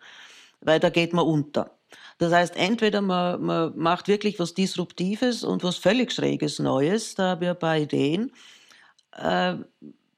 weil 0.59 0.81
da 0.81 0.89
geht 0.89 1.13
man 1.13 1.25
unter. 1.25 1.77
Das 2.17 2.33
heißt, 2.33 2.57
entweder 2.57 2.99
man, 2.99 3.41
man 3.41 3.77
macht 3.77 4.09
wirklich 4.09 4.37
was 4.37 4.53
Disruptives 4.53 5.45
und 5.45 5.63
was 5.63 5.77
völlig 5.77 6.11
Schräges 6.11 6.59
Neues, 6.59 7.15
da 7.15 7.29
habe 7.29 7.45
ich 7.45 7.51
ein 7.51 7.59
paar 7.59 7.77
Ideen. 7.77 8.33
Äh, 9.13 9.55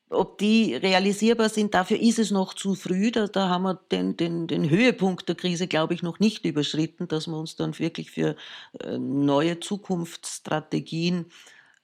ob 0.10 0.38
die 0.38 0.76
realisierbar 0.76 1.49
sind, 1.49 1.74
dafür 1.74 1.99
ist 1.99 2.20
es 2.20 2.32
noch 2.32 2.53
zu 2.53 2.76
früh. 2.76 3.12
Da, 3.12 3.28
da 3.28 3.49
haben 3.49 3.64
wir 3.64 3.80
den, 3.91 4.16
den, 4.16 4.47
den 4.47 4.70
Höhepunkt 4.70 5.28
der 5.28 5.36
Krise, 5.36 5.68
glaube 5.68 5.93
ich, 5.93 6.01
noch 6.01 6.20
nicht 6.20 6.45
überschritten, 6.45 7.08
dass 7.08 7.28
man 7.28 7.41
uns 7.41 7.55
dann 7.55 7.78
wirklich 7.78 8.12
für 8.12 8.36
äh, 8.80 8.97
neue 8.97 9.60
Zukunftsstrategien 9.60 11.26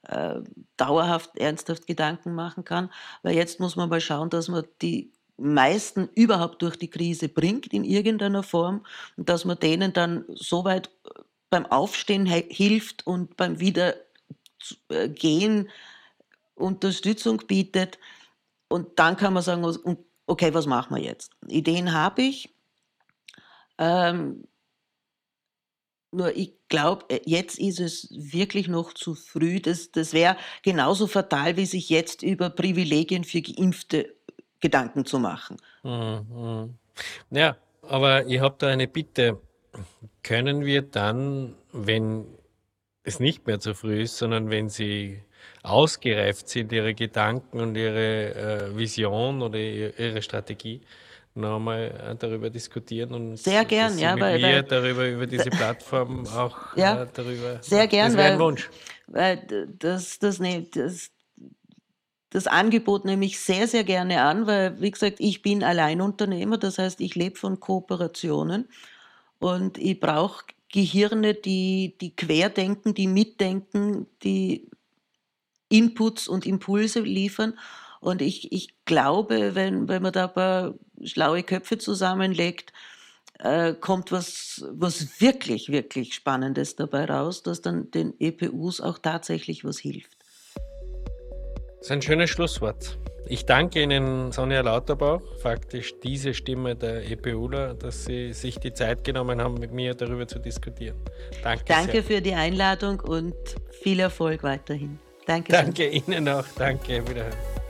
äh, 0.08 0.36
dauerhaft, 0.76 1.38
ernsthaft 1.38 1.86
Gedanken 1.86 2.34
machen 2.34 2.64
kann. 2.64 2.90
Weil 3.22 3.34
jetzt 3.34 3.60
muss 3.60 3.76
man 3.76 3.90
mal 3.90 4.00
schauen, 4.00 4.30
dass 4.30 4.48
man 4.48 4.64
die 4.80 5.12
meisten 5.36 6.08
überhaupt 6.14 6.62
durch 6.62 6.76
die 6.76 6.88
Krise 6.88 7.28
bringt 7.28 7.72
in 7.72 7.84
irgendeiner 7.84 8.42
Form 8.42 8.86
und 9.16 9.28
dass 9.28 9.44
man 9.44 9.58
denen 9.58 9.92
dann 9.92 10.24
soweit 10.28 10.86
äh, 10.86 11.20
beim 11.50 11.66
Aufstehen 11.66 12.26
hilft 12.26 13.06
und 13.06 13.36
beim 13.36 13.60
Wiedergehen 13.60 15.68
Unterstützung 16.54 17.38
bietet. 17.46 17.98
Und 18.68 18.98
dann 18.98 19.16
kann 19.16 19.32
man 19.32 19.42
sagen, 19.42 19.64
okay, 20.26 20.54
was 20.54 20.66
machen 20.66 20.96
wir 20.96 21.02
jetzt? 21.02 21.32
Ideen 21.48 21.92
habe 21.92 22.22
ich. 22.22 22.54
Ähm, 23.78 24.46
nur 26.14 26.36
ich 26.36 26.54
glaube, 26.68 27.04
äh, 27.08 27.20
jetzt 27.24 27.58
ist 27.58 27.80
es 27.80 28.08
wirklich 28.10 28.68
noch 28.68 28.92
zu 28.92 29.14
früh. 29.14 29.60
Das, 29.60 29.90
das 29.90 30.12
wäre 30.12 30.36
genauso 30.62 31.06
fatal, 31.06 31.56
wie 31.56 31.66
sich 31.66 31.88
jetzt 31.88 32.22
über 32.22 32.50
Privilegien 32.50 33.24
für 33.24 33.42
Geimpfte 33.42 34.14
Gedanken 34.60 35.04
zu 35.04 35.18
machen. 35.18 35.56
Mhm. 35.82 36.78
Ja, 37.30 37.56
aber 37.82 38.26
ich 38.26 38.40
habe 38.40 38.54
da 38.58 38.68
eine 38.68 38.88
Bitte. 38.88 39.40
Können 40.22 40.64
wir 40.64 40.82
dann, 40.82 41.54
wenn 41.72 42.24
es 43.04 43.20
nicht 43.20 43.46
mehr 43.46 43.60
zu 43.60 43.74
früh 43.74 44.02
ist, 44.02 44.18
sondern 44.18 44.50
wenn 44.50 44.68
Sie 44.68 45.20
ausgereift 45.62 46.48
sind, 46.48 46.72
ihre 46.72 46.94
Gedanken 46.94 47.60
und 47.60 47.76
ihre 47.76 48.34
äh, 48.34 48.76
Vision 48.76 49.42
oder 49.42 49.58
ihre 49.58 50.22
Strategie, 50.22 50.80
nochmal 51.34 52.12
äh, 52.12 52.16
darüber 52.16 52.48
diskutieren 52.48 53.12
und 53.12 53.36
sehr 53.36 53.64
gern, 53.64 53.98
ja, 53.98 54.18
weil, 54.18 54.40
weil 54.40 54.62
darüber 54.62 55.08
über 55.08 55.26
diese 55.26 55.50
Plattform 55.50 56.26
auch 56.28 56.76
ja, 56.76 57.02
äh, 57.02 57.06
darüber. 57.12 57.58
Sehr 57.60 57.86
gern, 57.88 58.08
das 58.08 58.16
wäre 58.16 58.32
ein 58.34 58.38
Wunsch. 58.38 58.70
Weil 59.06 59.38
das, 59.78 60.18
das, 60.18 60.38
ne, 60.38 60.66
das, 60.72 61.10
das 62.30 62.46
Angebot 62.46 63.04
nehme 63.04 63.24
ich 63.24 63.40
sehr, 63.40 63.66
sehr 63.66 63.84
gerne 63.84 64.22
an, 64.22 64.46
weil, 64.46 64.80
wie 64.80 64.90
gesagt, 64.90 65.16
ich 65.18 65.42
bin 65.42 65.62
Alleinunternehmer, 65.62 66.58
das 66.58 66.78
heißt, 66.78 67.00
ich 67.00 67.14
lebe 67.14 67.36
von 67.36 67.60
Kooperationen 67.60 68.68
und 69.40 69.76
ich 69.78 69.98
brauche 69.98 70.44
Gehirne, 70.74 71.34
die, 71.34 71.96
die 72.00 72.16
querdenken, 72.16 72.94
die 72.94 73.06
mitdenken, 73.06 74.08
die 74.24 74.68
Inputs 75.68 76.26
und 76.26 76.46
Impulse 76.46 76.98
liefern. 76.98 77.56
Und 78.00 78.20
ich, 78.20 78.50
ich 78.50 78.74
glaube, 78.84 79.54
wenn, 79.54 79.86
wenn 79.86 80.02
man 80.02 80.12
da 80.12 80.24
ein 80.26 80.34
paar 80.34 80.74
schlaue 81.04 81.44
Köpfe 81.44 81.78
zusammenlegt, 81.78 82.72
äh, 83.38 83.74
kommt 83.74 84.10
was, 84.10 84.64
was 84.68 85.20
wirklich, 85.20 85.68
wirklich 85.68 86.12
Spannendes 86.12 86.74
dabei 86.74 87.04
raus, 87.04 87.44
dass 87.44 87.60
dann 87.60 87.92
den 87.92 88.12
EPUs 88.18 88.80
auch 88.80 88.98
tatsächlich 88.98 89.64
was 89.64 89.78
hilft. 89.78 90.16
Das 91.78 91.86
ist 91.86 91.90
ein 91.92 92.02
schönes 92.02 92.30
Schlusswort. 92.30 92.98
Ich 93.26 93.46
danke 93.46 93.82
Ihnen, 93.82 94.32
Sonja 94.32 94.60
Lauterbach, 94.60 95.20
faktisch 95.40 95.94
diese 96.02 96.34
Stimme 96.34 96.76
der 96.76 97.10
EPUler, 97.10 97.74
dass 97.74 98.04
Sie 98.04 98.32
sich 98.34 98.58
die 98.58 98.72
Zeit 98.74 99.02
genommen 99.02 99.40
haben, 99.40 99.54
mit 99.54 99.72
mir 99.72 99.94
darüber 99.94 100.28
zu 100.28 100.38
diskutieren. 100.38 100.96
Danke. 101.42 101.64
Danke 101.66 101.92
sehr. 101.92 102.04
für 102.04 102.20
die 102.20 102.34
Einladung 102.34 103.00
und 103.00 103.34
viel 103.82 104.00
Erfolg 104.00 104.42
weiterhin. 104.42 104.98
Danke. 105.26 105.52
Danke 105.52 105.88
Ihnen 105.88 106.28
auch. 106.28 106.44
Danke. 106.56 107.06
Wiederhören. 107.08 107.63